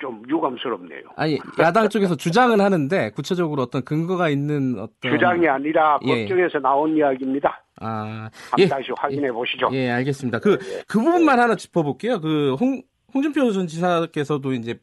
좀 0.00 0.22
유감스럽네요. 0.28 1.02
아니, 1.16 1.38
야당 1.60 1.88
쪽에서 1.88 2.16
주장은 2.16 2.60
하는데, 2.60 3.10
구체적으로 3.10 3.62
어떤 3.62 3.84
근거가 3.84 4.28
있는 4.28 4.78
어떤. 4.78 5.12
주장이 5.12 5.46
아니라 5.46 5.98
예. 6.06 6.26
법정에서 6.26 6.58
나온 6.58 6.96
이야기입니다. 6.96 7.62
아, 7.80 8.28
한 8.50 8.58
예. 8.58 8.66
다시 8.66 8.90
확인해 8.96 9.30
보시죠. 9.30 9.68
예, 9.72 9.90
알겠습니다. 9.90 10.38
그, 10.40 10.58
그 10.88 10.98
부분만 10.98 11.38
하나 11.38 11.54
짚어볼게요. 11.54 12.20
그, 12.20 12.54
홍, 12.58 12.82
홍준표 13.14 13.50
전 13.52 13.66
지사께서도 13.66 14.52
이제, 14.54 14.78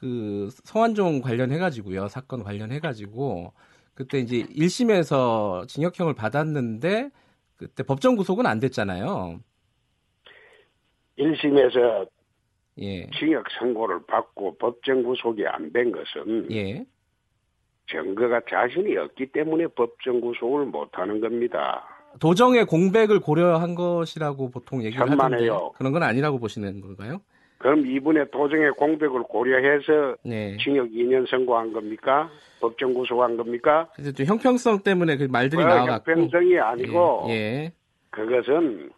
그, 0.00 0.48
성완종 0.64 1.20
관련해가지고요. 1.20 2.08
사건 2.08 2.42
관련해가지고, 2.42 3.52
그때 3.94 4.18
이제 4.18 4.44
1심에서 4.44 5.68
징역형을 5.68 6.14
받았는데, 6.14 7.10
그때 7.56 7.82
법정 7.82 8.16
구속은 8.16 8.46
안 8.46 8.58
됐잖아요. 8.60 9.40
1심에서 11.18 12.08
예. 12.78 13.06
징역 13.18 13.44
선고를 13.58 14.06
받고 14.06 14.56
법정 14.56 15.02
구속이 15.02 15.46
안 15.46 15.70
된 15.72 15.92
것은 15.92 16.50
예. 16.52 16.86
증거가 17.90 18.40
자신이 18.48 18.96
없기 18.96 19.32
때문에 19.32 19.66
법정 19.68 20.20
구속을 20.20 20.66
못하는 20.66 21.20
겁니다. 21.20 21.84
도정의 22.20 22.64
공백을 22.64 23.20
고려한 23.20 23.74
것이라고 23.74 24.50
보통 24.50 24.82
얘기를 24.82 25.00
하던데 25.02 25.16
천만에요. 25.20 25.72
그런 25.76 25.92
건 25.92 26.02
아니라고 26.02 26.38
보시는 26.38 26.80
건가요? 26.80 27.20
그럼 27.60 27.86
이분의 27.86 28.30
도정의 28.32 28.72
공백을 28.72 29.22
고려해서 29.22 30.16
네. 30.24 30.56
징역 30.56 30.88
2년 30.88 31.28
선고한 31.30 31.72
겁니까? 31.72 32.28
법정 32.60 32.92
구속한 32.94 33.36
겁니까? 33.36 33.88
그래서 33.94 34.12
또 34.12 34.24
형평성 34.24 34.82
때문에 34.82 35.16
그 35.16 35.24
말들이 35.24 35.62
어, 35.62 35.66
나와갖고 35.66 36.10
형평성이 36.10 36.58
아니고 36.58 37.26
예, 37.28 37.32
예. 37.32 37.72
그것은 38.10 38.90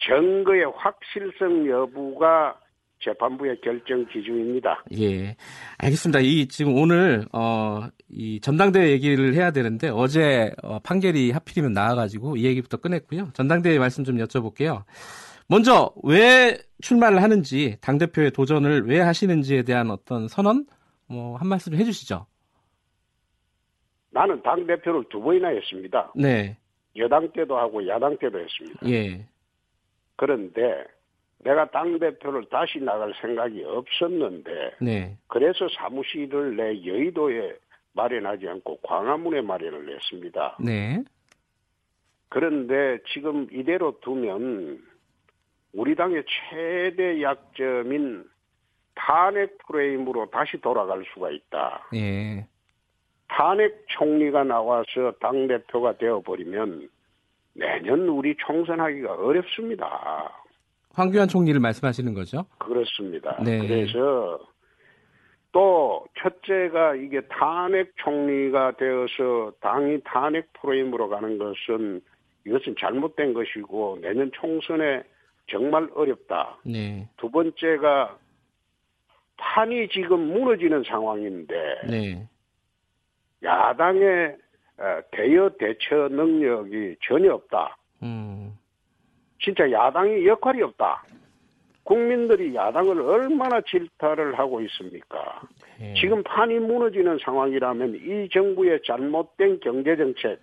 증거의 0.00 0.64
확실성 0.74 1.68
여부가 1.68 2.58
재판부의 3.04 3.60
결정 3.62 4.04
기준입니다. 4.06 4.84
예, 4.98 5.36
알겠습니다. 5.78 6.18
이 6.20 6.48
지금 6.48 6.76
오늘 6.76 7.24
어 7.32 7.88
이 8.10 8.40
전당대회 8.40 8.90
얘기를 8.90 9.34
해야 9.34 9.50
되는데 9.50 9.90
어제 9.90 10.52
어, 10.62 10.78
판결이 10.78 11.30
하필이면 11.30 11.72
나와가지고 11.72 12.36
이 12.36 12.44
얘기부터 12.44 12.78
꺼냈고요. 12.78 13.30
전당대회 13.34 13.78
말씀 13.78 14.04
좀 14.04 14.16
여쭤볼게요. 14.16 14.84
먼저 15.46 15.90
왜 16.02 16.58
출마를 16.80 17.22
하는지 17.22 17.76
당 17.80 17.98
대표의 17.98 18.30
도전을 18.30 18.86
왜 18.86 19.00
하시는지에 19.00 19.62
대한 19.62 19.90
어떤 19.90 20.28
선언 20.28 20.66
뭐 21.08 21.36
한 21.36 21.48
말씀 21.48 21.72
좀 21.72 21.80
해주시죠. 21.80 22.26
나는 24.10 24.42
당 24.42 24.66
대표를 24.66 25.04
두 25.10 25.20
번이나 25.20 25.48
했습니다. 25.48 26.12
네, 26.16 26.56
여당 26.96 27.30
때도 27.32 27.56
하고 27.56 27.86
야당 27.86 28.16
때도 28.18 28.38
했습니다. 28.38 28.80
예, 28.88 29.26
그런데 30.16 30.84
내가 31.38 31.70
당 31.70 31.98
대표를 31.98 32.46
다시 32.50 32.78
나갈 32.78 33.12
생각이 33.20 33.62
없었는데 33.64 34.76
네, 34.80 35.16
그래서 35.28 35.68
사무실을 35.76 36.56
내 36.56 36.84
여의도에 36.86 37.56
마련하지 37.92 38.48
않고 38.48 38.78
광화문에 38.82 39.42
마련을 39.42 39.94
했습니다. 39.94 40.56
네, 40.60 41.02
그런데 42.28 42.98
지금 43.12 43.46
이대로 43.52 43.98
두면 44.00 44.82
우리 45.78 45.94
당의 45.94 46.24
최대 46.26 47.22
약점인 47.22 48.24
탄핵 48.96 49.56
프레임으로 49.58 50.28
다시 50.28 50.60
돌아갈 50.60 51.04
수가 51.14 51.30
있다. 51.30 51.88
예, 51.94 52.44
탄핵 53.28 53.86
총리가 53.86 54.42
나와서 54.42 55.12
당 55.20 55.46
대표가 55.46 55.96
되어 55.96 56.20
버리면 56.20 56.88
내년 57.54 58.08
우리 58.08 58.34
총선하기가 58.44 59.14
어렵습니다. 59.14 60.32
황교안 60.94 61.28
총리를 61.28 61.60
말씀하시는 61.60 62.12
거죠? 62.12 62.46
그렇습니다. 62.58 63.40
네. 63.44 63.60
그래서 63.60 64.40
또 65.52 66.06
첫째가 66.18 66.96
이게 66.96 67.20
탄핵 67.28 67.92
총리가 67.98 68.72
되어서 68.72 69.52
당이 69.60 70.00
탄핵 70.04 70.52
프레임으로 70.54 71.08
가는 71.08 71.38
것은 71.38 72.00
이것은 72.44 72.74
잘못된 72.80 73.32
것이고 73.32 73.98
내년 74.02 74.32
총선에 74.32 75.04
정말 75.48 75.88
어렵다. 75.94 76.58
네, 76.64 77.08
두 77.16 77.30
번째가 77.30 78.16
판이 79.36 79.88
지금 79.88 80.32
무너지는 80.32 80.82
상황인데 80.84 81.54
네, 81.88 82.28
야당의 83.42 84.36
어, 84.78 85.00
대여 85.10 85.50
대처 85.58 86.08
능력이 86.08 86.96
전혀 87.06 87.34
없다. 87.34 87.76
음, 88.02 88.56
진짜 89.40 89.70
야당이 89.70 90.26
역할이 90.26 90.62
없다. 90.62 91.04
국민들이 91.88 92.54
야당을 92.54 93.00
얼마나 93.00 93.62
질타를 93.62 94.38
하고 94.38 94.60
있습니까? 94.60 95.40
예. 95.80 95.94
지금 95.94 96.22
판이 96.22 96.58
무너지는 96.58 97.18
상황이라면 97.24 97.94
이 97.94 98.28
정부의 98.30 98.80
잘못된 98.84 99.60
경제 99.60 99.96
정책, 99.96 100.38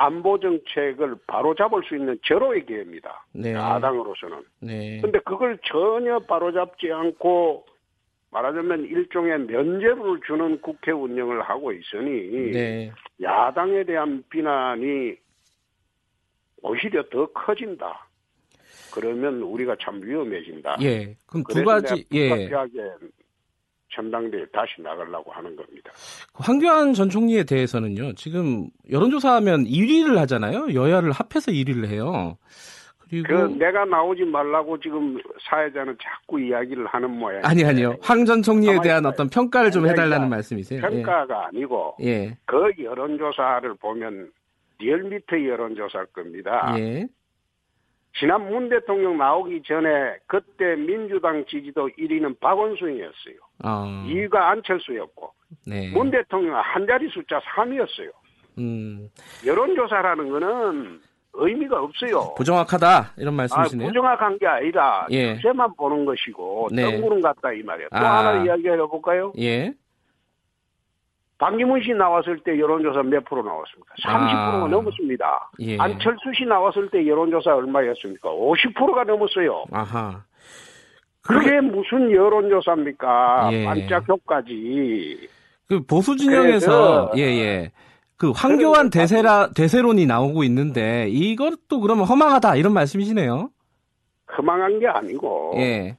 안보 0.00 0.40
정책을 0.40 1.14
바로잡을 1.26 1.82
수 1.84 1.94
있는 1.94 2.18
절호의 2.24 2.64
기회입니다. 2.64 3.26
네. 3.32 3.52
야당으로서는. 3.52 4.42
네, 4.60 4.98
근데 5.02 5.18
그걸 5.18 5.58
전혀 5.62 6.18
바로잡지 6.20 6.90
않고 6.90 7.66
말하자면 8.30 8.86
일종의 8.86 9.40
면죄부를 9.40 10.22
주는 10.26 10.58
국회 10.62 10.92
운영을 10.92 11.42
하고 11.42 11.70
있으니 11.72 12.50
네, 12.50 12.92
야당에 13.20 13.84
대한 13.84 14.24
비난이 14.30 15.16
오히려 16.62 17.02
더 17.10 17.26
커진다. 17.26 18.08
그러면 18.94 19.42
우리가 19.42 19.76
참 19.82 20.00
위험해진다. 20.02 20.78
예. 20.80 21.14
그럼 21.26 21.44
두 21.48 21.62
가지, 21.62 22.06
예. 22.12 22.28
불가피하게 22.30 22.78
전당대에 23.94 24.46
다시 24.52 24.80
나가려고 24.82 25.30
하는 25.32 25.54
겁니다. 25.56 25.92
황교안 26.34 26.92
전 26.94 27.08
총리에 27.10 27.44
대해서는요, 27.44 28.14
지금 28.14 28.68
여론조사하면 28.90 29.64
1위를 29.64 30.16
하잖아요. 30.16 30.74
여야를 30.74 31.12
합해서 31.12 31.50
1위를 31.52 31.86
해요. 31.88 32.36
그리고 33.10 33.26
그 33.26 33.34
내가 33.58 33.84
나오지 33.84 34.24
말라고 34.24 34.78
지금 34.78 35.18
사회자는 35.48 35.96
자꾸 36.00 36.40
이야기를 36.40 36.86
하는 36.86 37.10
모양. 37.10 37.40
아니 37.44 37.64
아니요. 37.64 37.96
황 38.00 38.24
전 38.24 38.40
총리에 38.42 38.78
대한. 38.84 39.04
어떤 39.04 39.28
평가를 39.28 39.72
좀 39.72 39.88
해달라는 39.88 40.28
말씀이세요. 40.28 40.80
평가가 40.80 41.48
아니고 41.48 41.96
예. 42.02 42.06
예. 42.06 42.38
그 42.44 42.70
여론조사를 42.80 43.74
보면 43.80 44.30
리얼미터 44.78 45.44
여론조사일 45.44 46.06
겁니다. 46.06 46.74
예. 46.78 47.08
지난 48.18 48.48
문 48.50 48.68
대통령 48.68 49.16
나오기 49.18 49.62
전에 49.66 50.16
그때 50.26 50.74
민주당 50.76 51.44
지지도 51.46 51.88
1위는 51.88 52.38
박원순이었어요. 52.40 53.36
어, 53.64 54.04
2위가 54.06 54.34
안철수였고 54.34 55.32
네. 55.66 55.90
문 55.92 56.10
대통령 56.10 56.56
한 56.56 56.86
자리 56.86 57.08
숫자 57.08 57.40
3위였어요. 57.40 58.10
음, 58.58 59.08
여론조사라는 59.46 60.28
거는 60.30 61.00
의미가 61.32 61.80
없어요. 61.80 62.34
부정확하다 62.36 63.12
이런 63.18 63.34
아, 63.34 63.36
말씀이시네요. 63.36 63.88
부정확한 63.88 64.38
게 64.38 64.46
아니라 64.46 65.06
예. 65.10 65.36
추세만 65.36 65.74
보는 65.76 66.04
것이고 66.04 66.68
네. 66.72 66.90
뜬구름 66.90 67.20
같다 67.20 67.52
이 67.52 67.62
말이에요. 67.62 67.88
또 67.90 67.96
아. 67.98 68.18
하나 68.18 68.44
이야기해 68.44 68.76
볼까요? 68.76 69.32
예. 69.38 69.72
박기문 71.40 71.82
씨 71.82 71.92
나왔을 71.94 72.38
때 72.44 72.58
여론조사 72.58 73.02
몇 73.02 73.24
프로 73.24 73.42
나왔습니까? 73.42 73.94
30%가 74.04 74.64
아. 74.64 74.68
넘었습니다. 74.68 75.50
예. 75.60 75.78
안철수 75.78 76.20
씨 76.36 76.44
나왔을 76.44 76.90
때 76.90 77.06
여론조사 77.06 77.54
얼마였습니까? 77.56 78.28
50%가 78.28 79.04
넘었어요. 79.04 79.64
아하. 79.72 80.22
그게 81.22 81.60
무슨 81.62 82.12
여론조사입니까? 82.12 83.48
예. 83.52 83.64
반짝 83.64 84.06
효과지. 84.08 85.28
그 85.66 85.80
보수 85.86 86.14
진영에서 86.16 87.10
그래서- 87.10 87.12
예 87.16 87.22
예. 87.22 87.72
그 88.18 88.32
황교안 88.32 88.90
대세라 88.90 89.50
대세론이 89.56 90.04
나오고 90.04 90.44
있는데 90.44 91.08
이것도 91.08 91.80
그러면 91.80 92.04
허망하다 92.04 92.56
이런 92.56 92.74
말씀이시네요. 92.74 93.48
허망한 94.36 94.78
게 94.78 94.86
아니고 94.88 95.54
예. 95.56 95.96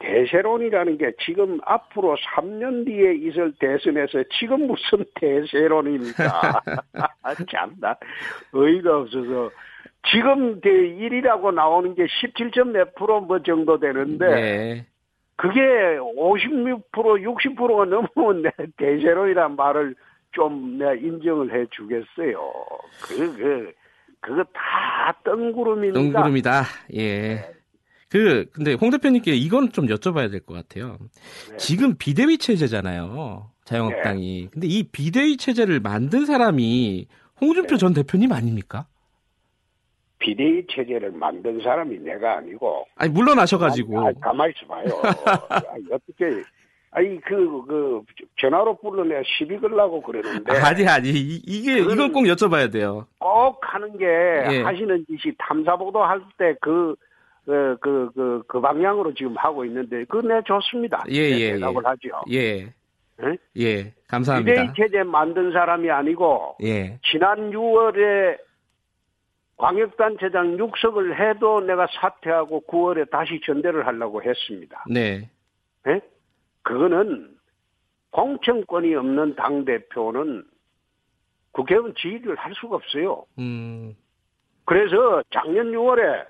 대세론이라는 0.00 0.98
게 0.98 1.12
지금 1.24 1.60
앞으로 1.64 2.16
3년 2.16 2.86
뒤에 2.86 3.14
있을 3.14 3.52
대선에서 3.58 4.24
지금 4.38 4.66
무슨 4.66 5.04
대세론입니까? 5.14 6.62
참나 7.50 7.96
의의가 8.52 8.98
없어서 8.98 9.50
지금 10.10 10.60
대1이라고 10.60 11.54
나오는 11.54 11.94
게 11.94 12.06
17점 12.06 12.70
몇 12.70 12.94
프로 12.94 13.20
뭐 13.20 13.42
정도 13.42 13.78
되는데 13.78 14.26
예. 14.26 14.86
그게 15.36 15.60
56% 15.60 16.82
60%가 16.92 17.84
넘으면 17.84 18.42
내 18.42 18.50
대세론이란 18.76 19.56
말을 19.56 19.94
좀 20.32 20.78
내가 20.78 20.94
인정을 20.94 21.52
해 21.52 21.66
주겠어요. 21.70 22.52
그, 23.06 23.36
그, 23.36 23.72
그거 24.20 24.44
다 24.52 25.12
뜬구름입니다. 25.24 26.00
뜬구름이다. 26.00 26.62
예. 26.94 27.59
그 28.10 28.46
근데 28.52 28.74
홍 28.74 28.90
대표님께 28.90 29.32
이건 29.34 29.70
좀 29.72 29.86
여쭤봐야 29.86 30.30
될 30.30 30.40
것 30.40 30.54
같아요. 30.54 30.98
네. 31.50 31.56
지금 31.58 31.94
비대위 31.96 32.38
체제잖아요. 32.38 33.50
자유한국당이. 33.64 34.48
근데 34.52 34.66
이 34.66 34.82
비대위 34.82 35.36
체제를 35.36 35.78
만든 35.80 36.26
사람이 36.26 37.06
홍준표 37.40 37.76
네. 37.76 37.78
전 37.78 37.94
대표님 37.94 38.32
아닙니까? 38.32 38.86
비대위 40.18 40.66
체제를 40.68 41.12
만든 41.12 41.60
사람이 41.62 41.98
내가 42.00 42.38
아니고 42.38 42.84
아니 42.96 43.12
물러나셔가지고. 43.12 44.06
아니, 44.08 44.20
가만히 44.20 44.52
있어 44.56 44.66
봐요. 44.66 44.84
아니, 45.70 45.84
어떻게 45.92 46.42
아니 46.90 47.20
그그 47.20 48.02
전화로 48.40 48.76
불러내 48.78 49.22
시비 49.38 49.56
걸라고 49.60 50.02
그러는데 50.02 50.52
아니 50.58 50.86
아니 50.88 51.08
이- 51.10 51.40
그거는- 51.64 51.92
이걸 51.92 52.12
꼭 52.12 52.22
여쭤봐야 52.24 52.72
돼요. 52.72 53.06
꼭 53.20 53.60
하는 53.62 53.96
게 53.96 54.04
예. 54.04 54.62
하시는 54.62 55.06
짓이 55.06 55.32
탐사 55.38 55.76
보도 55.76 56.02
할 56.02 56.20
때 56.36 56.56
그 56.60 56.96
그 57.44 57.76
그 57.80 58.10
그 58.14 58.42
그 58.46 58.60
방향으로 58.60 59.14
지금 59.14 59.36
하고 59.36 59.64
있는데 59.64 60.04
내 60.04 60.42
좋습니다. 60.42 61.04
예, 61.08 61.30
네, 61.30 61.40
예, 61.40 61.52
대답을 61.54 61.84
하죠. 61.86 62.08
예. 62.30 62.72
예? 63.22 63.36
예. 63.56 63.94
감사합니다. 64.08 64.62
비대위 64.62 64.74
체제 64.76 65.02
만든 65.02 65.52
사람이 65.52 65.90
아니고 65.90 66.56
예. 66.62 66.98
지난 67.10 67.50
6월에 67.50 68.38
광역단체장 69.56 70.58
육석을 70.58 71.20
해도 71.20 71.60
내가 71.60 71.86
사퇴하고 72.00 72.62
9월에 72.66 73.10
다시 73.10 73.40
전대를 73.44 73.86
하려고 73.86 74.22
했습니다. 74.22 74.84
네. 74.88 75.28
예? 75.86 76.00
그거는 76.62 77.36
공천권이 78.10 78.94
없는 78.94 79.36
당 79.36 79.64
대표는 79.66 80.44
국회의원 81.52 81.94
지휘를 81.94 82.36
할 82.36 82.54
수가 82.54 82.76
없어요. 82.76 83.24
음. 83.38 83.94
그래서 84.64 85.22
작년 85.30 85.72
6월에 85.72 86.26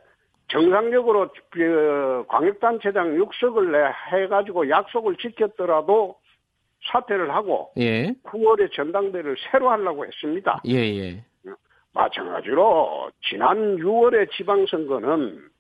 정상적으로 0.51 1.29
그 1.51 2.25
광역단체장 2.29 3.17
육석을 3.17 3.73
내 3.73 3.79
해가지고 4.13 4.69
약속을 4.69 5.17
지켰더라도 5.17 6.17
사퇴를 6.91 7.33
하고 7.33 7.71
예. 7.79 8.13
9월에 8.25 8.73
전당대를 8.73 9.37
새로 9.51 9.71
하려고 9.71 10.05
했습니다. 10.05 10.61
예, 10.67 10.77
예. 10.77 11.25
마찬가지로 11.93 13.11
지난 13.29 13.77
6월의 13.77 14.31
지방선거는 14.33 15.51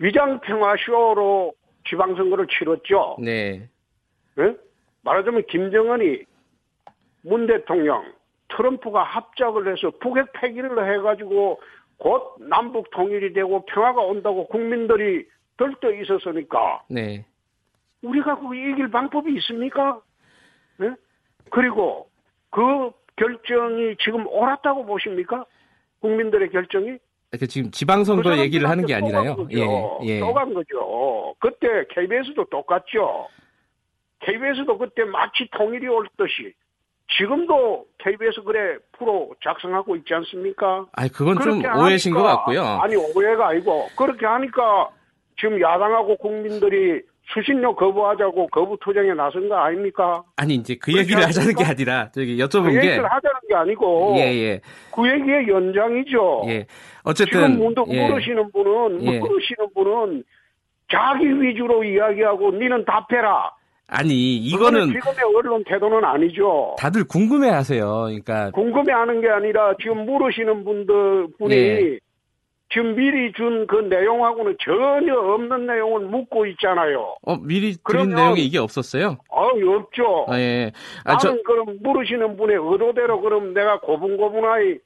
위장평화쇼로 0.00 1.54
지방선거를 1.88 2.46
치렀죠. 2.48 3.16
네. 3.20 3.68
예? 4.38 4.56
말하자면 5.02 5.46
김정은이 5.46 6.24
문 7.22 7.46
대통령, 7.46 8.04
트럼프가 8.48 9.02
합작을 9.02 9.72
해서 9.72 9.90
북핵 10.00 10.32
폐기를 10.32 10.70
해가지고 10.94 11.60
곧 11.98 12.36
남북 12.40 12.90
통일이 12.90 13.32
되고 13.32 13.64
평화가 13.66 14.00
온다고 14.02 14.46
국민들이 14.46 15.26
들떠 15.56 15.92
있었으니까 15.92 16.84
네. 16.88 17.26
우리가 18.02 18.38
그 18.38 18.54
이길 18.54 18.90
방법이 18.90 19.34
있습니까? 19.38 20.00
예? 20.82 20.92
그리고 21.50 22.08
그 22.50 22.90
결정이 23.16 23.96
지금 24.00 24.26
옳았다고 24.28 24.86
보십니까? 24.86 25.44
국민들의 26.00 26.50
결정이? 26.50 26.98
그 27.32 27.46
지금 27.46 27.70
지방선거 27.70 28.22
그 28.22 28.38
얘기를 28.38 28.68
하는 28.68 28.86
게 28.86 28.94
아니라요. 28.94 29.36
거죠. 29.36 29.58
예. 29.58 30.14
예. 30.14 30.20
또간 30.20 30.54
거죠. 30.54 31.34
그때 31.40 31.84
KBS도 31.90 32.44
똑같죠. 32.44 33.28
KBS도 34.20 34.78
그때 34.78 35.04
마치 35.04 35.48
통일이 35.50 35.88
올 35.88 36.08
듯이 36.16 36.54
지금도 37.16 37.86
KBS 37.98 38.42
그래 38.42 38.76
프로 38.98 39.30
작성하고 39.42 39.96
있지 39.96 40.12
않습니까? 40.14 40.86
아니 40.92 41.08
그건 41.10 41.38
좀 41.40 41.62
오해신 41.80 42.12
것 42.12 42.20
하니까- 42.22 42.36
같고요. 42.36 42.62
아니 42.64 42.96
오해가 42.96 43.48
아니고 43.48 43.88
그렇게 43.96 44.26
하니까 44.26 44.88
지금 45.40 45.60
야당하고 45.60 46.16
국민들이 46.16 47.00
수신료 47.32 47.74
거부하자고 47.76 48.48
거부 48.48 48.76
투쟁에 48.80 49.12
나선 49.14 49.48
거 49.48 49.56
아닙니까? 49.56 50.22
아니 50.36 50.54
이제 50.54 50.76
그 50.80 50.96
얘기를 50.96 51.22
하자는 51.24 51.54
게? 51.54 51.64
아니라 51.64 52.10
저기 52.12 52.36
그 52.36 52.42
여쭤본 52.44 52.70
게 52.70 52.76
얘기를 52.76 53.04
하자는 53.04 53.40
게 53.48 53.54
아니고 53.54 54.14
예, 54.18 54.22
예. 54.34 54.60
그 54.94 55.08
얘기의 55.10 55.48
연장이죠. 55.48 56.42
예. 56.46 56.50
지금 56.66 56.66
어쨌든 57.04 57.58
문도 57.58 57.86
예. 57.90 58.08
물으시는 58.08 58.50
분은 58.52 59.02
예. 59.02 59.18
물으시는 59.18 59.68
분은 59.74 60.24
자기 60.90 61.26
위주로 61.40 61.84
이야기하고 61.84 62.50
니는 62.52 62.84
답해라. 62.86 63.50
아니 63.88 64.36
이거는 64.36 64.86
지금의 64.92 65.16
언론 65.34 65.64
태도는 65.64 66.04
아니죠. 66.04 66.76
다들 66.78 67.04
궁금해 67.04 67.48
하세요. 67.48 68.02
그러니까 68.04 68.50
궁금해하는 68.50 69.20
게 69.22 69.28
아니라 69.28 69.74
지금 69.80 70.04
물으시는 70.04 70.64
분들 70.64 71.28
분이 71.38 71.54
예. 71.54 71.98
지금 72.70 72.94
미리 72.96 73.32
준 73.32 73.66
그 73.66 73.76
내용하고는 73.76 74.56
전혀 74.62 75.18
없는 75.18 75.66
내용을 75.66 76.02
묻고 76.08 76.44
있잖아요. 76.46 77.16
어 77.22 77.36
미리 77.38 77.76
드린 77.82 78.10
내용이 78.10 78.44
이게 78.44 78.58
없었어요? 78.58 79.16
아, 79.30 79.40
없죠. 79.76 80.26
아, 80.28 80.38
예. 80.38 80.70
아, 81.04 81.16
저 81.16 81.28
나는 81.28 81.42
그럼 81.44 81.78
물으시는 81.82 82.36
분의 82.36 82.56
의도대로 82.60 83.22
그럼 83.22 83.54
내가 83.54 83.80
고분고분하게 83.80 84.80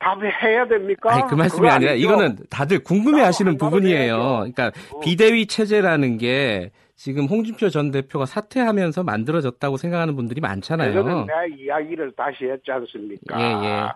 답해야 0.00 0.66
됩니까? 0.66 1.12
아니 1.12 1.22
그 1.28 1.34
말씀이 1.34 1.68
아니라 1.68 1.92
아니죠. 1.92 2.06
이거는 2.06 2.36
다들 2.48 2.82
궁금해 2.82 3.22
하시는 3.22 3.52
안 3.52 3.58
부분이에요. 3.58 4.16
그러니까 4.16 4.72
어. 4.92 5.00
비대위 5.00 5.46
체제라는 5.46 6.18
게 6.18 6.70
지금 6.96 7.26
홍준표 7.26 7.68
전 7.68 7.90
대표가 7.90 8.26
사퇴하면서 8.26 9.04
만들어졌다고 9.04 9.76
생각하는 9.76 10.16
분들이 10.16 10.40
많잖아요. 10.40 10.92
그거는 10.92 11.26
내 11.26 11.62
이야기를 11.62 12.12
다시 12.16 12.44
했지 12.44 12.70
않습니까? 12.70 13.40
예, 13.40 13.66
예. 13.66 13.88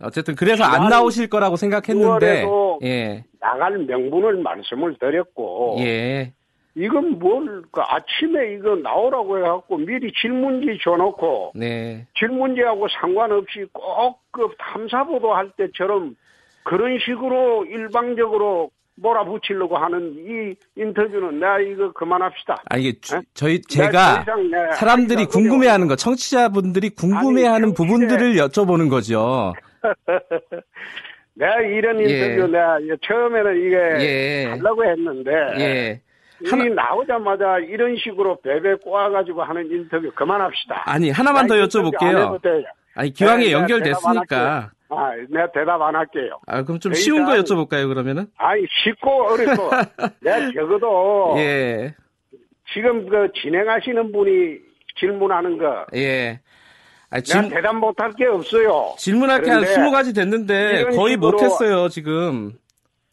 어쨌든 0.00 0.34
그래서 0.34 0.64
안 0.64 0.88
나오실 0.88 1.28
거라고 1.28 1.56
생각했는데 1.56 2.44
6월에도 2.44 2.84
예. 2.84 3.24
나갈 3.40 3.78
명분을 3.78 4.42
말씀을 4.42 4.96
드렸고 4.98 5.76
예. 5.80 6.32
이건 6.74 7.18
뭘, 7.18 7.62
그 7.70 7.80
아침에 7.82 8.54
이거 8.54 8.74
나오라고 8.76 9.38
해갖고 9.38 9.76
미리 9.78 10.10
질문지 10.20 10.78
줘놓고 10.82 11.52
네. 11.54 12.06
질문지하고 12.18 12.86
상관없이 13.00 13.64
꼭 13.72 14.20
그 14.34 14.48
탐사보도 14.58 15.34
할 15.34 15.50
때처럼 15.58 16.16
그런 16.64 16.98
식으로 17.04 17.66
일방적으로 17.66 18.70
몰아붙이려고 18.94 19.76
하는 19.76 20.14
이 20.16 20.54
인터뷰는 20.80 21.38
내가 21.38 21.60
이거 21.60 21.92
그만합시다. 21.92 22.62
아 22.70 22.78
이게 22.78 22.98
주- 23.02 23.16
예? 23.16 23.20
저희 23.34 23.60
제가 23.60 24.24
내가 24.24 24.72
사람들이 24.72 25.26
궁금해하는 25.26 25.86
거, 25.86 25.96
청취자분들이 25.96 26.88
궁금해하는 26.90 27.64
아니, 27.68 27.74
부분들을 27.74 28.36
여쭤보는 28.36 28.88
거죠. 28.88 29.52
내가 31.34 31.60
이런 31.60 32.00
예. 32.00 32.04
인터뷰 32.04 32.50
내가 32.50 32.78
처음에는 33.06 33.66
이게 33.66 33.76
예. 33.76 34.46
하려고 34.50 34.84
했는데 34.84 35.30
예. 35.58 36.00
이 36.44 36.48
하나- 36.50 36.64
나오자마자 36.74 37.58
이런 37.58 37.96
식으로 37.96 38.40
베베 38.40 38.76
꼬아가지고 38.84 39.42
하는 39.42 39.70
인터뷰 39.70 40.10
그만합시다. 40.14 40.82
아니 40.86 41.10
하나만 41.10 41.46
더 41.46 41.54
여쭤볼게요. 41.56 42.38
아니 42.94 43.12
기왕에 43.12 43.44
네, 43.44 43.46
내가 43.48 43.60
연결됐으니까 43.60 44.70
아, 44.90 45.10
내가 45.30 45.50
대답 45.52 45.80
안 45.80 45.94
할게요. 45.96 46.38
아 46.46 46.62
그럼 46.62 46.78
좀 46.80 46.92
일단- 46.92 47.02
쉬운 47.02 47.24
거 47.24 47.32
여쭤볼까요 47.32 47.88
그러면은? 47.88 48.26
아니 48.36 48.62
쉽고 48.84 49.10
어렵고 49.28 49.70
내가 50.20 50.50
적어도 50.54 51.34
예. 51.38 51.94
지금 52.74 53.08
그 53.08 53.28
진행하시는 53.42 54.12
분이 54.12 54.58
질문하는 54.98 55.58
거 55.58 55.86
예. 55.94 56.40
아, 57.10 57.20
질, 57.20 57.46
대답 57.50 57.76
못할 57.76 58.10
게 58.12 58.24
없어요. 58.26 58.94
질문할 58.96 59.42
게한 59.42 59.60
그런데 59.62 59.80
20가지 59.82 60.14
됐는데 60.14 60.84
거의 60.96 61.16
못했어요 61.18 61.88
지금. 61.90 62.52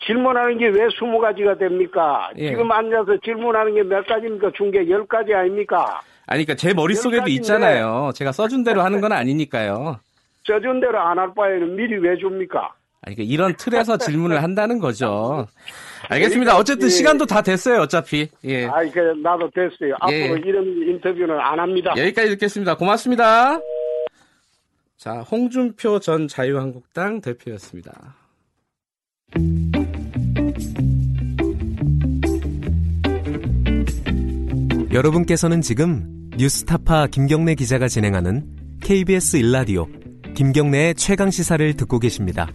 질문하는 0.05 0.57
게왜 0.57 0.87
20가지가 0.87 1.59
됩니까? 1.59 2.29
예. 2.37 2.49
지금 2.49 2.71
앉아서 2.71 3.17
질문하는 3.23 3.75
게 3.75 3.83
몇 3.83 4.05
가지입니까? 4.07 4.51
중게 4.55 4.85
10가지 4.85 5.33
아닙니까? 5.33 6.01
아니 6.25 6.45
그러니까 6.45 6.55
제 6.55 6.73
머릿속에도 6.73 7.27
있잖아요. 7.29 8.11
제가 8.15 8.31
써준 8.31 8.63
대로 8.63 8.81
하는 8.81 9.01
건 9.01 9.11
아니니까요. 9.11 9.99
써준 10.45 10.79
대로 10.79 10.99
안 10.99 11.17
할 11.19 11.33
바에는 11.35 11.75
미리 11.75 11.97
왜 11.97 12.15
줍니까? 12.17 12.73
아니, 13.01 13.15
그러니까 13.15 13.33
이런 13.33 13.55
틀에서 13.55 13.97
질문을 13.99 14.41
한다는 14.43 14.79
거죠. 14.79 15.47
알겠습니다. 16.09 16.57
어쨌든 16.57 16.87
예. 16.87 16.89
시간도 16.89 17.25
다 17.25 17.41
됐어요, 17.41 17.81
어차피. 17.81 18.27
예. 18.45 18.65
아이, 18.67 18.89
그, 18.91 18.99
나도 19.21 19.49
됐어요. 19.51 19.95
예. 20.11 20.23
앞으로 20.25 20.37
이런 20.45 20.65
인터뷰는 20.65 21.39
안 21.39 21.59
합니다. 21.59 21.93
여기까지 21.97 22.29
듣겠습니다. 22.31 22.75
고맙습니다. 22.77 23.59
자, 24.97 25.21
홍준표 25.21 25.99
전 25.99 26.27
자유한국당 26.27 27.21
대표였습니다. 27.21 28.15
여러분께서는 34.91 35.61
지금 35.61 36.31
뉴스타파 36.35 37.07
김경래 37.07 37.53
기자가 37.53 37.87
진행하는 37.87 38.79
KBS 38.81 39.37
일라디오 39.37 39.87
김경래의 40.35 40.95
최강 40.95 41.29
시사를 41.29 41.75
듣고 41.75 41.99
계십니다. 41.99 42.47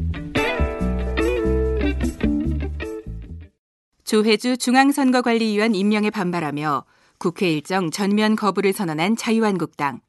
조혜주 4.02 4.56
중앙선거관리위원 4.56 5.76
임명에 5.76 6.10
반발하며 6.10 6.84
국회 7.18 7.52
일정 7.52 7.92
전면 7.92 8.34
거부를 8.34 8.72
선언한 8.72 9.16
자유한국당. 9.16 10.00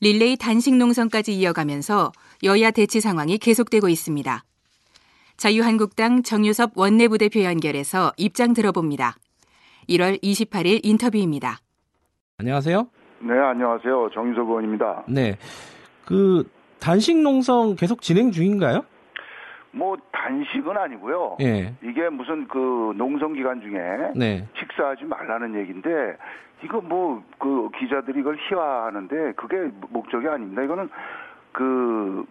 릴레이 0.00 0.36
단식 0.36 0.74
농성까지 0.74 1.34
이어가면서 1.34 2.12
여야 2.44 2.70
대치 2.70 3.02
상황이 3.02 3.36
계속되고 3.36 3.90
있습니다. 3.90 4.42
자유한국당 5.36 6.22
정유섭 6.22 6.72
원내부대표 6.76 7.42
연결해서 7.42 8.12
입장 8.16 8.54
들어봅니다. 8.54 9.16
1월 9.88 10.22
28일 10.22 10.80
인터뷰입니다. 10.84 11.58
안녕하세요. 12.38 12.88
네, 13.20 13.38
안녕하세요. 13.38 14.10
정유석 14.14 14.48
의원입니다. 14.48 15.04
네. 15.08 15.36
그 16.04 16.48
단식 16.80 17.16
농성 17.16 17.76
계속 17.76 18.02
진행 18.02 18.30
중인가요? 18.32 18.84
뭐 19.70 19.96
단식은 20.12 20.76
아니고요. 20.76 21.36
예. 21.40 21.72
이게 21.82 22.08
무슨 22.10 22.46
그 22.48 22.92
농성 22.96 23.32
기간 23.32 23.60
중에 23.60 24.10
네. 24.16 24.46
식사하지 24.58 25.04
말라는 25.04 25.54
얘기인데 25.60 26.16
이거 26.64 26.80
뭐 26.80 27.22
그 27.38 27.70
기자들이 27.78 28.20
이걸 28.20 28.36
희화하는데 28.36 29.32
그게 29.36 29.56
목적이 29.88 30.28
아닙니다. 30.28 30.62
이거는 30.62 30.88
그 31.50 32.24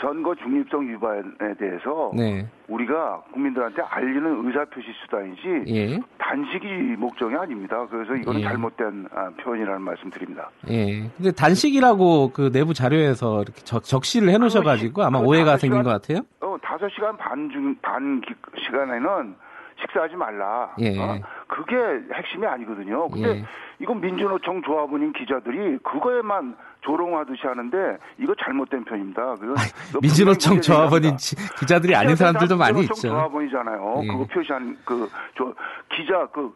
선거 0.00 0.34
중립성 0.36 0.88
위반에 0.88 1.54
대해서 1.58 2.12
네. 2.14 2.46
우리가 2.68 3.22
국민들한테 3.32 3.82
알리는 3.82 4.46
의사표시 4.46 4.86
수단이지 5.02 5.64
예. 5.68 6.00
단식이 6.18 6.66
목적이 6.98 7.34
아닙니다. 7.36 7.84
그래서 7.90 8.14
이거는 8.14 8.40
예. 8.40 8.44
잘못된 8.44 9.08
아, 9.12 9.30
표현이라는 9.40 9.80
말씀드립니다. 9.82 10.50
예. 10.70 11.08
근데 11.16 11.32
단식이라고 11.32 12.32
그 12.32 12.52
내부 12.52 12.74
자료에서 12.74 13.42
이렇게 13.42 13.60
적, 13.62 13.82
적시를 13.82 14.28
해 14.30 14.38
놓으셔 14.38 14.62
가지고 14.62 15.02
아마 15.02 15.20
그 15.20 15.26
오해가 15.26 15.56
생긴 15.56 15.80
시간- 15.80 15.84
것 15.84 15.90
같아요. 16.02 16.20
어, 16.40 16.56
다섯 16.62 16.88
시간 16.90 17.16
반 17.16 17.50
중, 17.50 17.74
반 17.82 18.20
기- 18.20 18.34
시간에는 18.64 19.34
식사하지 19.80 20.16
말라. 20.16 20.74
예. 20.80 20.98
어? 20.98 21.18
그게 21.46 21.76
핵심이 22.14 22.46
아니거든요. 22.46 23.08
근데 23.08 23.28
예. 23.38 23.44
이건 23.80 24.00
민주노총 24.00 24.62
조합원인 24.62 25.12
기자들이 25.12 25.78
그거에만 25.84 26.56
조롱하듯이 26.80 27.46
하는데 27.46 27.76
이거 28.18 28.34
잘못된 28.42 28.84
편입니다. 28.84 29.34
그건 29.36 29.56
분명히 30.00 30.60
조합원인 30.62 31.16
기자들이 31.58 31.94
아닌 31.94 32.16
사람들도 32.16 32.56
많이 32.56 32.80
있죠. 32.82 32.94
조합원이잖아요. 32.94 34.00
예. 34.04 34.06
그거 34.08 34.24
표시한 34.26 34.76
그 34.84 35.08
저 35.36 35.54
기자 35.94 36.26
그 36.32 36.54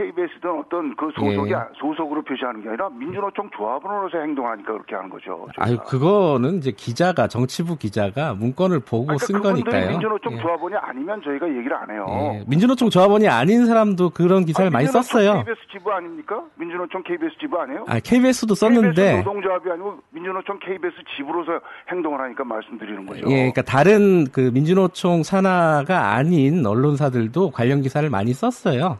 KBS든 0.00 0.50
어떤 0.58 0.96
그 0.96 1.10
소속이 1.14 1.52
예. 1.52 1.56
소속으로 1.78 2.22
표시하는 2.22 2.62
게 2.62 2.68
아니라 2.70 2.88
민주노총 2.88 3.50
조합원으로서 3.54 4.18
행동하니까 4.18 4.72
그렇게 4.72 4.94
하는 4.94 5.10
거죠. 5.10 5.46
저희가. 5.56 5.64
아유, 5.64 5.76
그거는 5.86 6.56
이제 6.58 6.72
기자가 6.72 7.28
정치부 7.28 7.76
기자가 7.76 8.32
문건을 8.34 8.80
보고 8.80 9.06
그러니까 9.06 9.26
쓴 9.26 9.40
거니까요. 9.40 9.90
민주노총 9.90 10.32
예. 10.34 10.40
조합원이 10.40 10.74
아니면 10.80 11.20
저희가 11.22 11.48
얘기를 11.48 11.74
안 11.74 11.90
해요. 11.90 12.06
예. 12.08 12.44
민주노총 12.46 12.88
조합원이 12.88 13.28
아닌 13.28 13.66
사람도 13.66 14.10
그런 14.10 14.46
기사를 14.46 14.66
아니, 14.66 14.72
많이 14.72 14.86
썼어요. 14.86 15.44
KBS 15.44 15.60
지부 15.70 15.92
아닙니까? 15.92 16.42
민주노총 16.54 17.02
KBS 17.02 17.36
지부 17.38 17.60
아니에요? 17.60 17.84
아, 17.86 18.00
KBS도 18.00 18.54
KBS 18.54 18.60
썼는데 18.60 19.16
노동조합이 19.18 19.70
아니고 19.70 19.98
민주노총 20.10 20.58
KBS 20.60 20.94
지부로서 21.16 21.60
행동을 21.90 22.20
하니까 22.20 22.42
말씀드리는 22.44 23.04
거죠. 23.04 23.26
예, 23.26 23.36
그러니까 23.36 23.62
다른 23.62 24.24
그 24.32 24.50
민주노총 24.54 25.22
산하가 25.22 26.14
아닌 26.14 26.64
언론사들도 26.64 27.50
관련 27.50 27.82
기사를 27.82 28.08
많이 28.08 28.32
썼어요. 28.32 28.98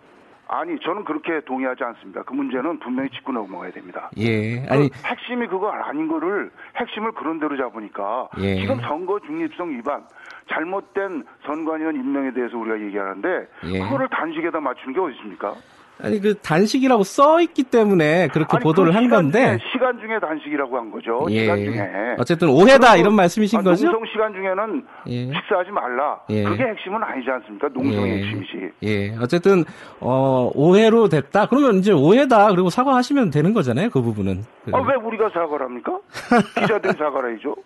아니 0.53 0.76
저는 0.80 1.05
그렇게 1.05 1.40
동의하지 1.44 1.84
않습니다. 1.84 2.24
그 2.24 2.34
문제는 2.34 2.80
분명히 2.80 3.09
짚고 3.11 3.30
넘어가야 3.30 3.70
됩니다. 3.70 4.11
예. 4.18 4.66
아니, 4.68 4.88
그 4.88 4.98
핵심이 5.07 5.46
그거 5.46 5.70
아닌 5.70 6.09
거를 6.09 6.51
핵심을 6.74 7.12
그런 7.12 7.38
대로 7.38 7.57
잡으니까 7.57 8.28
예. 8.40 8.57
지금 8.57 8.80
선거 8.80 9.20
중립성 9.20 9.70
위반 9.70 10.03
잘못된 10.48 11.24
선관위원 11.46 11.94
임명에 11.94 12.32
대해서 12.32 12.59
우리가 12.59 12.80
얘기하는데 12.80 13.46
예. 13.66 13.78
그거를 13.78 14.09
단식에다 14.09 14.59
맞추는 14.59 14.92
게 14.92 15.01
어디 15.01 15.14
있습니까? 15.14 15.55
아니 16.03 16.20
그 16.20 16.34
단식이라고 16.38 17.03
써 17.05 17.40
있기 17.40 17.64
때문에 17.64 18.28
그렇게 18.28 18.57
아니, 18.57 18.62
보도를 18.62 18.92
그 18.92 18.96
한 18.96 19.09
건데 19.09 19.59
중에, 19.59 19.59
시간 19.72 19.98
중에 20.01 20.18
단식이라고 20.20 20.76
한 20.76 20.90
거죠. 20.90 21.26
시간 21.28 21.57
중에. 21.59 21.76
예. 21.76 22.16
어쨌든 22.18 22.48
오해다 22.48 22.96
이런 22.96 23.14
말씀이신 23.14 23.59
아, 23.61 23.62
거죠? 23.62 23.86
농성 23.86 24.05
시간 24.12 24.32
중에는 24.32 24.84
예. 25.09 25.26
식사하지 25.26 25.70
말라. 25.70 26.18
예. 26.30 26.44
그게 26.44 26.64
핵심은 26.64 27.03
아니지 27.03 27.30
않습니까? 27.30 27.68
농성의 27.74 28.11
예. 28.12 28.22
핵심이지. 28.22 28.70
예. 28.84 29.16
어쨌든 29.20 29.64
어 30.01 30.51
오해로 30.55 31.09
됐다. 31.09 31.46
그러면 31.46 31.76
이제 31.76 31.92
오해다. 31.92 32.48
그리고 32.51 32.70
사과하시면 32.70 33.30
되는 33.30 33.53
거잖아요. 33.53 33.90
그 33.90 34.01
부분은. 34.03 34.44
그- 34.64 34.70
아, 34.74 34.80
왜 34.80 34.94
우리가 34.96 35.28
사과를 35.30 35.66
합니까? 35.66 35.98
기자들이 36.61 36.92
사과를 36.98 37.32
해야죠. 37.34 37.57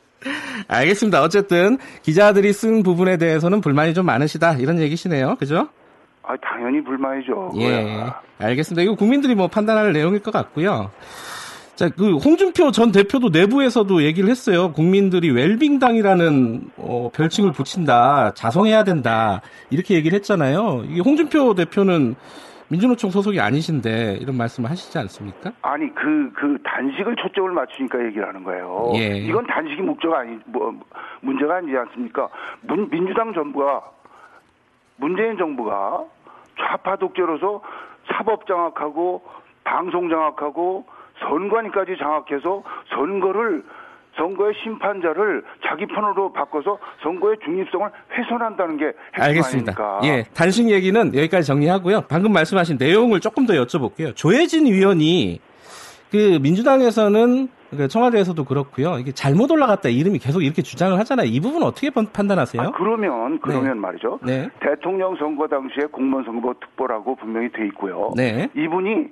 알겠습니다. 0.68 1.22
어쨌든 1.22 1.78
기자들이 2.02 2.52
쓴 2.52 2.82
부분에 2.82 3.16
대해서는 3.18 3.60
불만이 3.60 3.94
좀 3.94 4.06
많으시다. 4.06 4.54
이런 4.54 4.78
얘기시네요. 4.78 5.36
그죠? 5.38 5.68
아, 6.26 6.36
당연히 6.36 6.82
불만이죠. 6.82 7.50
예. 7.56 8.06
알겠습니다. 8.38 8.82
이거 8.82 8.94
국민들이 8.94 9.34
뭐 9.34 9.48
판단할 9.48 9.92
내용일 9.92 10.22
것 10.22 10.30
같고요. 10.32 10.90
자, 11.74 11.88
그 11.88 12.16
홍준표 12.16 12.70
전 12.70 12.92
대표도 12.92 13.30
내부에서도 13.30 14.02
얘기를 14.02 14.30
했어요. 14.30 14.72
국민들이 14.72 15.30
웰빙당이라는 15.30 16.70
어, 16.76 17.10
별칭을 17.12 17.52
붙인다, 17.52 18.32
자성해야 18.34 18.84
된다 18.84 19.42
이렇게 19.70 19.94
얘기를 19.94 20.16
했잖아요. 20.16 20.84
이게 20.88 21.00
홍준표 21.00 21.54
대표는 21.54 22.14
민주노총 22.68 23.10
소속이 23.10 23.40
아니신데 23.40 24.18
이런 24.20 24.36
말씀을 24.36 24.70
하시지 24.70 24.96
않습니까? 24.98 25.52
아니 25.62 25.92
그그 25.94 26.58
단식을 26.64 27.16
초점을 27.16 27.50
맞추니까 27.50 28.04
얘기를 28.06 28.26
하는 28.26 28.42
거예요. 28.42 28.92
예. 28.94 29.18
이건 29.18 29.46
단식이 29.46 29.82
목적 29.82 30.12
아니 30.14 30.38
뭐 30.46 30.72
문제가 31.20 31.56
아니지 31.56 31.76
않습니까? 31.76 32.28
문, 32.62 32.88
민주당 32.88 33.34
정부가 33.34 33.82
문재인 34.96 35.36
정부가 35.36 36.04
좌파 36.58 36.96
독재로서 36.96 37.62
사법 38.08 38.46
장악하고 38.46 39.22
방송 39.64 40.08
장악하고 40.08 40.84
선관위까지 41.20 41.96
장악해서 41.98 42.62
선거를 42.94 43.64
선거의 44.16 44.54
심판자를 44.62 45.42
자기 45.66 45.86
편으로 45.86 46.32
바꿔서 46.32 46.78
선거의 47.02 47.36
중립성을 47.44 47.90
훼손한다는 48.12 48.76
게 48.76 48.92
알겠습니다. 49.12 49.72
아닙니까? 49.76 50.00
예, 50.04 50.22
단식 50.34 50.70
얘기는 50.70 51.14
여기까지 51.14 51.46
정리하고요. 51.48 52.02
방금 52.02 52.32
말씀하신 52.32 52.76
내용을 52.78 53.18
조금 53.20 53.44
더 53.46 53.54
여쭤볼게요. 53.54 54.14
조혜진 54.14 54.66
위원이 54.66 55.40
그 56.12 56.38
민주당에서는 56.40 57.48
그 57.76 57.88
청와대에서도 57.88 58.44
그렇고요. 58.44 58.98
이게 58.98 59.12
잘못 59.12 59.50
올라갔다 59.50 59.88
이름이 59.88 60.18
계속 60.18 60.42
이렇게 60.42 60.62
주장을 60.62 60.98
하잖아요. 61.00 61.26
이 61.26 61.40
부분 61.40 61.62
어떻게 61.62 61.90
판- 61.90 62.06
판단하세요? 62.12 62.62
아, 62.62 62.70
그러면 62.72 63.38
그러면 63.40 63.78
말이죠. 63.80 64.18
네. 64.22 64.48
대통령 64.60 65.16
선거 65.16 65.46
당시에 65.48 65.86
공무원 65.86 66.24
선거 66.24 66.54
특보라고 66.60 67.16
분명히 67.16 67.50
돼 67.52 67.66
있고요. 67.66 68.12
네. 68.16 68.48
이분이 68.54 69.08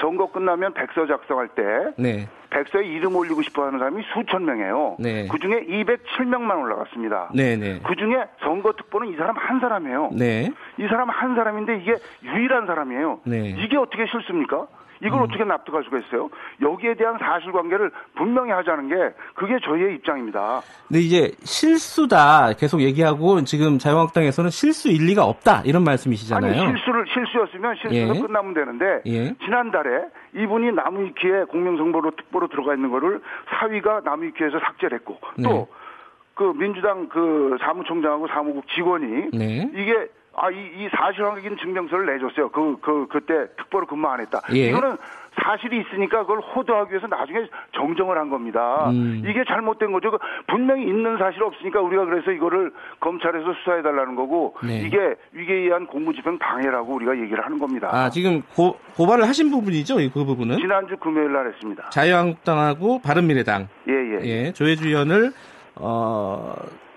선거 0.00 0.30
끝나면 0.32 0.74
백서 0.74 1.06
작성할 1.06 1.48
때 1.48 1.62
네. 1.96 2.28
백서에 2.50 2.84
이름 2.84 3.14
올리고 3.16 3.42
싶어 3.42 3.66
하는 3.66 3.78
사람이 3.78 4.02
수천 4.12 4.44
명이에요. 4.44 4.96
네. 4.98 5.28
그 5.28 5.38
중에 5.38 5.66
207명만 5.66 6.60
올라갔습니다. 6.62 7.30
네, 7.34 7.56
네. 7.56 7.80
그 7.84 7.94
중에 7.96 8.24
선거 8.40 8.72
특보는 8.72 9.12
이 9.12 9.16
사람 9.16 9.36
한 9.36 9.60
사람이에요. 9.60 10.10
네. 10.12 10.50
이 10.78 10.86
사람 10.88 11.10
한 11.10 11.34
사람인데 11.36 11.78
이게 11.78 11.96
유일한 12.24 12.66
사람이에요. 12.66 13.20
네. 13.24 13.52
음. 13.54 13.56
이게 13.60 13.76
어떻게 13.76 14.06
실수입니까? 14.06 14.66
이걸 15.02 15.22
어떻게 15.22 15.44
납득할 15.44 15.84
수가 15.84 15.98
있어요? 15.98 16.30
여기에 16.60 16.94
대한 16.94 17.18
사실관계를 17.18 17.90
분명히 18.14 18.50
하자는 18.52 18.88
게 18.88 18.94
그게 19.34 19.58
저희의 19.64 19.94
입장입니다. 19.96 20.62
근데 20.88 21.00
이제 21.00 21.32
실수다 21.42 22.52
계속 22.58 22.80
얘기하고 22.80 23.42
지금 23.44 23.78
자유한국당에서는 23.78 24.50
실수 24.50 24.88
일리가 24.88 25.24
없다 25.24 25.62
이런 25.64 25.84
말씀이시잖아요. 25.84 26.52
아니 26.52 26.70
실수를 26.70 27.06
실수였으면 27.12 27.76
실수로 27.76 28.16
예. 28.16 28.20
끝나면 28.20 28.54
되는데 28.54 29.02
예. 29.06 29.34
지난달에 29.44 30.04
이분이 30.34 30.72
나무위키에 30.72 31.44
공명정보로 31.44 32.12
특보로 32.12 32.48
들어가 32.48 32.74
있는 32.74 32.90
거를 32.90 33.20
사위가 33.48 34.02
나무위키에서 34.04 34.58
삭제를 34.60 34.98
했고 34.98 35.18
네. 35.36 35.48
또그 35.48 36.56
민주당 36.58 37.08
그 37.08 37.56
사무총장하고 37.60 38.28
사무국 38.28 38.66
직원이 38.68 39.30
네. 39.32 39.70
이게 39.74 40.08
아, 40.36 40.50
이, 40.50 40.54
이 40.56 40.88
사실 40.96 41.24
확인 41.24 41.56
증명서를 41.56 42.06
내줬어요. 42.06 42.50
그, 42.50 42.76
그, 42.80 43.06
그때 43.08 43.46
특보로 43.56 43.86
근무 43.86 44.06
안 44.08 44.20
했다. 44.20 44.40
예. 44.54 44.68
이거는 44.70 44.96
사실이 45.42 45.80
있으니까 45.80 46.20
그걸 46.22 46.38
호도하기 46.40 46.90
위해서 46.92 47.06
나중에 47.08 47.46
정정을 47.74 48.16
한 48.18 48.30
겁니다. 48.30 48.88
음. 48.90 49.22
이게 49.26 49.42
잘못된 49.46 49.92
거죠. 49.92 50.10
그 50.12 50.18
분명히 50.46 50.84
있는 50.86 51.16
사실 51.18 51.42
없으니까 51.42 51.80
우리가 51.80 52.04
그래서 52.04 52.30
이거를 52.30 52.72
검찰에서 53.00 53.52
수사해 53.54 53.82
달라는 53.82 54.14
거고 54.14 54.54
네. 54.64 54.82
이게 54.82 55.14
위계에 55.32 55.56
의한 55.64 55.86
공무집행 55.86 56.38
방해라고 56.38 56.94
우리가 56.94 57.16
얘기를 57.18 57.44
하는 57.44 57.58
겁니다. 57.58 57.88
아, 57.92 58.10
지금 58.10 58.42
고, 58.54 58.78
고발을 58.96 59.26
하신 59.28 59.50
부분이죠, 59.50 60.00
이- 60.00 60.10
그 60.10 60.24
부분은? 60.24 60.58
지난주 60.58 60.96
금요일 60.98 61.32
날 61.32 61.48
했습니다. 61.48 61.90
자유한국당하고 61.90 63.00
바른미래당, 63.02 63.68
예, 63.88 63.92
예. 63.92 64.20
예, 64.24 64.52
조혜주 64.52 64.86
의원을, 64.88 65.32
어, 65.76 66.54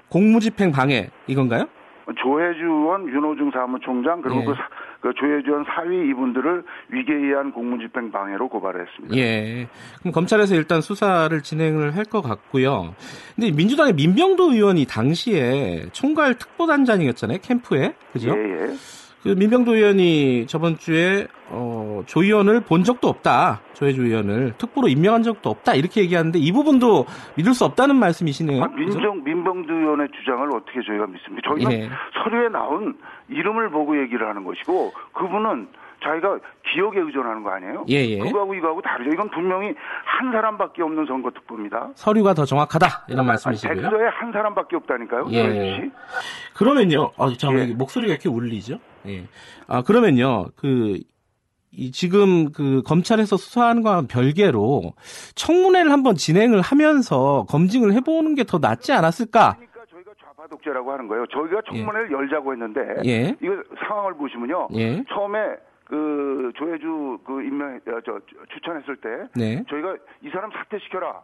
공무집행 0.10 0.72
방해, 0.72 1.10
이건가요? 1.26 1.66
조혜주 2.16 2.60
의원, 2.64 3.08
윤호중 3.08 3.52
사무총장 3.52 4.22
그리고 4.22 4.42
예. 4.42 4.46
그, 4.46 4.54
사- 4.54 4.70
그 5.02 5.14
조혜주 5.14 5.50
의원 5.50 5.66
사위 5.66 6.10
이분들을 6.10 6.64
위계에 6.90 7.16
의한 7.16 7.52
공무집행 7.52 8.12
방해로 8.12 8.48
고발했습니다. 8.50 9.16
예. 9.18 9.68
그럼 10.00 10.14
검찰에서 10.14 10.56
일단 10.56 10.82
수사를 10.82 11.40
진행을 11.42 11.96
할 11.96 12.06
것 12.06 12.22
같고요. 12.22 12.96
근데 13.36 13.52
민주당의 13.52 13.94
민병도 13.94 14.54
의원이 14.54 14.86
당시에 14.86 15.88
총괄 15.92 16.36
특보단장이었잖아요, 16.36 17.40
캠프에. 17.42 17.94
그죠? 18.14 18.30
예, 18.30 18.34
예. 18.70 18.74
그 19.24 19.30
민병도 19.30 19.76
의원이 19.76 20.46
저번 20.48 20.78
주에 20.78 21.28
어, 21.50 22.04
조 22.06 22.24
의원을 22.24 22.62
본 22.62 22.84
적도 22.84 23.08
없다. 23.08 23.62
조혜주 23.74 24.06
의원을 24.06 24.54
특보로 24.58 24.88
임명한 24.88 25.24
적도 25.24 25.50
없다. 25.50 25.74
이렇게 25.76 26.02
얘기하는데 26.02 26.38
이 26.40 26.52
부분도 26.52 27.06
믿을 27.36 27.54
수 27.54 27.66
없다는 27.66 27.96
말씀이시네요. 27.96 28.64
아, 28.64 28.68
민정 28.68 29.24
민병두 29.24 29.74
의원의 29.74 30.10
주장을 30.20 30.48
어떻게 30.56 30.82
저희가 30.86 31.08
믿습니까? 31.08 31.50
저희가 31.50 31.74
예. 31.74 31.90
서류에 32.24 32.50
나온 32.50 32.98
이름을 33.30 33.70
보고 33.70 34.00
얘기를 34.00 34.28
하는 34.28 34.44
것이고 34.44 34.92
그분은 35.14 35.68
자기가 36.04 36.40
기억에 36.74 37.00
의존하는 37.00 37.44
거 37.44 37.50
아니에요? 37.52 37.86
예, 37.90 37.96
예. 38.06 38.20
그거하고 38.20 38.54
이거하고 38.54 38.82
다르죠. 38.82 39.10
이건 39.12 39.30
분명히 39.32 39.74
한 40.06 40.32
사람밖에 40.32 40.84
없는 40.84 41.06
선거 41.08 41.32
특보입니다. 41.32 41.90
서류가 41.96 42.34
더 42.36 42.46
정확하다. 42.46 43.06
이런 43.10 43.26
말씀이시고요. 43.26 43.82
백서에 43.82 44.08
한 44.08 44.32
사람밖에 44.32 44.76
없다니까요. 44.76 45.28
예. 45.32 45.82
씨. 45.82 45.92
그러면요. 46.56 47.12
어, 47.18 47.34
잠깐 47.34 47.70
예. 47.70 47.74
목소리가 47.74 48.14
이렇게 48.14 48.30
울리죠? 48.30 48.80
예. 49.08 49.26
아, 49.68 49.82
그러면요. 49.82 50.48
그, 50.56 51.00
이 51.72 51.92
지금 51.92 52.52
그 52.52 52.82
검찰에서 52.84 53.36
수사하는 53.38 53.82
거와 53.84 54.04
별개로 54.10 54.94
청문회를 55.36 55.92
한번 55.92 56.16
진행을 56.16 56.62
하면서 56.62 57.46
검증을 57.50 57.94
해보는 57.94 58.36
게 58.36 58.44
더 58.46 58.58
낫지 58.60 58.94
않았을까? 58.94 59.56
그러니까 59.58 59.80
저희가 59.92 60.12
좌파 60.24 60.48
독재라고 60.48 60.92
하는 60.92 61.08
거예요. 61.08 61.26
저희가 61.28 61.62
청문회를 61.70 62.12
열자고 62.12 62.54
했는데 62.54 62.80
예. 63.06 63.36
이거 63.42 63.54
상황을 63.88 64.14
보시면요. 64.16 64.70
예. 64.76 65.04
처음에 65.10 65.40
그 65.88 66.52
조혜주 66.56 67.20
그 67.24 67.42
임명 67.44 67.76
어, 67.76 68.02
저, 68.06 68.20
저 68.20 68.46
추천했을 68.54 68.98
때 68.98 69.28
네. 69.36 69.64
저희가 69.70 69.96
이 70.22 70.30
사람 70.30 70.52
사퇴시켜라 70.52 71.22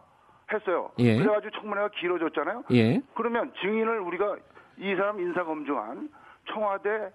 했어요. 0.52 0.90
예. 0.98 1.18
그래가지고 1.18 1.50
청문회가 1.60 1.88
길어졌잖아요. 1.88 2.64
예. 2.72 3.02
그러면 3.14 3.52
증인을 3.60 4.00
우리가 4.00 4.36
이 4.78 4.94
사람 4.96 5.20
인사 5.20 5.44
검증한 5.44 6.08
청와대 6.48 7.12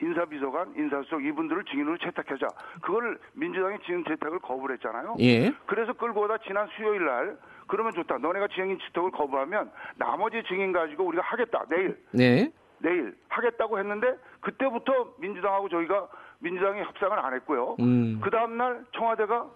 인사비서관, 0.00 0.74
인사수석 0.76 1.24
이분들을 1.24 1.64
증인으로 1.64 1.98
채택하자. 1.98 2.46
그걸 2.82 3.18
민주당이 3.34 3.78
증인 3.84 4.04
채택을 4.04 4.38
거부를 4.40 4.76
했잖아요. 4.76 5.16
예. 5.20 5.52
그래서 5.66 5.92
끌고 5.92 6.22
오다 6.22 6.38
지난 6.38 6.68
수요일 6.76 7.04
날 7.04 7.36
그러면 7.66 7.92
좋다. 7.94 8.18
너네가 8.18 8.48
증인 8.48 8.78
채택을 8.78 9.12
거부하면 9.12 9.70
나머지 9.96 10.42
증인 10.48 10.72
가지고 10.72 11.04
우리가 11.04 11.22
하겠다. 11.22 11.64
내일 11.68 11.98
네. 12.12 12.50
내일 12.78 13.16
하겠다고 13.28 13.78
했는데 13.78 14.16
그때부터 14.40 15.14
민주당하고 15.18 15.68
저희가 15.68 16.08
민주당이 16.40 16.80
협상을 16.82 17.18
안 17.18 17.34
했고요. 17.34 17.76
음. 17.80 18.20
그 18.22 18.30
다음 18.30 18.56
날 18.56 18.84
청와대가 18.92 19.46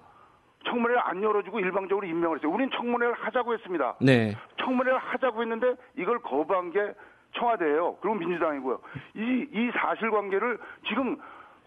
청문회를 0.64 1.00
안 1.04 1.22
열어주고 1.22 1.60
일방적으로 1.60 2.06
임명을 2.06 2.38
했어요. 2.38 2.52
우린 2.52 2.70
청문회를 2.70 3.14
하자고 3.14 3.54
했습니다. 3.54 3.96
네. 4.00 4.36
청문회를 4.58 4.98
하자고 4.98 5.42
했는데 5.42 5.74
이걸 5.96 6.18
거부한 6.20 6.70
게 6.70 6.92
청와대예요. 7.34 7.96
그리고 8.00 8.16
민주당이고요. 8.16 8.80
이, 9.14 9.46
이 9.52 9.70
사실관계를 9.74 10.58
지금 10.88 11.16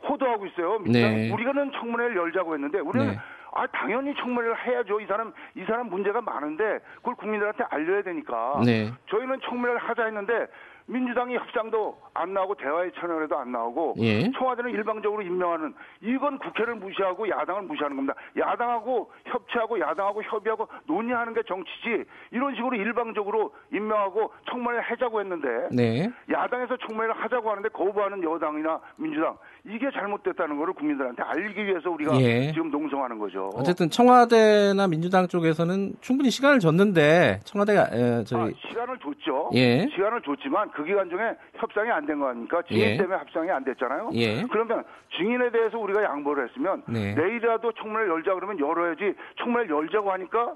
호도하고 0.07 0.45
있어요. 0.47 0.79
민주당이 0.79 1.15
네. 1.15 1.31
우리가는 1.31 1.71
청문회를 1.73 2.15
열자고 2.15 2.53
했는데 2.53 2.79
우리는 2.79 3.07
네. 3.07 3.19
아 3.53 3.65
당연히 3.67 4.13
청문회를 4.15 4.65
해야죠. 4.65 4.99
이 4.99 5.05
사람 5.05 5.33
이 5.55 5.63
사람 5.63 5.87
문제가 5.89 6.21
많은데 6.21 6.79
그걸 6.97 7.15
국민들한테 7.15 7.63
알려야 7.69 8.01
되니까. 8.03 8.61
네. 8.65 8.91
저희는 9.07 9.39
청문회를 9.41 9.79
하자 9.79 10.05
했는데 10.05 10.47
민주당이 10.87 11.35
협상도 11.35 11.97
안 12.13 12.33
나오고 12.33 12.55
대화의 12.55 12.91
채널에도 12.99 13.37
안 13.37 13.51
나오고 13.51 13.95
예. 13.99 14.31
청와대는 14.31 14.71
일방적으로 14.71 15.21
임명하는 15.23 15.73
이건 16.01 16.37
국회를 16.37 16.75
무시하고 16.75 17.27
야당을 17.27 17.63
무시하는 17.63 17.95
겁니다. 17.95 18.13
야당하고 18.37 19.11
협치하고 19.25 19.79
야당하고 19.79 20.21
협의하고 20.23 20.67
논의하는 20.85 21.33
게 21.33 21.41
정치지 21.43 22.05
이런 22.31 22.55
식으로 22.55 22.75
일방적으로 22.75 23.53
임명하고 23.73 24.31
청문회를 24.49 24.83
하자고 24.83 25.21
했는데 25.21 25.69
네. 25.71 26.09
야당에서 26.31 26.77
청문회를 26.77 27.15
하자고 27.15 27.49
하는데 27.49 27.69
거부하는 27.69 28.23
여당이나 28.23 28.79
민주당 28.97 29.37
이게 29.67 29.89
잘못됐다는 29.91 30.57
거를 30.57 30.73
국민들한테 30.73 31.23
알리기 31.23 31.65
위해서 31.65 31.89
우리가 31.89 32.15
예. 32.21 32.51
지금 32.53 32.69
농성하는 32.69 33.17
거죠. 33.17 33.49
어쨌든 33.55 33.89
청와대나 33.89 34.87
민주당 34.87 35.27
쪽에서는 35.27 35.93
충분히 36.01 36.29
시간을 36.29 36.59
줬는데 36.59 37.39
청와대가 37.45 37.87
에, 37.91 38.23
저희 38.25 38.51
아, 38.53 38.67
시간을 38.69 38.97
줬죠. 38.99 39.49
예. 39.55 39.87
시간을 39.89 40.21
줬지만 40.21 40.69
그 40.71 40.83
기간 40.83 41.09
중에 41.09 41.35
협상이 41.55 41.89
안 41.89 42.05
된 42.05 42.19
거 42.19 42.27
아닙니까? 42.27 42.61
증인 42.67 42.81
예. 42.81 42.97
때문에 42.97 43.17
협상이 43.17 43.49
안 43.49 43.63
됐잖아요. 43.63 44.11
예. 44.13 44.43
그러면 44.51 44.83
증인에 45.17 45.49
대해서 45.49 45.79
우리가 45.79 46.03
양보를 46.03 46.47
했으면 46.47 46.83
네. 46.87 47.15
내일이라도 47.15 47.71
청문회를 47.71 48.11
열자 48.13 48.35
그러면 48.35 48.59
열어야지 48.59 49.15
청문회를 49.41 49.75
열자고 49.75 50.11
하니까 50.11 50.53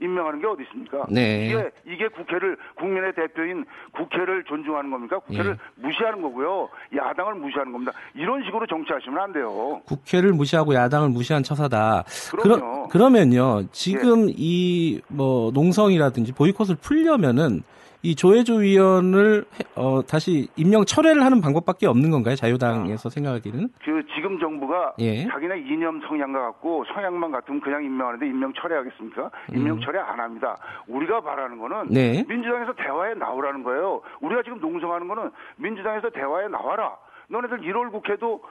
임명하는 0.00 0.40
게 0.40 0.46
어디 0.46 0.62
있습니까? 0.64 1.06
네. 1.08 1.46
이게 1.46 1.70
이게 1.86 2.08
국회를 2.08 2.56
국민의 2.76 3.14
대표인 3.14 3.64
국회를 3.92 4.44
존중하는 4.44 4.90
겁니까? 4.90 5.18
국회를 5.20 5.52
예. 5.52 5.82
무시하는 5.82 6.20
거고요. 6.20 6.68
야당을 6.94 7.34
무시하는 7.34 7.72
겁니다. 7.72 7.92
이런 8.14 8.42
식으로 8.44 8.66
정치하시면 8.66 9.18
안 9.18 9.32
돼요. 9.32 9.80
국회를 9.86 10.32
무시하고 10.32 10.74
야당을 10.74 11.10
무시한 11.10 11.42
처사다. 11.42 12.04
그럼요. 12.32 12.88
그러, 12.88 13.10
면요 13.10 13.62
지금 13.70 14.28
이뭐 14.36 15.52
농성이라든지 15.52 16.32
보이콧을 16.32 16.76
풀려면은 16.76 17.62
이 18.04 18.14
조혜주 18.14 18.60
위원을 18.60 19.46
해- 19.58 19.64
어, 19.76 20.02
다시 20.02 20.46
임명 20.56 20.84
철회를 20.84 21.24
하는 21.24 21.40
방법밖에 21.40 21.86
없는 21.86 22.10
건가요? 22.10 22.34
자유당에서 22.36 23.08
생각하기는? 23.08 23.70
그 23.82 24.02
지금 24.14 24.38
정부가 24.38 24.92
예. 24.98 25.26
자기네 25.26 25.60
이념 25.60 26.02
성향과 26.06 26.38
같고 26.38 26.84
성향만 26.92 27.32
같으면 27.32 27.62
그냥 27.62 27.82
임명하는데 27.82 28.26
임명 28.26 28.52
철회하겠습니까? 28.52 29.30
임명 29.54 29.80
철회 29.80 29.98
안 29.98 30.20
합니다. 30.20 30.54
우리가 30.86 31.22
바라는 31.22 31.58
거는 31.58 31.76
음. 31.78 31.86
네. 31.88 32.22
민주당에서 32.28 32.74
대화에 32.74 33.14
나오라는 33.14 33.62
거예요. 33.62 34.02
우리가 34.20 34.42
지금 34.42 34.60
농성하는 34.60 35.08
거는 35.08 35.30
민주당에서 35.56 36.10
대화에 36.10 36.48
나와라. 36.48 36.94
너네들 37.30 37.60
1월 37.62 37.90
국회도 37.90 38.42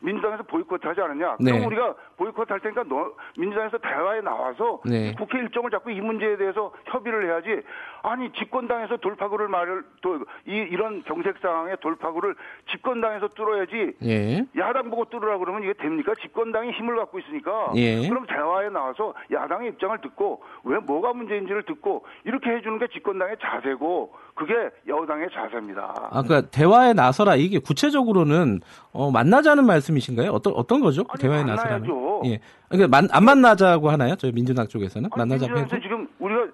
민주당에서 0.00 0.44
보이콧하지 0.44 1.00
않았냐? 1.00 1.38
네. 1.40 1.50
그럼 1.50 1.66
우리가 1.66 1.94
보이콧할 2.18 2.60
테니까 2.60 2.84
너 2.84 3.10
민주당에서 3.36 3.78
대화에 3.78 4.20
나와서 4.20 4.80
네. 4.84 5.12
국회 5.18 5.38
일정을 5.38 5.70
잡고 5.72 5.90
이 5.90 6.00
문제에 6.00 6.36
대해서 6.36 6.70
협의를 6.84 7.26
해야지. 7.26 7.62
아니 8.08 8.30
집권당에서 8.32 8.96
돌파구를 8.98 9.48
말을 9.48 9.84
또 10.02 10.18
이 10.46 10.52
이런 10.52 11.02
경색 11.04 11.36
상황에 11.42 11.76
돌파구를 11.80 12.34
집권당에서 12.70 13.28
뚫어야지. 13.28 13.92
예. 14.04 14.46
야당 14.56 14.88
보고 14.90 15.04
뚫으라 15.04 15.38
그러면 15.38 15.62
이게 15.62 15.74
됩니까? 15.74 16.14
집권당이 16.22 16.70
힘을 16.72 16.96
갖고 16.96 17.18
있으니까. 17.18 17.72
예. 17.76 18.08
그럼 18.08 18.26
대화에 18.26 18.70
나와서 18.70 19.14
야당의 19.30 19.70
입장을 19.70 20.00
듣고 20.00 20.42
왜 20.64 20.78
뭐가 20.78 21.12
문제인지를 21.12 21.64
듣고 21.64 22.04
이렇게 22.24 22.50
해주는 22.50 22.78
게 22.78 22.86
집권당의 22.88 23.36
자세고 23.42 24.12
그게 24.34 24.54
여당의 24.86 25.28
자세입니다. 25.34 26.08
아, 26.10 26.22
그러니까 26.22 26.50
대화에 26.50 26.92
나서라 26.94 27.36
이게 27.36 27.58
구체적으로는 27.58 28.60
어, 28.92 29.10
만나자는 29.10 29.66
말씀이신가요? 29.66 30.30
어떤 30.30 30.54
어떤 30.54 30.80
거죠? 30.80 31.04
아니, 31.08 31.20
대화에. 31.20 31.44
나서라면. 31.44 32.24
예. 32.26 32.40
그러니까 32.68 32.88
만, 32.88 33.08
안 33.12 33.24
만나자고 33.24 33.90
하나요? 33.90 34.14
저희 34.16 34.32
민주당 34.32 34.66
쪽에서는 34.66 35.10
아니, 35.12 35.18
만나자고 35.18 35.58
해도. 35.58 35.80
지금 35.80 36.08
우리가 36.18 36.46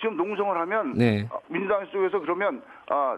지금 0.00 0.16
농성을 0.16 0.56
하면 0.60 0.94
네. 0.94 1.26
어, 1.30 1.38
민주당 1.48 1.86
쪽에서 1.90 2.18
그러면 2.20 2.62
아 2.88 3.16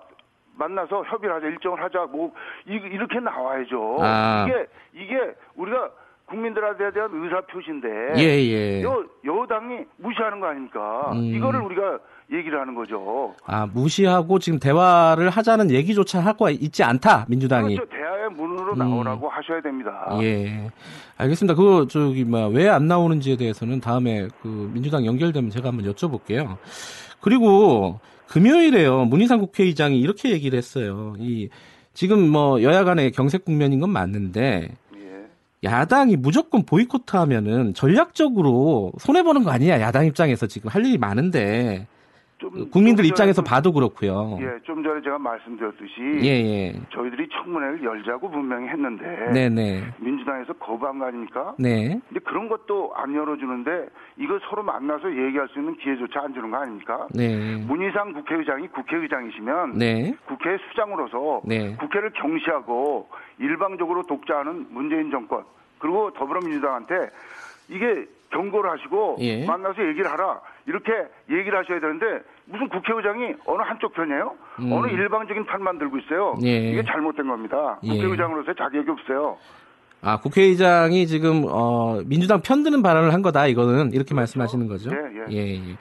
만나서 0.56 1.04
협의를 1.04 1.36
하자 1.36 1.46
일정을 1.46 1.82
하자 1.82 2.06
뭐 2.10 2.32
이, 2.66 2.72
이렇게 2.72 3.20
나와야죠. 3.20 3.98
아. 4.00 4.46
이게 4.46 4.66
이게 4.92 5.34
우리가 5.54 5.90
국민들한테 6.26 6.90
대한 6.92 7.10
의사 7.12 7.40
표시인데 7.42 7.88
예, 8.16 8.22
예. 8.22 8.82
여, 8.82 9.04
여당이 9.24 9.84
무시하는 9.98 10.40
거 10.40 10.46
아닙니까? 10.46 11.10
음. 11.12 11.34
이거를 11.34 11.60
우리가 11.60 11.98
얘기를 12.32 12.58
하는 12.58 12.74
거죠. 12.74 13.34
아, 13.46 13.66
무시하고 13.66 14.38
지금 14.38 14.58
대화를 14.58 15.28
하자는 15.28 15.70
얘기조차 15.70 16.20
하고 16.20 16.48
있지 16.48 16.82
않다. 16.82 17.26
민주당이. 17.28 17.76
그렇죠. 17.76 18.01
문으로 18.28 18.72
음. 18.72 18.78
나오라고 18.78 19.28
하셔야 19.28 19.60
됩니다. 19.60 20.06
예. 20.22 20.70
알겠습니다. 21.16 21.54
그거 21.54 21.86
저기 21.86 22.24
뭐왜안 22.24 22.86
나오는지에 22.86 23.36
대해서는 23.36 23.80
다음에 23.80 24.28
그 24.42 24.70
민주당 24.72 25.06
연결되면 25.06 25.50
제가 25.50 25.68
한번 25.68 25.92
여쭤볼게요. 25.92 26.56
그리고 27.20 28.00
금요일에요. 28.26 29.04
문희상 29.04 29.40
국회의장이 29.40 30.00
이렇게 30.00 30.30
얘기를 30.30 30.56
했어요. 30.56 31.14
이 31.18 31.48
지금 31.94 32.28
뭐 32.28 32.62
여야 32.62 32.84
간의 32.84 33.12
경색 33.12 33.44
국면인 33.44 33.80
건 33.80 33.90
맞는데 33.90 34.70
예. 34.96 35.24
야당이 35.64 36.16
무조건 36.16 36.64
보이콧하면은 36.64 37.74
전략적으로 37.74 38.92
손해 38.98 39.22
보는 39.22 39.44
거 39.44 39.50
아니냐 39.50 39.80
야당 39.80 40.06
입장에서 40.06 40.46
지금 40.46 40.70
할 40.70 40.84
일이 40.86 40.96
많은데 40.98 41.86
좀 42.42 42.70
국민들 42.70 43.04
좀 43.04 43.10
입장에서 43.10 43.42
봐도 43.42 43.72
그렇고요. 43.72 44.36
예, 44.40 44.58
좀 44.64 44.82
전에 44.82 45.00
제가 45.02 45.18
말씀드렸듯이 45.18 46.00
예, 46.22 46.28
예. 46.28 46.72
저희들이 46.90 47.28
청문회를 47.28 47.84
열자고 47.84 48.30
분명히 48.30 48.66
했는데 48.68 49.30
네, 49.32 49.48
네. 49.48 49.84
민주당에서 49.98 50.52
거부한 50.54 50.98
거 50.98 51.06
아닙니까? 51.06 51.54
네. 51.58 52.00
근데 52.08 52.20
그런 52.24 52.48
것도 52.48 52.92
안 52.96 53.14
열어주는데 53.14 53.88
이거 54.18 54.40
서로 54.50 54.64
만나서 54.64 55.08
얘기할 55.10 55.48
수 55.48 55.60
있는 55.60 55.76
기회조차 55.76 56.22
안 56.22 56.34
주는 56.34 56.50
거 56.50 56.56
아닙니까? 56.56 57.06
네. 57.14 57.56
문희상 57.64 58.12
국회의장이 58.12 58.66
국회의장이시면 58.68 59.78
네. 59.78 60.12
국회 60.26 60.58
수장으로서 60.68 61.42
네. 61.44 61.76
국회를 61.76 62.10
경시하고 62.14 63.08
일방적으로 63.38 64.02
독자하는 64.02 64.66
문재인 64.70 65.10
정권 65.12 65.44
그리고 65.78 66.12
더불어민주당한테 66.12 67.10
이게 67.68 68.06
경고를 68.30 68.70
하시고 68.70 69.16
예. 69.20 69.44
만나서 69.46 69.86
얘기를 69.86 70.10
하라 70.10 70.40
이렇게 70.66 70.92
얘기를 71.30 71.58
하셔야 71.58 71.80
되는데 71.80 72.22
무슨 72.46 72.68
국회의장이 72.68 73.34
어느 73.46 73.62
한쪽 73.62 73.92
편이에요? 73.94 74.34
음. 74.60 74.72
어느 74.72 74.88
일방적인 74.88 75.46
판만 75.46 75.78
들고 75.78 75.98
있어요. 75.98 76.36
예. 76.44 76.70
이게 76.70 76.82
잘못된 76.84 77.26
겁니다. 77.26 77.78
예. 77.82 77.88
국회의장으로서 77.88 78.54
자격이 78.54 78.90
없어요. 78.90 79.36
아, 80.04 80.18
국회의장이 80.18 81.06
지금 81.06 81.44
어 81.48 82.00
민주당 82.04 82.40
편드는 82.40 82.82
발언을 82.82 83.12
한 83.12 83.22
거다. 83.22 83.46
이거는 83.46 83.92
이렇게 83.92 84.14
말씀하시는 84.14 84.66
거죠. 84.66 84.90
예, 84.90 84.96
예. 84.96 85.36
예, 85.36 85.54
예. 85.54 85.76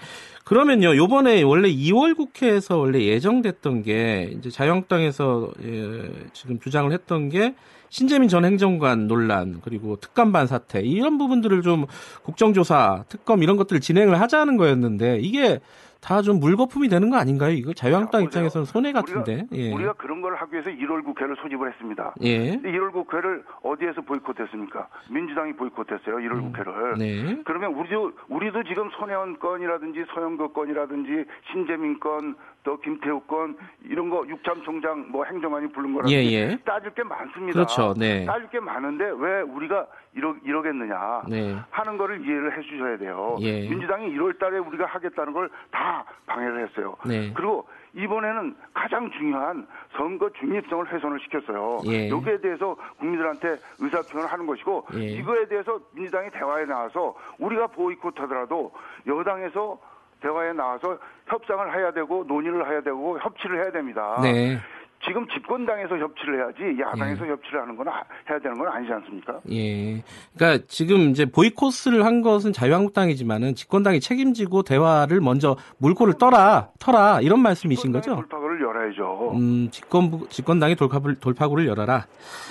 그러면요. 0.46 0.96
요번에 0.96 1.42
원래 1.44 1.70
2월 1.70 2.16
국회에서 2.16 2.78
원래 2.78 3.00
예정됐던 3.00 3.82
게 3.84 4.30
이제 4.34 4.50
자유한국당에서 4.50 5.50
예, 5.64 6.10
지금 6.34 6.60
주장을 6.60 6.92
했던 6.92 7.30
게 7.30 7.56
신재민 7.92 8.30
전 8.30 8.46
행정관 8.46 9.08
논란 9.08 9.60
그리고 9.62 9.98
특감반 9.98 10.48
사태 10.48 10.80
이런 10.80 11.18
부분들을 11.18 11.62
좀 11.62 11.86
국정조사, 12.24 13.04
특검 13.10 13.44
이런 13.44 13.58
것들을 13.58 13.82
진행을 13.82 14.20
하자는 14.22 14.56
거였는데 14.56 15.20
이게 15.20 15.60
다 16.00 16.24
좀 16.24 16.39
물거품이 16.39 16.88
되는 16.89 17.12
거 17.12 17.18
아닌가요? 17.18 17.52
이거 17.52 17.74
자유한국당 17.74 18.22
자, 18.22 18.26
입장에서는 18.26 18.66
손해 18.66 18.92
같은데. 18.92 19.46
우리가, 19.52 19.56
예. 19.56 19.72
우리가 19.72 19.94
그런 19.94 20.22
걸 20.22 20.36
하기 20.36 20.54
위해서 20.54 20.70
1월 20.72 21.04
국회를 21.06 21.36
소집을 21.44 21.72
했습니다. 21.72 22.16
예. 22.22 22.58
근데 22.58 22.72
1월 22.72 22.92
국회를 22.92 23.44
어디에서 23.62 24.02
보이콧했습니까? 24.02 24.88
민주당이 25.12 25.54
보이콧했어요. 25.58 26.16
1월 26.16 26.42
국회를. 26.42 26.98
네. 26.98 27.38
그러면 27.46 27.74
우리도 27.76 28.14
우리도 28.30 28.64
지금 28.64 28.89
손혜원 29.00 29.38
건이라든지 29.38 30.06
서영교 30.16 30.54
건이라든지 30.54 31.26
신재민 31.52 32.00
건, 32.00 32.36
또 32.64 32.80
김태우 32.80 33.20
건 33.22 33.57
이런 33.84 34.09
거 34.09 34.24
육참 34.28 34.62
총장 34.64 35.07
뭐 35.09 35.24
행정관이 35.26 35.72
부른 35.72 35.93
거라든지 35.93 36.16
예, 36.16 36.24
예. 36.32 36.57
따질 36.64 36.91
게 36.93 37.03
많습니다. 37.03 37.53
그렇죠. 37.53 37.93
네. 37.97 38.26
따질 38.26 38.49
게 38.49 38.59
많은데 38.59 39.12
왜 39.18 39.41
우리가 39.41 39.88
이러, 40.14 40.36
이러겠느냐 40.43 41.24
네. 41.28 41.55
하는 41.72 41.97
거를 41.97 42.22
이해를 42.22 42.55
해 42.57 42.62
주셔야 42.62 42.97
돼요. 42.97 43.38
예. 43.41 43.68
민주당이 43.70 44.14
1월 44.16 44.38
달에 44.38 44.57
우리가 44.59 44.86
하겠다는 44.86 45.34
걸 45.34 45.49
다 45.72 46.03
방해를 46.26 46.68
했어요. 46.68 46.95
네. 47.05 47.32
그리고 47.34 47.68
이번에는 47.93 48.55
가장 48.74 49.09
중요한 49.12 49.66
선거 49.95 50.30
중립성을 50.39 50.93
훼손을 50.93 51.20
시켰어요. 51.22 51.80
예. 51.88 52.09
여기에 52.09 52.39
대해서 52.41 52.76
국민들한테 52.99 53.57
의사표현을 53.80 54.32
하는 54.32 54.45
것이고 54.45 54.86
예. 54.95 55.05
이거에 55.14 55.47
대해서 55.47 55.80
민주당이 55.93 56.30
대화에 56.32 56.66
나와서 56.66 57.16
우리가 57.39 57.68
보이콧 57.68 58.20
하더라도 58.22 58.72
여당에서 59.07 59.80
대화에 60.22 60.53
나와서 60.53 60.97
협상을 61.28 61.78
해야 61.78 61.91
되고 61.91 62.24
논의를 62.28 62.69
해야 62.69 62.82
되고 62.82 63.19
협치를 63.19 63.63
해야 63.63 63.72
됩니다. 63.72 64.19
네. 64.22 64.57
지금 65.03 65.28
집권당에서 65.30 65.97
협치를 65.97 66.38
해야지 66.38 66.80
야당에서 66.80 67.26
협치를 67.26 67.61
하는 67.61 67.76
건 67.76 67.88
아- 67.88 68.03
해야 68.30 68.38
되는 68.38 68.55
건 68.55 68.67
아니지 68.67 68.93
않습니까? 68.93 69.39
예. 69.51 70.03
그러니까 70.36 70.63
지금 70.67 71.09
이제 71.09 71.26
보이콧을 71.26 72.05
한 72.05 72.22
것은 72.22 72.53
자유한국당이지만은 72.53 73.55
집권당이 73.55 73.99
책임지고 73.99 74.61
대화를 74.61 75.19
먼저 75.19 75.57
물꼬를 75.80 76.19
떠라, 76.19 76.67
터라 76.78 77.22
이런 77.22 77.39
말씀이신 77.39 77.91
거죠? 77.91 78.15
돌파구를 78.15 78.61
열어야죠. 78.61 79.32
음, 79.34 79.69
집권 79.72 80.30
집권당이 80.30 80.76
돌파구를 80.76 81.15
돌파구를 81.19 81.65
열어라. 81.65 82.05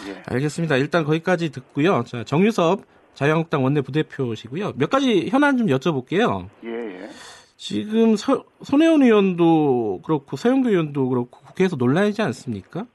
예. 0.08 0.20
알겠습니다. 0.34 0.74
일단 0.76 1.04
거기까지 1.04 1.52
듣고요. 1.52 2.02
자, 2.02 2.24
정유섭 2.24 2.80
자유한국당 3.14 3.62
원내 3.62 3.82
부대표시고요. 3.82 4.72
몇 4.76 4.90
가지 4.90 5.28
현안 5.28 5.56
좀 5.56 5.68
여쭤볼게요. 5.68 6.48
예, 6.64 6.68
예. 6.68 7.08
지금 7.60 8.16
서, 8.16 8.42
손혜원 8.62 9.02
의원도 9.02 10.00
그렇고 10.02 10.38
서영교 10.38 10.70
의원도 10.70 11.10
그렇고 11.10 11.40
국회에서 11.44 11.76
논란이지 11.76 12.22
않습니까? 12.22 12.86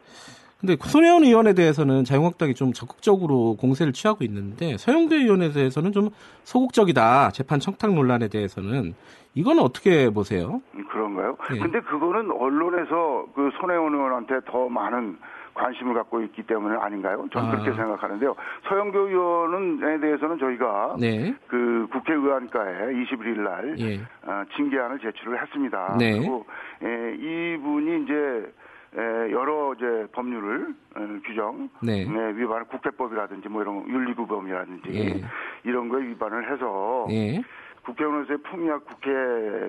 근데 0.60 0.76
손혜원 0.82 1.24
의원에 1.24 1.54
대해서는 1.54 2.04
자유한국당이 2.04 2.56
좀 2.56 2.74
적극적으로 2.74 3.58
공세를 3.58 3.94
취하고 3.94 4.24
있는데 4.24 4.76
서영교 4.78 5.14
의원에 5.14 5.52
대해서는 5.52 5.92
좀 5.92 6.10
소극적이다. 6.46 7.30
재판 7.30 7.60
청탁 7.60 7.94
논란에 7.94 8.28
대해서는 8.28 8.96
이거는 9.36 9.62
어떻게 9.62 10.10
보세요? 10.10 10.64
음, 10.74 10.88
그런가요? 10.88 11.38
예. 11.54 11.60
근데 11.60 11.80
그거는 11.82 12.32
언론에서 12.32 13.28
그 13.36 13.52
손혜원 13.62 13.94
의원한테 13.94 14.40
더 14.48 14.68
많은 14.68 15.20
관심을 15.56 15.94
갖고 15.94 16.22
있기 16.22 16.44
때문에 16.44 16.78
아닌가요? 16.78 17.26
저는 17.32 17.50
아. 17.50 17.52
그렇게 17.52 17.76
생각하는데요. 17.76 18.36
서영교 18.68 19.00
의원에 19.00 20.00
대해서는 20.00 20.38
저희가 20.38 20.98
네. 21.00 21.34
그 21.48 21.88
국회의원과에 21.92 22.94
21일 22.94 23.40
날 23.40 23.76
예. 23.80 23.96
어, 24.24 24.44
징계안을 24.56 25.00
제출을 25.00 25.42
했습니다. 25.42 25.96
네. 25.98 26.18
그리고 26.20 26.46
에, 26.84 27.16
이분이 27.16 28.04
이제 28.04 28.54
에, 28.98 29.32
여러 29.32 29.74
이제 29.74 30.08
법률을 30.12 30.76
어, 30.96 31.08
규정 31.26 31.70
네. 31.82 32.06
네, 32.06 32.36
위반 32.36 32.66
국회법이라든지 32.66 33.50
뭐 33.50 33.62
이런 33.62 33.88
윤리구범이라든지 33.88 34.90
예. 34.94 35.22
이런 35.64 35.90
거에 35.90 36.04
위반을 36.04 36.52
해서 36.52 37.08
예. 37.12 37.42
국회의원으로서의 37.86 38.40
풍약 38.40 38.86
국회 38.86 39.10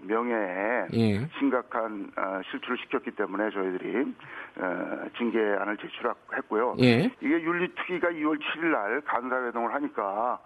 명예에 0.04 0.86
예. 0.94 1.28
심각한 1.38 2.10
어, 2.16 2.40
실추를 2.50 2.78
시켰기 2.78 3.12
때문에 3.12 3.50
저희들이 3.50 4.14
어, 4.58 5.04
징계안을 5.16 5.76
제출했고요. 5.76 6.76
예. 6.80 7.10
이게 7.20 7.42
윤리특위가 7.42 8.08
2월 8.08 8.38
7일 8.40 8.72
날 8.72 9.00
간사회동을 9.02 9.72
하니까 9.74 10.40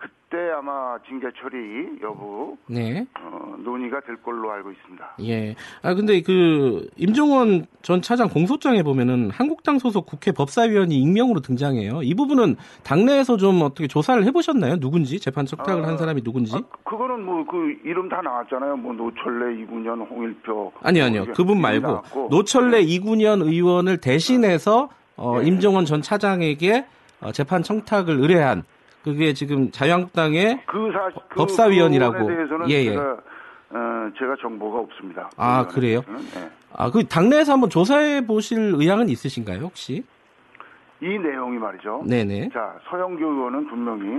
그때 0.00 0.50
아마 0.56 0.96
징계 1.06 1.26
처리 1.40 2.00
여부 2.02 2.56
네. 2.66 3.04
어, 3.20 3.56
논의가 3.58 4.00
될 4.00 4.16
걸로 4.22 4.50
알고 4.52 4.70
있습니다. 4.70 5.16
예. 5.22 5.54
아 5.82 5.92
근데 5.94 6.22
그 6.22 6.88
임종원 6.96 7.66
전 7.82 8.00
차장 8.00 8.28
공소장에 8.28 8.82
보면은 8.82 9.30
한국당 9.30 9.78
소속 9.78 10.06
국회 10.06 10.32
법사위원이 10.32 10.96
익명으로 10.96 11.40
등장해요. 11.40 12.02
이 12.02 12.14
부분은 12.14 12.56
당내에서 12.84 13.36
좀 13.36 13.60
어떻게 13.62 13.88
조사를 13.88 14.24
해보셨나요? 14.24 14.78
누군지 14.78 15.18
재판 15.20 15.46
청탁을 15.46 15.84
아, 15.84 15.88
한 15.88 15.98
사람이 15.98 16.22
누군지? 16.22 16.54
아, 16.56 16.60
그거는 16.84 17.24
뭐 17.24 17.40
그 17.50 17.76
이름 17.84 18.08
다 18.08 18.20
나왔잖아요. 18.22 18.76
뭐 18.76 18.92
노철래, 18.92 19.60
이군현, 19.60 20.02
홍일표. 20.02 20.72
아니 20.82 21.02
아니요. 21.02 21.24
뭐 21.24 21.34
그분 21.34 21.60
말고 21.60 21.86
나왔고. 21.86 22.28
노철래 22.30 22.80
이군현 22.80 23.42
의원을 23.42 23.96
대신해서 23.98 24.88
어, 25.16 25.40
예. 25.42 25.46
임종원 25.46 25.84
전 25.84 26.00
차장에게 26.00 26.86
어, 27.20 27.32
재판 27.32 27.64
청탁을 27.64 28.20
의뢰한 28.20 28.62
그게 29.02 29.32
지금 29.32 29.70
자유한국당의 29.70 30.62
그 30.66 30.90
사, 30.92 31.10
그 31.28 31.36
법사위원이라고. 31.36 32.30
예, 32.70 32.74
예. 32.74 32.90
제가 32.90 33.16
어, 33.70 34.10
제가 34.18 34.36
정보가 34.40 34.80
없습니다. 34.80 35.30
아, 35.36 35.66
그 35.66 35.76
그래요? 35.76 36.02
예. 36.36 36.50
아그 36.74 37.06
당내에서 37.06 37.52
한번 37.52 37.70
조사해 37.70 38.26
보실 38.26 38.72
의향은 38.76 39.08
있으신가요 39.08 39.60
혹시? 39.60 40.04
이 41.02 41.06
내용이 41.18 41.58
말이죠. 41.58 42.04
네네. 42.06 42.50
자, 42.52 42.74
서영교 42.90 43.24
의원은 43.24 43.68
분명히 43.68 44.18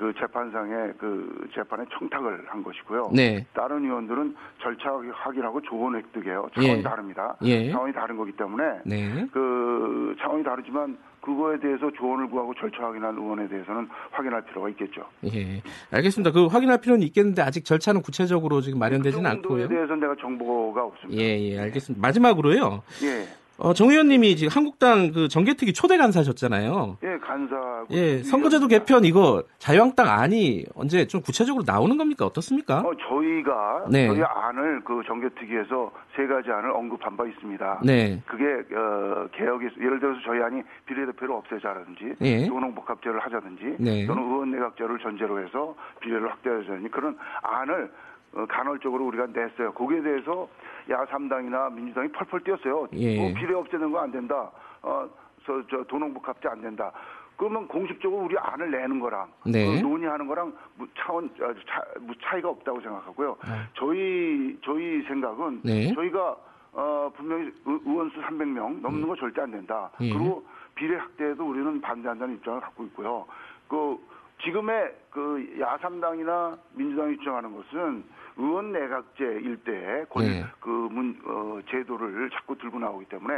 그 0.00 0.14
재판상에 0.18 0.92
그 0.98 1.46
재판에 1.54 1.84
청탁을 1.92 2.44
한 2.46 2.62
것이고요. 2.62 3.10
네. 3.14 3.46
다른 3.52 3.84
의원들은 3.84 4.34
절차 4.62 4.90
확인하고 5.12 5.60
조언 5.60 5.94
획득해요. 5.94 6.48
차원이 6.54 6.78
예. 6.78 6.82
다릅니다. 6.82 7.36
예. 7.42 7.70
차원이 7.70 7.92
다른 7.92 8.16
거기 8.16 8.32
때문에 8.32 8.64
네. 8.86 9.28
그 9.30 10.16
차원이 10.18 10.42
다르지만 10.42 10.96
그거에 11.20 11.60
대해서 11.60 11.90
조언을 11.98 12.30
구하고 12.30 12.54
절차 12.54 12.82
확인한 12.82 13.14
의원에 13.14 13.46
대해서는 13.46 13.90
확인할 14.10 14.42
필요가 14.46 14.70
있겠죠. 14.70 15.02
예, 15.34 15.60
알겠습니다. 15.90 16.32
그 16.32 16.46
확인할 16.46 16.80
필요는 16.80 17.02
있겠는데 17.08 17.42
아직 17.42 17.66
절차는 17.66 18.00
구체적으로 18.00 18.62
지금 18.62 18.78
마련되지는 18.78 19.24
그 19.24 19.28
않고요. 19.28 19.68
대해서는 19.68 20.00
내가 20.00 20.16
정보가 20.18 20.82
없습니다. 20.82 21.22
예, 21.22 21.38
예, 21.38 21.58
알겠습니다. 21.60 22.00
마지막으로요. 22.00 22.82
예. 23.02 23.39
어, 23.60 23.74
정 23.74 23.90
의원님이 23.90 24.36
지금 24.36 24.50
한국당 24.50 25.12
그 25.12 25.28
정개특위 25.28 25.74
초대 25.74 25.98
간사셨잖아요. 25.98 26.96
예, 27.02 27.18
간사. 27.18 27.84
예, 27.90 28.22
선거제도 28.22 28.66
개편 28.68 29.04
이거 29.04 29.42
자유한국당 29.58 30.08
안이 30.08 30.64
언제 30.74 31.06
좀 31.06 31.20
구체적으로 31.20 31.62
나오는 31.66 31.96
겁니까? 31.98 32.24
어떻습니까? 32.24 32.78
어, 32.78 32.92
저희가 33.08 33.84
네. 33.90 34.06
저희 34.06 34.22
안을 34.22 34.80
그 34.82 35.02
정개특위에서 35.06 35.92
세 36.16 36.26
가지 36.26 36.50
안을 36.50 36.70
언급한 36.70 37.18
바 37.18 37.26
있습니다. 37.26 37.82
네. 37.84 38.22
그게 38.26 38.44
어, 38.74 39.28
개혁에 39.32 39.68
예를 39.78 40.00
들어서 40.00 40.20
저희 40.24 40.40
안이 40.40 40.62
비례대표를 40.86 41.34
없애자라든지 41.34 42.14
예. 42.22 42.46
노농복합제를 42.46 43.20
하자든지 43.20 43.76
네. 43.78 44.06
또는 44.06 44.22
의원내각제를 44.22 44.98
전제로 45.00 45.38
해서 45.38 45.74
비례를 46.00 46.30
확대하자든지 46.30 46.88
그런 46.88 47.18
안을 47.42 47.90
어, 48.32 48.46
간헐적으로 48.48 49.04
우리가 49.06 49.26
냈어요. 49.26 49.72
거기에 49.72 50.02
대해서 50.02 50.48
야 50.90 51.04
3당이나 51.06 51.72
민주당이 51.72 52.08
펄펄 52.08 52.40
뛰었어요. 52.44 52.88
예. 52.94 53.16
뭐 53.16 53.32
비례 53.34 53.54
없애는 53.54 53.92
거 53.92 54.00
안 54.00 54.10
된다. 54.10 54.50
어, 54.82 55.08
저, 55.44 55.62
저 55.70 55.82
도농복합제 55.84 56.48
안 56.48 56.60
된다. 56.60 56.90
그러면 57.36 57.66
공식적으로 57.68 58.24
우리 58.24 58.36
안을 58.38 58.70
내는 58.70 58.98
거랑 59.00 59.28
네. 59.46 59.76
그 59.76 59.86
논의하는 59.86 60.26
거랑 60.26 60.52
무 60.76 60.86
차원 60.98 61.24
어, 61.40 61.54
차, 61.68 61.82
무 62.00 62.12
차이가 62.22 62.48
없다고 62.50 62.80
생각하고요. 62.80 63.36
아. 63.42 63.66
저희 63.74 64.58
저희 64.64 65.02
생각은 65.04 65.60
네. 65.64 65.92
저희가 65.94 66.36
어, 66.72 67.10
분명히 67.16 67.44
의- 67.64 67.80
의원수 67.86 68.20
300명 68.20 68.80
넘는 68.82 69.08
거 69.08 69.16
절대 69.16 69.40
안 69.42 69.50
된다. 69.50 69.90
예. 70.00 70.12
그리고 70.12 70.44
비례 70.74 70.96
확대에도 70.96 71.48
우리는 71.48 71.80
반대한다는 71.80 72.34
입장을 72.34 72.60
갖고 72.60 72.84
있고요. 72.84 73.26
그 73.68 73.96
지금의 74.42 74.94
그 75.10 75.56
야삼당이나 75.60 76.56
민주당이 76.74 77.16
주장하는 77.18 77.54
것은 77.56 78.04
의원 78.36 78.72
내각제 78.72 79.24
일대의 79.24 80.06
권, 80.08 80.24
네. 80.24 80.44
그 80.60 80.68
문, 80.68 81.18
어, 81.24 81.58
제도를 81.70 82.30
자꾸 82.30 82.56
들고 82.56 82.78
나오기 82.78 83.06
때문에 83.06 83.34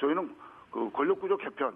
저희는 0.00 0.30
그 0.70 0.90
권력 0.92 1.20
구조 1.20 1.36
개편 1.36 1.72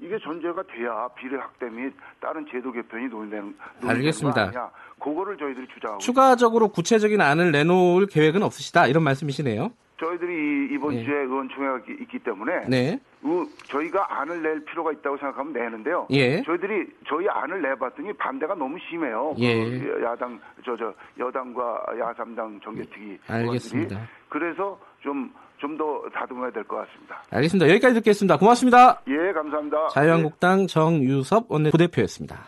이게 0.00 0.18
전제가 0.18 0.62
돼야 0.64 1.08
비례 1.16 1.36
확대 1.36 1.66
및 1.70 1.92
다른 2.20 2.44
제도 2.50 2.72
개편이 2.72 3.08
논의되는, 3.08 3.56
알겠습니다. 3.86 4.50
거. 4.50 4.70
그거를 4.98 5.36
저희들이 5.36 5.66
주장하고 5.74 6.00
추가적으로 6.00 6.68
구체적인 6.68 7.20
안을 7.20 7.52
내놓을 7.52 8.06
계획은 8.06 8.42
없으시다 8.42 8.86
이런 8.86 9.02
말씀이시네요. 9.04 9.70
저희들이 10.00 10.32
이- 10.70 10.74
이번 10.74 10.94
네. 10.96 11.04
주에 11.04 11.14
의원총회가 11.20 11.78
있- 11.88 12.00
있기 12.02 12.18
때문에 12.18 12.66
네. 12.68 13.00
의- 13.24 13.48
저희가 13.68 14.20
안을 14.20 14.42
낼 14.42 14.64
필요가 14.66 14.92
있다고 14.92 15.16
생각하면 15.16 15.52
내는데요. 15.52 16.06
예. 16.10 16.42
저희들이 16.42 16.86
저희 17.08 17.26
안을 17.28 17.62
내봤더니 17.62 18.12
반대가 18.14 18.54
너무 18.54 18.76
심해요. 18.88 19.34
예. 19.38 19.54
그 19.78 20.00
야당 20.04 20.38
저 20.64 20.76
저 20.76 20.92
여당과 21.18 21.84
야삼당 21.98 22.60
정개특위 22.62 23.18
알겠습니다. 23.26 23.94
의원들이. 23.94 23.98
그래서 24.28 24.78
좀 25.02 25.30
좀 25.60 25.78
더 25.78 26.02
다듬어야 26.12 26.50
될 26.50 26.64
것 26.64 26.76
같습니다. 26.86 27.22
알겠습니다. 27.30 27.70
여기까지 27.70 27.94
듣겠습니다. 27.94 28.36
고맙습니다. 28.36 29.00
예, 29.08 29.32
감사합니다. 29.32 29.88
자유한국당 29.88 30.66
정유섭 30.66 31.46
원내 31.50 31.70
부대표였습니다. 31.70 32.44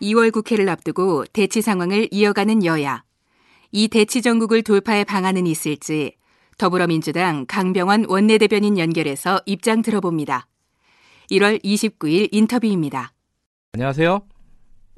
2월 0.00 0.32
국회를 0.32 0.68
앞두고 0.68 1.24
대치 1.32 1.60
상황을 1.62 2.08
이어가는 2.10 2.64
여야. 2.64 3.02
이 3.72 3.88
대치 3.88 4.22
전국을 4.22 4.62
돌파할 4.62 5.04
방안은 5.04 5.46
있을지 5.46 6.16
더불어민주당 6.58 7.46
강병원 7.48 8.06
원내대변인 8.08 8.78
연결해서 8.78 9.40
입장 9.46 9.82
들어봅니다. 9.82 10.46
1월 11.30 11.62
29일 11.62 12.28
인터뷰입니다. 12.32 13.12
안녕하세요. 13.74 14.20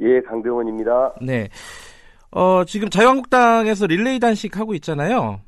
예, 0.01 0.21
강병원입니다. 0.21 1.15
네. 1.23 1.49
어, 2.31 2.65
지금 2.65 2.91
자유한국당에서 2.91 3.87
릴레이 3.87 4.19
단식 4.19 4.59
하고 4.59 4.75
있잖아요. 4.75 5.41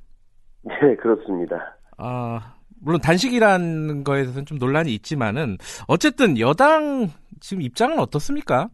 예, 0.70 0.96
그렇습니다. 0.96 1.76
아, 1.98 2.54
물론 2.80 3.00
단식이라는 3.00 4.04
거에 4.04 4.22
대해서는 4.22 4.46
좀 4.46 4.58
논란이 4.58 4.94
있지만은 4.94 5.58
어쨌든 5.86 6.38
여당 6.38 7.08
지금 7.40 7.62
입장은 7.62 7.98
어떻습니까? 7.98 8.68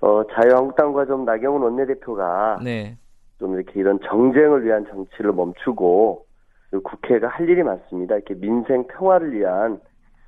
어, 0.00 0.22
자유한국당과 0.34 1.06
좀 1.06 1.24
나경원 1.24 1.62
원내대표가 1.62 2.58
네. 2.62 2.96
좀 3.42 3.56
이렇게 3.56 3.80
이런 3.80 3.98
정쟁을 4.04 4.64
위한 4.64 4.86
정치를 4.86 5.32
멈추고 5.32 6.26
그 6.70 6.80
국회가 6.80 7.26
할 7.26 7.48
일이 7.48 7.64
많습니다. 7.64 8.14
이렇게 8.14 8.34
민생 8.34 8.86
평화를 8.86 9.32
위한 9.32 9.80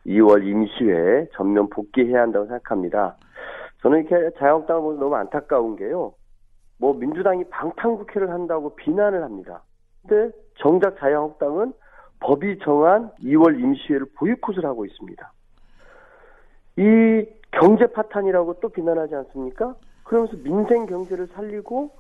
2월 0.05 0.45
임시회 0.45 1.29
전면 1.33 1.71
복귀해야 1.71 2.23
한다고 2.23 2.47
생각합니다. 2.47 3.17
저는 3.83 4.05
이렇게 4.05 4.37
자유한국당을 4.37 4.83
보면 4.83 4.99
너무 4.99 5.15
안타까운 5.15 5.77
게요. 5.77 6.15
뭐 6.79 6.93
민주당이 6.93 7.45
방탄국회를 7.45 8.31
한다고 8.31 8.75
비난을 8.75 9.23
합니다. 9.23 9.63
근데 10.03 10.37
정작 10.57 10.99
자유한국당은 10.99 11.73
법이 12.19 12.59
정한 12.65 13.13
2월 13.23 13.61
임시회를 13.61 14.07
보이콧을 14.17 14.65
하고 14.65 14.85
있습니다. 14.85 15.33
이 16.79 17.27
경제 17.53 17.87
파탄이라고 17.87 18.55
또 18.55 18.71
비난하지 18.71 19.15
않습니까? 19.15 19.77
그러면서 20.03 20.37
민생 20.43 20.87
경제를 20.87 21.29
살리고 21.29 21.91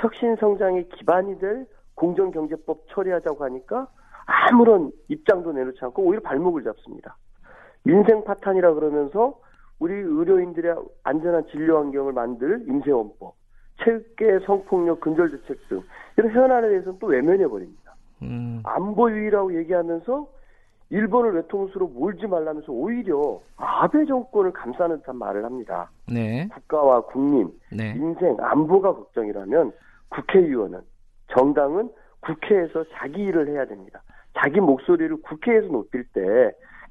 혁신 0.00 0.34
성장의 0.36 0.88
기반이 0.96 1.38
될 1.38 1.66
공정경제법 1.94 2.86
처리하자고 2.88 3.44
하니까 3.44 3.86
아무런 4.26 4.90
입장도 5.08 5.52
내놓지 5.52 5.78
않고 5.82 6.02
오히려 6.02 6.22
발목을 6.22 6.64
잡습니다. 6.64 7.16
민생 7.82 8.24
파탄이라 8.24 8.74
그러면서 8.74 9.38
우리 9.78 9.94
의료인들의 9.94 10.74
안전한 11.04 11.46
진료 11.50 11.78
환경을 11.78 12.12
만들 12.12 12.64
임세원법, 12.68 13.34
체육계 13.82 14.40
성폭력 14.46 15.00
근절 15.00 15.30
대책 15.30 15.68
등 15.68 15.82
이런 16.16 16.32
현안에 16.32 16.68
대해서는 16.68 16.98
또 16.98 17.06
외면해 17.06 17.46
버립니다. 17.48 17.94
음, 18.22 18.60
안보 18.64 19.10
유의라고 19.10 19.56
얘기하면서 19.58 20.28
일본을 20.90 21.34
외통수로 21.36 21.88
몰지 21.88 22.26
말라면서 22.26 22.72
오히려 22.72 23.40
아베 23.56 24.04
정권을 24.04 24.52
감싸는 24.52 24.98
듯한 24.98 25.16
말을 25.16 25.44
합니다. 25.44 25.90
네. 26.12 26.48
국가와 26.52 27.02
국민, 27.02 27.50
네. 27.72 27.94
민생, 27.94 28.36
안보가 28.38 28.94
걱정이라면 28.94 29.72
국회의원은 30.10 30.80
정당은 31.34 31.90
국회에서 32.20 32.84
자기 32.94 33.22
일을 33.22 33.48
해야 33.48 33.64
됩니다. 33.64 34.02
자기 34.38 34.60
목소리를 34.60 35.20
국회에서 35.22 35.66
높일 35.68 36.04
때 36.12 36.20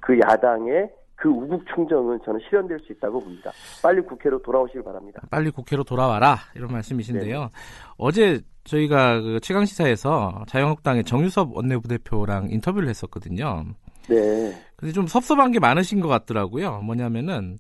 그 0.02 0.18
야당의 0.20 0.90
그 1.16 1.28
우국 1.28 1.66
충정은 1.74 2.20
저는 2.24 2.40
실현될 2.48 2.80
수 2.80 2.94
있다고 2.94 3.20
봅니다. 3.20 3.52
빨리 3.84 4.02
국회로 4.02 4.42
돌아오시길 4.42 4.84
바랍니다. 4.84 5.22
빨리 5.30 5.52
국회로 5.52 5.84
돌아와라 5.84 6.38
이런 6.56 6.72
말씀이신데요. 6.72 7.50
어제 7.98 8.40
저희가 8.64 9.20
그 9.20 9.40
최강 9.42 9.66
시사에서 9.66 10.46
자유한국당의 10.48 11.04
정유섭 11.04 11.56
원내부대표랑 11.56 12.50
인터뷰를 12.52 12.88
했었거든요. 12.88 13.66
네. 14.08 14.54
근데 14.78 14.94
좀 14.94 15.08
섭섭한 15.08 15.52
게 15.52 15.60
많으신 15.60 16.00
것 16.00 16.08
같더라고요. 16.08 16.80
뭐냐면은 16.82 17.58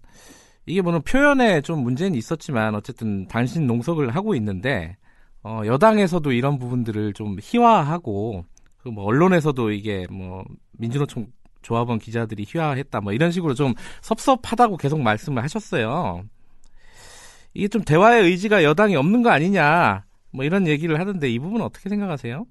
이게 0.66 0.82
물론 0.82 1.02
표현에 1.02 1.62
좀 1.62 1.84
문제는 1.84 2.16
있었지만 2.16 2.76
어쨌든 2.76 3.28
단신 3.28 3.68
농석을 3.68 4.16
하고 4.16 4.36
있는데 4.36 4.96
어, 5.44 5.62
여당에서도 5.66 6.32
이런 6.32 6.60
부분들을 6.60 7.14
좀 7.14 7.38
희화하고 7.42 8.44
그뭐 8.84 9.04
언론에서도 9.06 9.72
이게 9.72 10.06
뭐 10.12 10.44
민주노총 10.78 11.28
조합원 11.62 12.00
기자들이 12.00 12.46
희화했다 12.48 13.02
뭐 13.02 13.14
이런 13.14 13.32
식으로 13.32 13.54
좀 13.54 13.74
섭섭하다고 14.02 14.78
계속 14.78 15.00
말씀을 15.02 15.44
하셨어요. 15.44 16.24
이게 17.54 17.68
좀 17.68 17.82
대화의 17.84 18.24
의지가 18.26 18.64
여당이 18.64 18.96
없는 18.96 19.24
거 19.24 19.30
아니냐 19.30 20.04
뭐 20.32 20.46
이런 20.46 20.68
얘기를 20.68 21.00
하던데 21.00 21.30
이 21.30 21.40
부분 21.40 21.62
은 21.62 21.66
어떻게 21.66 21.90
생각하세요? 21.90 22.46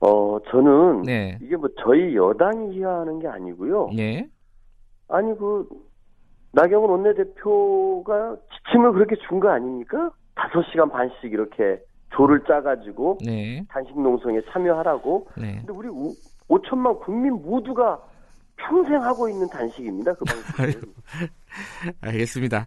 어, 0.00 0.38
저는 0.50 1.02
네. 1.02 1.38
이게 1.42 1.56
뭐 1.56 1.68
저희 1.82 2.14
여당이 2.14 2.76
희화하는 2.78 3.18
게 3.18 3.26
아니고요. 3.26 3.90
예. 3.98 4.28
아니 5.08 5.36
그 5.36 5.68
나경원 6.52 6.90
원내대표가 6.90 8.36
지침을 8.66 8.92
그렇게 8.92 9.16
준 9.28 9.40
거 9.40 9.48
아닙니까? 9.50 10.10
다섯 10.38 10.62
시간 10.70 10.88
반씩 10.88 11.32
이렇게 11.32 11.82
조를 12.10 12.42
짜가지고 12.44 13.18
네. 13.24 13.64
단식 13.68 14.00
농성에 14.00 14.40
참여하라고. 14.52 15.26
네. 15.36 15.56
근데 15.58 15.72
우리 15.72 15.88
5천만 16.48 16.98
국민 17.00 17.34
모두가 17.34 18.00
평생 18.56 19.02
하고 19.02 19.28
있는 19.28 19.48
단식입니다. 19.48 20.14
그 20.14 20.24
방식은. 20.24 20.92
알겠습니다. 22.00 22.66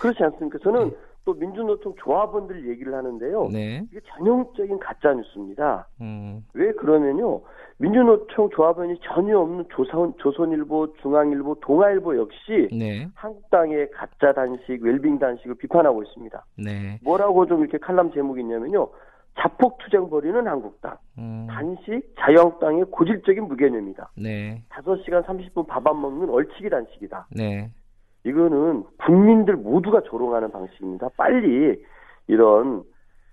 그렇지 0.00 0.22
않습니까? 0.22 0.58
저는 0.62 0.94
또 1.24 1.34
민주노총 1.34 1.94
조합원들 1.98 2.68
얘기를 2.70 2.94
하는데요. 2.94 3.48
네. 3.52 3.84
이게 3.90 4.00
전형적인 4.16 4.78
가짜 4.78 5.12
뉴스입니다. 5.12 5.88
음. 6.00 6.44
왜 6.54 6.72
그러면요. 6.72 7.42
민주노총 7.78 8.50
조합원이 8.50 8.98
전혀 9.02 9.38
없는 9.38 9.66
조선, 9.70 10.12
조선일보, 10.18 10.94
중앙일보, 11.00 11.56
동아일보 11.60 12.16
역시 12.16 12.68
네. 12.72 13.08
한국당의 13.14 13.90
가짜 13.92 14.32
단식, 14.32 14.82
웰빙 14.82 15.18
단식을 15.18 15.54
비판하고 15.56 16.02
있습니다. 16.02 16.44
네. 16.58 16.98
뭐라고 17.04 17.46
좀 17.46 17.60
이렇게 17.60 17.78
칼럼 17.78 18.12
제목이 18.12 18.40
있냐면요. 18.40 18.88
자폭 19.38 19.78
투쟁 19.78 20.10
벌이는 20.10 20.48
한국당, 20.48 20.96
음. 21.18 21.46
단식 21.48 22.02
자유한국당의 22.18 22.86
고질적인 22.90 23.44
무개념이다. 23.46 24.10
네. 24.16 24.64
5시간 24.70 25.24
30분 25.24 25.68
밥 25.68 25.86
안 25.86 26.00
먹는 26.00 26.28
얼치기 26.28 26.68
단식이다. 26.68 27.28
네. 27.36 27.70
이거는 28.24 28.82
국민들 29.04 29.54
모두가 29.54 30.00
조롱하는 30.02 30.50
방식입니다. 30.50 31.10
빨리 31.16 31.80
이런 32.26 32.82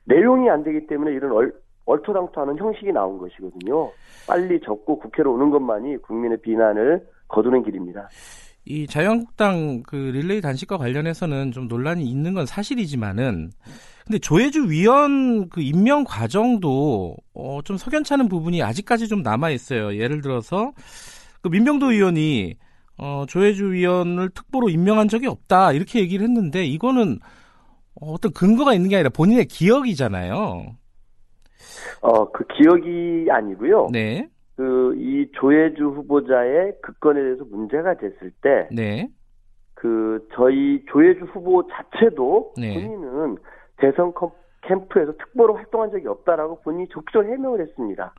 내용이 0.05 0.47
안 0.51 0.63
되기 0.63 0.85
때문에 0.85 1.11
이런 1.11 1.31
얼, 1.31 1.51
얼토당토하는 1.85 2.57
형식이 2.57 2.91
나온 2.91 3.17
것이거든요. 3.17 3.91
빨리 4.27 4.59
접고 4.61 4.99
국회로 4.99 5.33
오는 5.33 5.49
것만이 5.49 5.97
국민의 5.97 6.41
비난을 6.41 7.05
거두는 7.27 7.63
길입니다. 7.63 8.09
이 8.65 8.87
자유한국당 8.87 9.83
그 9.83 9.95
릴레이 9.95 10.41
단식과 10.41 10.77
관련해서는 10.77 11.51
좀 11.51 11.67
논란이 11.67 12.03
있는 12.03 12.33
건 12.33 12.47
사실이지만은 12.47 13.51
근데 14.05 14.19
조혜주 14.19 14.69
위원 14.69 15.49
그 15.49 15.61
임명 15.61 16.03
과정도 16.03 17.15
어, 17.33 17.59
좀 17.63 17.77
석연찮은 17.77 18.27
부분이 18.27 18.63
아직까지 18.63 19.07
좀 19.07 19.21
남아 19.21 19.51
있어요. 19.51 19.95
예를 19.95 20.21
들어서 20.21 20.71
그 21.41 21.49
민병도 21.49 21.91
의원이 21.91 22.55
어, 22.97 23.25
조혜주 23.27 23.73
위원을 23.73 24.29
특보로 24.29 24.69
임명한 24.69 25.09
적이 25.09 25.27
없다 25.27 25.73
이렇게 25.73 25.99
얘기를 25.99 26.25
했는데 26.25 26.65
이거는 26.65 27.19
어, 28.01 28.13
어떤 28.13 28.31
근거가 28.31 28.73
있는 28.73 28.89
게 28.89 28.95
아니라 28.95 29.09
본인의 29.09 29.45
기억이잖아요. 29.45 30.75
어, 32.05 32.31
그 32.31 32.43
기억이 32.47 33.27
아니고요. 33.29 33.87
네, 33.91 34.27
그 34.55 34.93
이 34.95 35.29
조혜주 35.33 35.83
후보자의 35.89 36.73
극권에 36.81 37.21
대해서 37.21 37.43
문제가 37.45 37.95
됐을 37.95 38.31
때 38.41 38.67
네. 38.71 39.09
그 39.73 40.25
저희 40.33 40.83
조해주 40.87 41.25
후보 41.25 41.67
자체도 41.67 42.53
네. 42.57 42.73
본인은 42.73 43.37
대선 43.77 44.13
컴- 44.13 44.31
캠프에서 44.61 45.11
특보로 45.17 45.55
활동한 45.55 45.91
적이 45.91 46.07
없다라고 46.07 46.61
본인이 46.61 46.87
적극적으로 46.89 47.31
해명을 47.33 47.59
했습니다. 47.61 48.13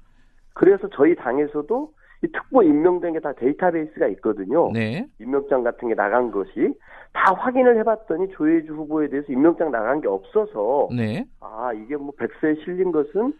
그래서 0.54 0.88
저희 0.92 1.14
당에서도 1.16 1.92
이 2.24 2.28
특보 2.32 2.62
임명된 2.62 3.14
게 3.14 3.20
다 3.20 3.32
데이터베이스가 3.32 4.06
있거든요. 4.08 4.70
네. 4.72 5.06
임명장 5.20 5.62
같은 5.62 5.88
게 5.88 5.94
나간 5.94 6.30
것이 6.30 6.74
다 7.12 7.32
확인을 7.34 7.78
해봤더니 7.78 8.28
조해주 8.30 8.74
후보에 8.74 9.08
대해서 9.08 9.32
임명장 9.32 9.70
나간 9.70 10.00
게 10.00 10.08
없어서 10.08 10.88
네. 10.94 11.24
아 11.40 11.72
이게 11.72 11.96
뭐 11.96 12.12
백서에 12.18 12.54
실린 12.64 12.92
것은 12.92 13.32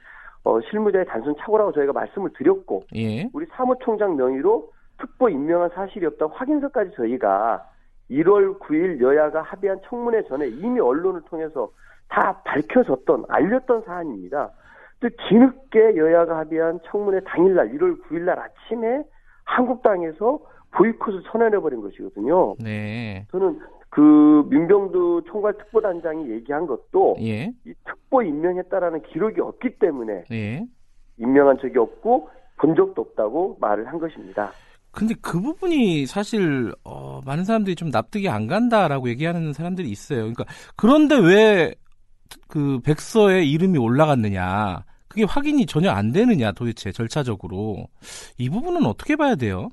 어, 0.47 0.61
실무자의 0.61 1.05
단순 1.07 1.35
착오라고 1.41 1.73
저희가 1.73 1.93
말씀을 1.93 2.31
드렸고 2.35 2.85
예. 2.95 3.29
우리 3.33 3.47
사무총장 3.47 4.15
명의로 4.15 4.71
특보 4.99 5.29
임명한 5.29 5.71
사실이 5.75 6.07
없다고 6.07 6.35
확인서까지 6.35 6.93
저희가 6.97 7.69
1월 8.13 8.61
9일 8.61 9.01
여야가 9.01 9.43
합의한 9.43 9.81
청문회 9.89 10.23
전에 10.29 10.47
이미 10.47 10.79
언론을 10.79 11.23
통해서 11.23 11.69
다 12.09 12.41
밝혀졌던 12.45 13.25
알렸던 13.29 13.83
사안입니다. 13.87 14.53
또 15.01 15.09
뒤늦게 15.29 15.97
여야가 15.97 16.39
합의한 16.39 16.79
청문회 16.87 17.21
당일날 17.27 17.73
1월 17.73 18.01
9일날 18.05 18.39
아침에 18.39 19.03
한국당에서 19.45 20.39
보이콧을 20.71 21.23
선언해버린 21.33 21.83
것이거든요. 21.83 22.55
네. 22.63 23.27
저는 23.33 23.59
그 23.97 24.47
민병두 24.51 25.23
총괄 25.27 25.57
특보단장이 25.57 26.31
얘기한 26.31 26.67
것도 26.67 27.17
예. 27.23 27.51
이 27.65 27.73
특보 27.87 28.23
임명했다라는 28.23 29.03
기록이 29.05 29.41
없기 29.41 29.79
때문에 29.79 30.25
예. 30.31 30.67
임명한 31.19 31.59
적이 31.63 31.79
없고 31.79 32.29
본 32.59 32.77
적도 32.77 33.01
없다고 33.03 33.57
말을 33.59 33.87
한 33.87 33.99
것입니다. 33.99 34.53
근데 34.91 35.15
그 35.23 35.41
부분이 35.41 36.07
사실 36.07 36.73
어, 36.85 37.21
많은 37.25 37.45
사람들이 37.45 37.75
좀 37.75 37.91
납득이 37.91 38.29
안 38.29 38.47
간다라고 38.47 39.09
얘기하는 39.09 39.55
사람들이 39.55 39.89
있어요. 39.89 40.21
그러니까 40.21 40.45
그런데 40.77 41.17
왜 41.17 41.75
그 42.49 42.81
백서에 42.81 43.45
이름이 43.45 43.79
올라갔느냐? 43.79 44.85
그게 45.09 45.25
확인이 45.25 45.67
전혀 45.67 45.91
안 45.91 46.13
되느냐 46.13 46.53
도대체 46.53 46.93
절차적으로 46.93 47.87
이 48.39 48.51
부분은 48.51 48.85
어떻게 48.87 49.17
봐야 49.17 49.35
돼요? 49.35 49.71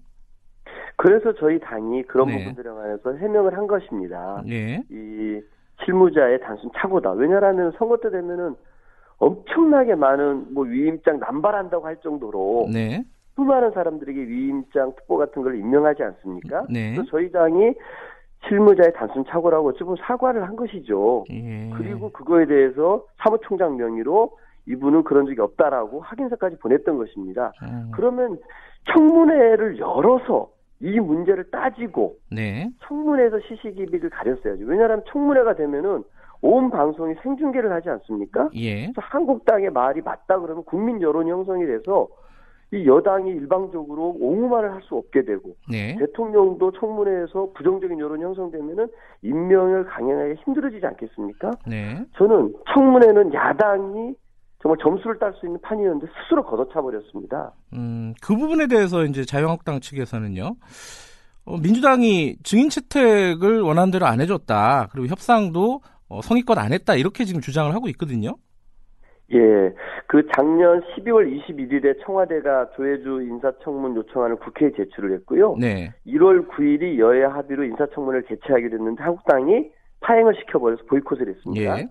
그래서 0.95 1.33
저희 1.33 1.59
당이 1.59 2.03
그런 2.03 2.27
네. 2.27 2.37
부분들에 2.37 2.69
관해서 2.69 3.13
해명을 3.13 3.57
한 3.57 3.67
것입니다. 3.67 4.41
예. 4.47 4.83
이 4.89 5.41
실무자의 5.83 6.39
단순 6.41 6.69
착오다. 6.75 7.11
왜냐하면 7.11 7.71
선거 7.77 7.97
때 7.97 8.09
되면은 8.09 8.55
엄청나게 9.17 9.95
많은 9.95 10.53
뭐 10.53 10.65
위임장 10.65 11.19
남발한다고 11.19 11.85
할 11.85 11.97
정도로 11.97 12.67
네. 12.71 13.03
수많은 13.35 13.71
사람들에게 13.71 14.19
위임장 14.19 14.93
특보 14.95 15.17
같은 15.17 15.41
걸 15.41 15.55
임명하지 15.55 16.03
않습니까? 16.03 16.65
네. 16.69 16.93
그래서 16.93 17.09
저희 17.09 17.31
당이 17.31 17.73
실무자의 18.47 18.93
단순 18.93 19.23
착오라고 19.25 19.69
어찌 19.69 19.83
보면 19.83 19.97
사과를 20.01 20.47
한 20.47 20.55
것이죠. 20.55 21.23
예. 21.31 21.69
그리고 21.77 22.11
그거에 22.11 22.45
대해서 22.45 23.05
사무총장 23.17 23.77
명의로 23.77 24.37
이분은 24.67 25.03
그런 25.03 25.25
적이 25.25 25.41
없다라고 25.41 26.01
확인서까지 26.01 26.57
보냈던 26.59 26.97
것입니다. 26.97 27.51
음, 27.63 27.91
그러면 27.93 28.37
청문회를 28.93 29.77
열어서 29.79 30.49
이 30.83 30.99
문제를 30.99 31.49
따지고 31.49 32.17
네. 32.29 32.69
청문회에서 32.83 33.39
시시기비를 33.47 34.09
가렸어야죠. 34.09 34.65
왜냐하면 34.65 35.01
청문회가 35.07 35.55
되면은 35.55 36.03
온 36.41 36.69
방송이 36.69 37.15
생중계를 37.23 37.71
하지 37.71 37.89
않습니까? 37.89 38.49
예. 38.55 38.81
그래서 38.87 38.99
한국당의 39.01 39.69
말이 39.69 40.01
맞다 40.01 40.39
그러면 40.39 40.65
국민 40.65 41.01
여론 41.01 41.29
형성이 41.29 41.65
돼서 41.65 42.09
이 42.73 42.85
여당이 42.85 43.29
일방적으로 43.31 44.17
옹호만을 44.19 44.73
할 44.73 44.81
수 44.81 44.95
없게 44.97 45.23
되고 45.23 45.55
네. 45.71 45.95
대통령도 45.99 46.71
청문회에서 46.71 47.51
부정적인 47.53 47.97
여론 47.99 48.19
형성되면은 48.19 48.87
임명을 49.21 49.85
강행하기 49.85 50.41
힘들어지지 50.43 50.85
않겠습니까? 50.85 51.51
네. 51.65 52.03
저는 52.17 52.53
청문회는 52.73 53.33
야당이 53.33 54.15
정말 54.63 54.77
점수를 54.81 55.19
딸 55.19 55.33
수 55.33 55.45
있는 55.45 55.59
판이었는데 55.61 56.07
스스로 56.07 56.41
걷어차 56.43 56.81
버렸습니다. 56.81 57.51
음, 57.73 58.13
그 58.21 58.35
부분에 58.35 58.67
대해서 58.67 59.03
이제 59.03 59.25
자유한국당 59.25 59.81
측에서는요. 59.81 60.55
어, 61.45 61.57
민주당이 61.57 62.37
증인 62.43 62.69
채택을 62.69 63.61
원하는 63.61 63.91
대로 63.91 64.05
안 64.05 64.21
해줬다. 64.21 64.87
그리고 64.93 65.07
협상도 65.07 65.81
어, 66.07 66.21
성의껏 66.21 66.57
안 66.57 66.71
했다. 66.71 66.95
이렇게 66.95 67.25
지금 67.25 67.41
주장을 67.41 67.73
하고 67.75 67.89
있거든요. 67.89 68.35
예, 69.33 69.37
그 70.07 70.25
작년 70.33 70.81
12월 70.81 71.27
21일에 71.27 72.05
청와대가 72.05 72.69
조혜주 72.75 73.23
인사청문 73.23 73.95
요청안을 73.97 74.37
국회에 74.37 74.71
제출을 74.77 75.13
했고요. 75.15 75.57
네. 75.59 75.91
1월 76.07 76.47
9일이 76.47 76.99
여야 76.99 77.33
합의로 77.33 77.65
인사청문회를 77.65 78.27
개최하게 78.27 78.69
됐는데 78.69 79.03
한국당이 79.03 79.71
파행을 79.99 80.35
시켜버려서 80.39 80.83
보이콧을 80.85 81.27
했습니다. 81.27 81.79
예. 81.79 81.87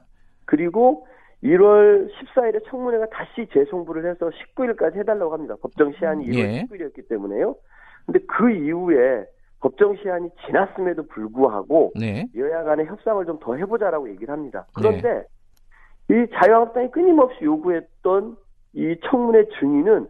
그리고 0.46 1.06
1월 1.42 2.08
14일에 2.12 2.64
청문회가 2.68 3.06
다시 3.06 3.46
재송부를 3.52 4.08
해서 4.10 4.30
19일까지 4.30 4.96
해달라고 4.96 5.32
합니다. 5.32 5.56
법정 5.60 5.92
시한이 5.92 6.26
1월 6.26 6.36
예. 6.36 6.62
19일이었기 6.62 7.08
때문에요. 7.08 7.56
근데 8.06 8.20
그 8.26 8.50
이후에 8.50 9.24
법정 9.60 9.96
시한이 9.96 10.28
지났음에도 10.46 11.06
불구하고 11.06 11.92
네. 11.98 12.26
여야 12.36 12.62
간의 12.64 12.86
협상을 12.86 13.24
좀 13.26 13.38
더 13.40 13.54
해보자라고 13.56 14.08
얘기를 14.10 14.32
합니다. 14.32 14.66
그런데 14.74 15.24
이 16.10 16.26
자유한국당이 16.34 16.90
끊임없이 16.90 17.44
요구했던 17.44 18.36
이 18.74 18.96
청문회 19.10 19.44
증인은 19.58 20.08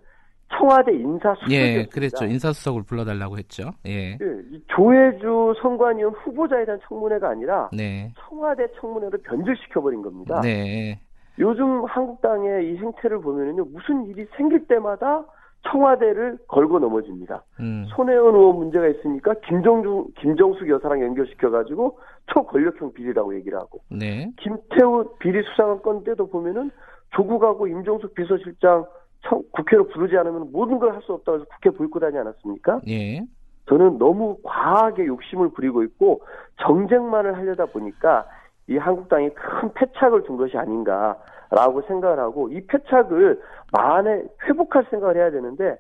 청와대 0.59 0.93
인사수석이었습니다. 0.93 1.81
예, 1.81 1.87
그랬죠. 1.87 2.25
인사수석을 2.27 2.83
불러달라고 2.83 3.39
했죠. 3.39 3.71
예. 3.87 4.13
예, 4.13 4.19
이 4.51 4.63
조혜주 4.69 5.55
선관위원 5.63 6.13
후보자에 6.13 6.65
대한 6.67 6.79
청문회가 6.89 7.31
아니라 7.31 7.71
네. 7.73 8.13
청와대 8.29 8.67
청문회로 8.81 9.19
변질시켜버린 9.23 10.03
겁니다. 10.03 10.41
네. 10.43 11.01
요즘 11.39 11.85
한국당의 11.85 12.73
이 12.73 12.77
행태를 12.77 13.21
보면은요, 13.21 13.65
무슨 13.67 14.05
일이 14.07 14.27
생길 14.37 14.67
때마다 14.67 15.25
청와대를 15.71 16.39
걸고 16.49 16.79
넘어집니다. 16.81 17.43
음. 17.61 17.85
손혜원 17.95 18.35
의원 18.35 18.57
문제가 18.57 18.89
있으니까 18.89 19.35
김정중, 19.47 20.09
김정숙 20.19 20.69
여사랑 20.69 21.01
연결시켜 21.03 21.51
가지고 21.51 21.99
초권력형 22.27 22.93
비리라고 22.93 23.35
얘기를 23.37 23.59
하고, 23.59 23.81
네. 23.89 24.31
김태우 24.39 25.05
비리 25.21 25.43
수사관 25.45 25.81
건 25.83 26.03
때도 26.05 26.29
보면은 26.29 26.71
조국하고 27.11 27.67
임종숙 27.69 28.15
비서실장 28.15 28.87
청- 29.23 29.43
국회로 29.53 29.87
부르지 29.89 30.17
않으면 30.17 30.51
모든 30.53 30.79
걸 30.81 30.91
할 30.93 31.01
수 31.03 31.13
없다고 31.13 31.39
해서 31.39 31.47
국회 31.55 31.71
보이콧하지 31.71 32.19
않았습니까? 32.19 32.81
예. 32.89 33.23
저는 33.69 33.99
너무 33.99 34.39
과하게 34.43 35.07
욕심을 35.07 35.51
부리고 35.51 35.85
있고 35.85 36.23
정쟁만을 36.61 37.37
하려다 37.37 37.67
보니까 37.67 38.27
이 38.73 38.79
한국당이 38.79 39.31
큰 39.35 39.73
패착을 39.75 40.25
준 40.25 40.37
것이 40.37 40.57
아닌가라고 40.57 41.83
생각을 41.87 42.19
하고 42.19 42.49
이 42.51 42.61
패착을 42.67 43.41
만에 43.73 44.23
회복할 44.45 44.87
생각을 44.91 45.17
해야 45.17 45.31
되는데 45.31 45.77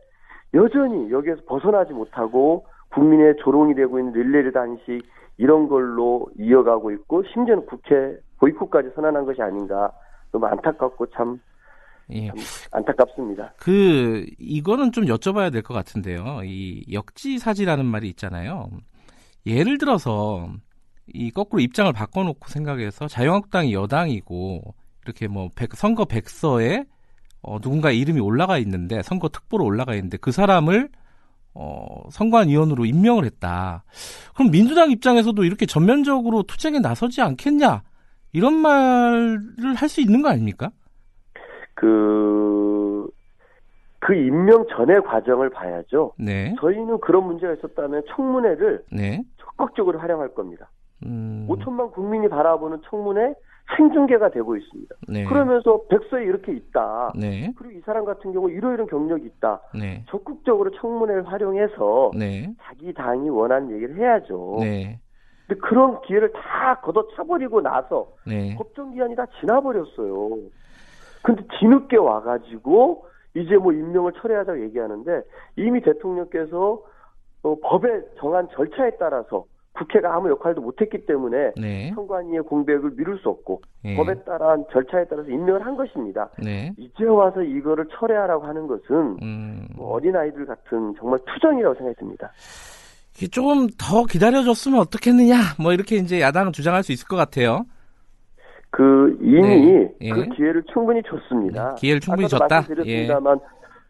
여전히 0.54 1.10
여기에서 1.10 1.40
벗어나지 1.46 1.92
못하고 1.92 2.66
국민의 2.90 3.36
조롱이 3.42 3.74
되고 3.74 3.98
있는 3.98 4.12
릴레이 4.12 4.52
단식 4.52 5.02
이런 5.38 5.68
걸로 5.68 6.28
이어가고 6.38 6.90
있고 6.92 7.22
심지어는 7.32 7.66
국회 7.66 8.16
보이콧까지 8.38 8.90
선언한 8.94 9.24
것이 9.24 9.40
아닌가 9.40 9.90
너무 10.30 10.46
안타깝고 10.46 11.06
참, 11.06 11.40
예. 12.10 12.26
참 12.26 12.36
안타깝습니다. 12.72 13.54
그 13.58 14.26
이거는 14.38 14.92
좀 14.92 15.04
여쭤봐야 15.04 15.50
될 15.50 15.62
것 15.62 15.72
같은데요. 15.72 16.40
이 16.44 16.84
역지사지라는 16.92 17.86
말이 17.86 18.08
있잖아요. 18.08 18.68
예를 19.46 19.78
들어서 19.78 20.48
이 21.06 21.30
거꾸로 21.30 21.60
입장을 21.60 21.92
바꿔놓고 21.92 22.48
생각해서 22.48 23.08
자유한국당이 23.08 23.74
여당이고 23.74 24.74
이렇게 25.04 25.28
뭐 25.28 25.48
백- 25.54 25.74
선거 25.74 26.04
백서에 26.04 26.84
어, 27.42 27.58
누군가 27.60 27.90
이름이 27.90 28.20
올라가 28.20 28.56
있는데 28.58 29.02
선거 29.02 29.28
특보로 29.28 29.64
올라가 29.64 29.94
있는데 29.94 30.16
그 30.16 30.30
사람을 30.30 30.88
어, 31.54 32.08
선관위원으로 32.10 32.84
임명을 32.86 33.24
했다. 33.24 33.84
그럼 34.34 34.50
민주당 34.50 34.90
입장에서도 34.90 35.42
이렇게 35.44 35.66
전면적으로 35.66 36.44
투쟁에 36.44 36.78
나서지 36.78 37.20
않겠냐? 37.20 37.82
이런 38.32 38.54
말을 38.54 39.74
할 39.76 39.88
수 39.88 40.00
있는 40.00 40.22
거 40.22 40.30
아닙니까? 40.30 40.70
그, 41.74 43.06
그 43.98 44.14
임명 44.14 44.64
전의 44.74 45.02
과정을 45.02 45.50
봐야죠. 45.50 46.14
네. 46.18 46.54
저희는 46.60 47.00
그런 47.00 47.26
문제가 47.26 47.52
있었다면 47.54 48.04
청문회를 48.14 48.84
네. 48.92 49.22
적극적으로 49.38 49.98
활용할 49.98 50.32
겁니다. 50.34 50.70
음, 51.06 51.46
5천만 51.48 51.92
국민이 51.92 52.28
바라보는 52.28 52.82
청문회 52.88 53.34
생중계가 53.76 54.30
되고 54.30 54.56
있습니다. 54.56 54.94
네. 55.08 55.24
그러면서 55.24 55.82
백서에 55.88 56.24
이렇게 56.24 56.52
있다. 56.52 57.12
네. 57.14 57.52
그리고 57.56 57.78
이 57.78 57.80
사람 57.82 58.04
같은 58.04 58.32
경우 58.32 58.50
이러 58.50 58.72
이런 58.72 58.86
경력이 58.86 59.24
있다. 59.26 59.60
네. 59.74 60.04
적극적으로 60.08 60.70
청문회를 60.72 61.26
활용해서 61.28 62.10
네. 62.16 62.52
자기 62.62 62.92
당이 62.92 63.30
원하는 63.30 63.70
얘기를 63.72 63.96
해야죠. 63.96 64.58
네. 64.60 64.98
근데 65.46 65.60
그런 65.60 66.00
기회를 66.02 66.32
다 66.32 66.80
걷어차버리고 66.80 67.60
나서 67.62 68.08
네. 68.26 68.54
법정 68.56 68.92
기한이 68.92 69.14
다 69.16 69.26
지나버렸어요. 69.40 70.38
근데 71.22 71.44
뒤늦게 71.58 71.96
와가지고 71.96 73.06
이제 73.34 73.56
뭐 73.56 73.72
임명을 73.72 74.12
철회하자고 74.14 74.62
얘기하는데 74.64 75.22
이미 75.56 75.80
대통령께서 75.80 76.82
어, 77.42 77.56
법에 77.60 77.88
정한 78.18 78.48
절차에 78.54 78.92
따라서 78.98 79.44
국회가 79.74 80.14
아무 80.14 80.28
역할도 80.30 80.60
못했기 80.60 81.06
때문에 81.06 81.52
네. 81.56 81.92
선관위의 81.94 82.42
공백을 82.42 82.92
미룰 82.96 83.18
수 83.18 83.28
없고 83.30 83.62
예. 83.86 83.96
법에 83.96 84.14
따른 84.22 84.64
절차에 84.70 85.06
따라서 85.08 85.28
임명을 85.28 85.64
한 85.64 85.76
것입니다. 85.76 86.28
네. 86.38 86.72
이제 86.76 87.04
와서 87.04 87.42
이거를 87.42 87.86
철회하라고 87.98 88.44
하는 88.44 88.66
것은 88.66 89.16
음. 89.22 89.66
뭐 89.74 89.94
어린 89.94 90.14
아이들 90.14 90.44
같은 90.46 90.94
정말 90.98 91.18
투정이라고. 91.26 91.72
이게 93.16 93.28
조금 93.28 93.68
더 93.78 94.04
기다려줬으면 94.04 94.80
어떻겠느냐, 94.80 95.36
뭐 95.60 95.72
이렇게 95.72 95.96
이제 95.96 96.20
야당은 96.20 96.52
주장할 96.52 96.82
수 96.82 96.92
있을 96.92 97.06
것 97.06 97.16
같아요. 97.16 97.64
그 98.70 99.16
이미 99.20 99.42
네, 99.42 99.94
예. 100.00 100.10
그 100.10 100.24
기회를 100.30 100.62
충분히 100.72 101.02
줬습니다. 101.02 101.74
네, 101.74 101.80
기회를 101.80 102.00
충분히 102.00 102.28
줬다? 102.28 102.46
예. 102.46 102.50
말씀드렸습니다만 102.50 103.40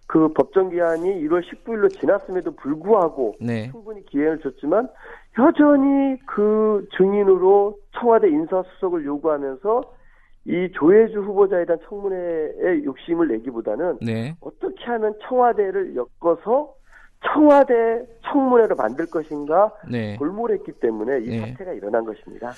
그 0.08 0.28
법정 0.34 0.68
기한이 0.70 1.22
1월 1.26 1.42
19일로 1.42 1.88
지났음에도 2.00 2.50
불구하고 2.56 3.36
네. 3.40 3.70
충분히 3.70 4.04
기회를 4.06 4.40
줬지만 4.40 4.88
여전히 5.38 6.18
그 6.26 6.86
증인으로 6.96 7.78
청와대 7.98 8.28
인사수석을 8.28 9.04
요구하면서 9.04 9.82
이 10.44 10.68
조혜주 10.74 11.20
후보자에 11.20 11.64
대한 11.64 11.78
청문회에 11.88 12.84
욕심을 12.84 13.28
내기보다는 13.28 13.98
네. 14.02 14.34
어떻게 14.40 14.84
하면 14.86 15.14
청와대를 15.28 15.94
엮어서 15.94 16.74
청와대 17.24 18.04
청문회로 18.24 18.74
만들 18.74 19.06
것인가 19.06 19.72
네. 19.88 20.16
골몰했기 20.16 20.72
때문에 20.72 21.20
이 21.20 21.28
네. 21.28 21.40
사태가 21.52 21.72
일어난 21.72 22.04
것입니다. 22.04 22.50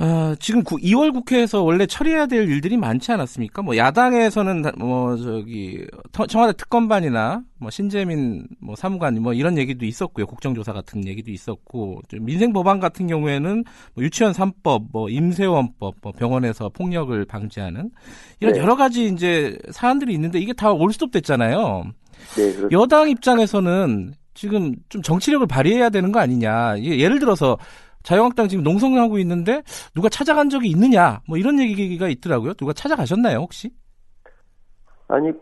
아, 0.00 0.36
지금 0.38 0.62
2월 0.62 1.12
국회에서 1.12 1.62
원래 1.64 1.84
처리해야 1.84 2.26
될 2.26 2.48
일들이 2.48 2.76
많지 2.76 3.10
않았습니까? 3.10 3.62
뭐 3.62 3.76
야당에서는 3.76 4.62
다- 4.62 4.72
뭐 4.78 5.16
저기 5.16 5.84
터- 6.12 6.26
청와대 6.26 6.52
특검반이나 6.56 7.42
뭐 7.58 7.68
신재민 7.70 8.46
뭐 8.60 8.76
사무관 8.76 9.20
뭐 9.20 9.32
이런 9.32 9.58
얘기도 9.58 9.84
있었고요. 9.86 10.26
국정조사 10.26 10.72
같은 10.72 11.04
얘기도 11.04 11.32
있었고 11.32 12.00
좀 12.06 12.24
민생 12.24 12.52
법안 12.52 12.78
같은 12.78 13.08
경우에는 13.08 13.64
뭐 13.94 14.04
유치원 14.04 14.32
3법, 14.32 14.84
뭐 14.92 15.08
임세원법, 15.08 15.96
뭐 16.00 16.12
병원에서 16.12 16.68
폭력을 16.68 17.24
방지하는 17.24 17.90
이런 18.38 18.54
네. 18.54 18.60
여러 18.60 18.76
가지 18.76 19.06
이제 19.08 19.58
사안들이 19.72 20.14
있는데 20.14 20.38
이게 20.38 20.52
다 20.52 20.70
올스톱 20.72 21.10
됐잖아요. 21.10 21.82
네, 22.36 22.42
그렇습니다. 22.42 22.68
여당 22.70 23.10
입장에서는 23.10 24.12
지금 24.34 24.76
좀 24.88 25.02
정치력을 25.02 25.44
발휘해야 25.48 25.90
되는 25.90 26.12
거 26.12 26.20
아니냐. 26.20 26.76
이게 26.76 27.00
예를 27.00 27.18
들어서 27.18 27.58
자유한국당 28.02 28.48
지금 28.48 28.64
농성하고 28.64 29.18
있는데 29.18 29.62
누가 29.94 30.08
찾아간 30.08 30.50
적이 30.50 30.70
있느냐. 30.70 31.20
뭐 31.28 31.36
이런 31.36 31.58
얘기가 31.58 32.08
있더라고요. 32.08 32.54
누가 32.54 32.72
찾아가셨나요, 32.72 33.38
혹시? 33.38 33.70
아니 35.08 35.32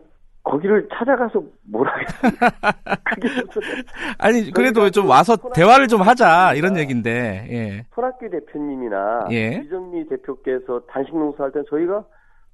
거기를 0.43 0.87
찾아가서 0.93 1.43
무슨 1.67 1.85
아니, 4.17 4.49
그래도 4.51 4.89
좀그 4.89 5.09
와서 5.09 5.35
대화를 5.53 5.87
좀 5.87 6.01
하자. 6.01 6.53
이런 6.53 6.77
얘기인데. 6.77 7.47
예. 7.51 7.85
손학규 7.93 8.29
대표님이나 8.29 9.27
예. 9.31 9.61
이정미 9.65 10.07
대표께서 10.07 10.81
단식 10.89 11.17
농사할 11.17 11.51
때 11.51 11.61
저희가 11.69 12.03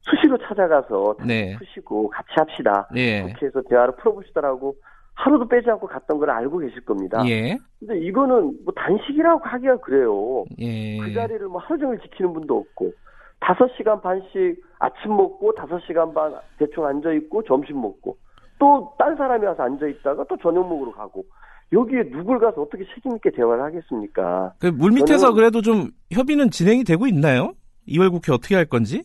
수시로 0.02 0.38
찾아가서 0.40 1.16
네. 1.26 1.56
푸시고 1.58 2.10
같이 2.10 2.30
합시다. 2.36 2.90
예. 2.96 3.22
국회에서 3.22 3.62
대화를 3.70 3.96
풀어봅시다라고 3.98 4.76
하루도 5.16 5.48
빼지 5.48 5.70
않고 5.70 5.88
갔던 5.88 6.18
걸 6.18 6.30
알고 6.30 6.58
계실 6.60 6.84
겁니다. 6.86 7.24
예. 7.28 7.58
근데 7.80 8.00
이거는 8.00 8.58
뭐 8.64 8.74
단식이라고 8.76 9.42
하기가 9.44 9.78
그래요. 9.78 10.46
예. 10.60 10.98
그 10.98 11.14
자리를 11.14 11.48
뭐 11.48 11.62
하루 11.62 11.80
종일 11.80 12.00
지키는 12.00 12.34
분도 12.34 12.58
없고 12.58 12.92
다섯 13.40 13.68
시간 13.78 14.02
반씩 14.02 14.62
아침 14.80 15.16
먹고 15.16 15.54
다섯 15.54 15.80
시간 15.82 16.14
반 16.14 16.34
대충 16.58 16.86
앉아 16.86 17.12
있고 17.14 17.44
점심 17.44 17.82
먹고 17.82 18.18
또 18.60 18.96
딴 18.98 19.16
사람이 19.18 19.46
와서 19.46 19.64
앉아 19.64 19.86
있다가 19.88 20.26
또 20.30 20.38
저녁 20.38 20.68
먹으러 20.68 20.92
가고 20.94 21.24
여기에 21.72 22.10
누굴 22.12 22.40
가서 22.40 22.62
어떻게 22.62 22.86
책임 22.94 23.16
있게 23.16 23.32
대화를 23.32 23.64
하겠습니까? 23.64 24.54
그 24.60 24.68
물밑에서 24.68 25.32
저는- 25.32 25.36
그래도 25.36 25.62
좀 25.62 25.90
협의는 26.12 26.50
진행이 26.52 26.84
되고 26.84 27.06
있나요? 27.08 27.54
2월 27.88 28.12
국회 28.12 28.32
어떻게 28.32 28.56
할 28.56 28.66
건지? 28.66 29.04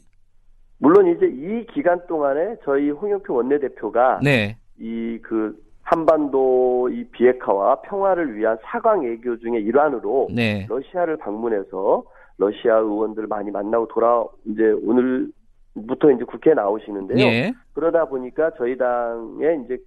물론 0.78 1.06
이제 1.08 1.26
이 1.26 1.66
기간 1.74 2.00
동안에 2.06 2.56
저희 2.64 2.90
홍영표 2.90 3.34
원내대표가 3.34 4.20
네. 4.22 4.56
이그 4.78 5.56
한반도 5.88 6.90
이 6.90 7.04
비핵화와 7.04 7.76
평화를 7.80 8.36
위한 8.36 8.58
사강 8.62 9.04
외교 9.04 9.38
중의 9.38 9.62
일환으로 9.62 10.28
네. 10.30 10.66
러시아를 10.68 11.16
방문해서 11.16 12.04
러시아 12.36 12.76
의원들을 12.76 13.26
많이 13.26 13.50
만나고 13.50 13.88
돌아 13.88 14.22
이제 14.44 14.64
오늘부터 14.84 16.10
이제 16.10 16.24
국회에 16.24 16.52
나오시는데요. 16.52 17.26
예. 17.26 17.52
그러다 17.72 18.04
보니까 18.04 18.50
저희 18.58 18.76
당의 18.76 19.62
이제 19.64 19.78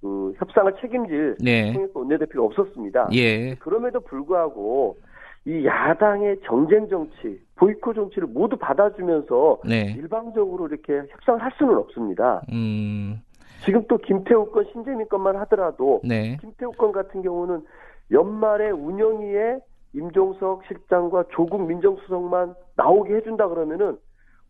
그 0.00 0.32
협상을 0.38 0.72
책임질 0.80 1.38
네. 1.42 1.72
홍영표 1.72 1.98
원내대표가 1.98 2.46
없었습니다. 2.46 3.08
예. 3.14 3.56
그럼에도 3.56 3.98
불구하고 3.98 4.96
이 5.44 5.66
야당의 5.66 6.36
정쟁 6.44 6.88
정치, 6.88 7.40
보이콧 7.56 7.96
정치를 7.96 8.28
모두 8.28 8.56
받아주면서 8.56 9.58
네. 9.68 9.96
일방적으로 9.98 10.68
이렇게 10.68 11.02
협상을 11.10 11.42
할 11.42 11.50
수는 11.58 11.76
없습니다. 11.78 12.42
음. 12.52 13.20
지금 13.64 13.84
또 13.88 13.96
김태우 13.98 14.50
건 14.50 14.64
신재민 14.72 15.08
건만 15.08 15.36
하더라도 15.36 16.00
네. 16.04 16.36
김태우 16.40 16.70
건 16.72 16.92
같은 16.92 17.22
경우는 17.22 17.62
연말에 18.10 18.70
운영위에 18.70 19.58
임종석 19.94 20.62
실장과 20.68 21.24
조국 21.30 21.66
민정수석만 21.66 22.54
나오게 22.76 23.14
해준다 23.16 23.48
그러면은 23.48 23.96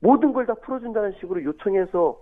모든 0.00 0.32
걸 0.32 0.46
다 0.46 0.54
풀어준다는 0.54 1.12
식으로 1.20 1.42
요청해서 1.44 2.16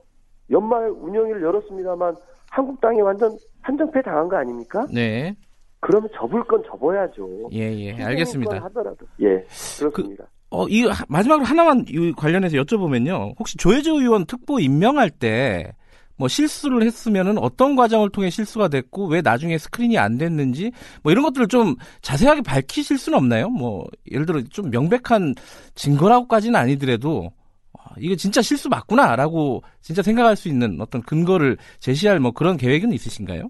연말 0.51 0.89
운영위를 0.91 1.43
열었습니다만 1.43 2.17
한국당이 2.51 3.01
완전 3.03 3.37
한정패 3.63 4.03
당한 4.03 4.29
거 4.29 4.37
아닙니까? 4.37 4.87
네. 4.95 5.35
그러면 5.81 6.09
접을 6.15 6.43
건 6.45 6.63
접어야죠. 6.67 7.51
예, 7.53 7.73
예. 7.75 8.03
알겠습니다. 8.03 8.51
건 8.53 8.63
하더라도 8.65 9.07
예 9.21 9.45
그렇습니다. 9.79 10.25
어, 10.51 10.67
이 10.69 10.85
하- 10.87 11.05
마지막으로 11.09 11.45
하나만 11.45 11.85
이 11.89 12.13
관련해서 12.13 12.57
여쭤보면요. 12.59 13.35
혹시 13.39 13.57
조혜주 13.59 13.91
의원 14.01 14.25
특보 14.27 14.59
임명할 14.61 15.11
때 15.11 15.73
뭐 16.19 16.29
실수를 16.29 16.83
했으면은 16.83 17.39
어떤 17.39 17.77
과정을 17.77 18.11
통해 18.11 18.31
실수가 18.31 18.69
됐고 18.69 19.07
왜 19.09 19.21
나중에 19.21 19.59
스크린이 19.59 19.99
안 19.99 20.19
됐는지 20.19 20.73
뭐 21.03 21.13
이런 21.13 21.25
것들을 21.25 21.49
좀 21.49 21.77
자세하게 22.01 22.43
밝히실 22.43 22.99
수는 22.99 23.19
없나요? 23.19 23.49
뭐 23.49 23.85
예를 24.11 24.27
들어 24.27 24.43
좀 24.43 24.71
명백한 24.71 25.35
증거라고까지는 25.75 26.59
아니더라도 26.59 27.31
아, 27.79 27.95
이게 27.99 28.17
진짜 28.17 28.41
실수 28.41 28.69
맞구나라고 28.69 29.63
진짜 29.81 30.03
생각할 30.03 30.37
수 30.37 30.49
있는 30.49 30.81
어떤 30.81 31.03
근거를 31.03 31.57
제시할 31.79 32.19
뭐 32.19 32.33
그런 32.33 32.57
계획은 32.57 32.93
있으신가요? 32.93 33.49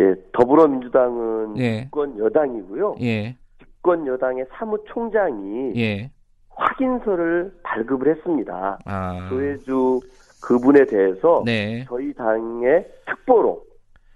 예 0.00 0.14
더불어민주당은 0.32 1.58
예. 1.58 1.82
집권 1.82 2.18
여당이고요. 2.18 2.96
예, 3.02 3.36
집권 3.58 4.06
여당의 4.06 4.46
사무총장이 4.52 5.72
예. 5.76 6.10
확인서를 6.54 7.52
발급을 7.62 8.16
했습니다. 8.16 8.78
아, 8.84 9.28
조혜주 9.28 10.00
그분에 10.42 10.84
대해서 10.86 11.42
네. 11.46 11.84
저희 11.88 12.12
당의 12.14 12.86
특보로 13.06 13.64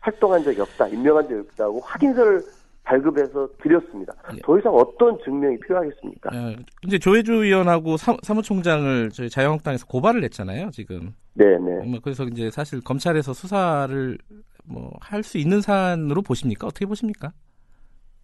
활동한 0.01 0.43
적이 0.43 0.61
없다, 0.61 0.89
임명한 0.89 1.29
적이 1.29 1.41
없다고 1.41 1.81
확인서를 1.81 2.43
발급해서 2.85 3.49
드렸습니다. 3.61 4.13
예. 4.33 4.39
더 4.45 4.59
이상 4.59 4.73
어떤 4.73 5.19
증명이 5.25 5.59
필요하겠습니까? 5.61 6.31
어, 6.33 6.55
이제 6.87 6.99
조혜주 6.99 7.33
의원하고 7.33 7.97
사, 7.97 8.17
사무총장을 8.23 9.11
저희 9.11 9.29
자유한국당에서 9.29 9.87
고발을 9.87 10.23
했잖아요, 10.25 10.71
지금. 10.71 11.13
네네. 11.35 11.87
뭐 11.87 11.99
그래서 12.03 12.25
이제 12.25 12.51
사실 12.51 12.81
검찰에서 12.83 13.33
수사를 13.33 14.19
뭐 14.65 14.93
할 15.01 15.23
수 15.23 15.39
있는 15.39 15.61
사안으로 15.61 16.23
보십니까? 16.23 16.67
어떻게 16.67 16.87
보십니까? 16.87 17.33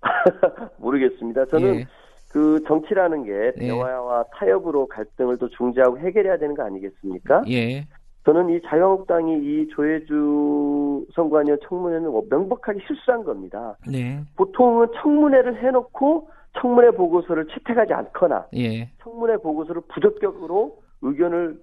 모르겠습니다. 0.79 1.47
저는 1.47 1.75
예. 1.77 1.87
그 2.33 2.63
정치라는 2.67 3.25
게 3.25 3.53
예. 3.59 3.67
대화와 3.67 4.25
타협으로 4.35 4.87
갈등을 4.87 5.37
또 5.37 5.49
중재하고 5.51 5.99
해결해야 5.99 6.39
되는 6.39 6.55
거 6.55 6.65
아니겠습니까? 6.65 7.43
예. 7.51 7.87
저는 8.25 8.51
이 8.51 8.61
자유한국당이 8.63 9.37
이 9.39 9.69
조혜주 9.69 11.07
선관위원 11.15 11.59
청문회는 11.69 12.11
뭐 12.11 12.23
명백하게 12.31 12.81
실수한 12.87 13.25
겁니다. 13.25 13.77
네. 13.87 14.21
보통은 14.37 14.89
청문회를 15.03 15.63
해놓고 15.63 16.31
청문회 16.61 16.93
보고서를 16.93 17.49
채택하지 17.49 17.93
않거나 17.93 18.47
예. 18.57 18.89
청문회 19.03 19.37
보고서를 19.39 19.83
부적격으로 19.93 20.79
의견을 21.03 21.59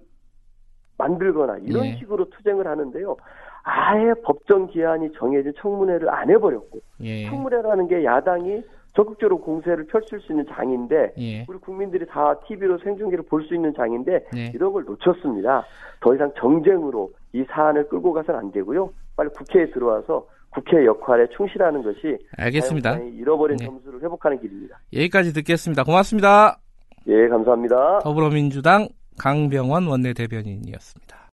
만들거나 0.98 1.58
이런 1.62 1.86
예. 1.86 1.96
식으로 1.96 2.28
투쟁을 2.30 2.68
하는데요. 2.68 3.16
아예 3.62 4.14
법정 4.22 4.68
기한이 4.68 5.10
정해진 5.14 5.52
청문회를 5.56 6.08
안 6.10 6.30
해버렸고 6.30 6.78
예. 7.00 7.28
청문회라는 7.28 7.88
게 7.88 8.04
야당이 8.04 8.62
적극적으로 8.94 9.38
공세를 9.40 9.86
펼칠 9.86 10.20
수 10.20 10.32
있는 10.32 10.44
장인데 10.52 11.12
예. 11.18 11.44
우리 11.48 11.58
국민들이 11.58 12.06
다 12.06 12.34
TV로 12.46 12.78
생중계를 12.78 13.24
볼 13.24 13.44
수 13.44 13.54
있는 13.54 13.72
장인데 13.74 14.24
네. 14.32 14.52
이런 14.54 14.72
걸 14.72 14.84
놓쳤습니다. 14.84 15.64
더 16.00 16.14
이상 16.14 16.30
정쟁으로 16.38 17.10
이 17.32 17.44
사안을 17.50 17.88
끌고 17.88 18.12
가서는 18.12 18.40
안 18.40 18.50
되고요. 18.52 18.90
빨리 19.16 19.30
국회에 19.30 19.70
들어와서 19.70 20.26
국회 20.50 20.84
역할에 20.84 21.26
충실하는 21.36 21.82
것이 21.82 22.18
알겠습니다. 22.36 22.98
잃어버린 22.98 23.56
네. 23.56 23.66
점수를 23.66 24.00
회복하는 24.02 24.40
길입니다. 24.40 24.78
여기까지 24.92 25.32
듣겠습니다. 25.32 25.84
고맙습니다. 25.84 26.58
예, 27.06 27.28
감사합니다. 27.28 28.00
더불어민주당 28.00 28.88
강병원 29.18 29.86
원내대변인이었습니다. 29.86 31.28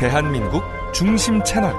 대한민국 0.00 0.62
중심 0.92 1.42
채널 1.44 1.72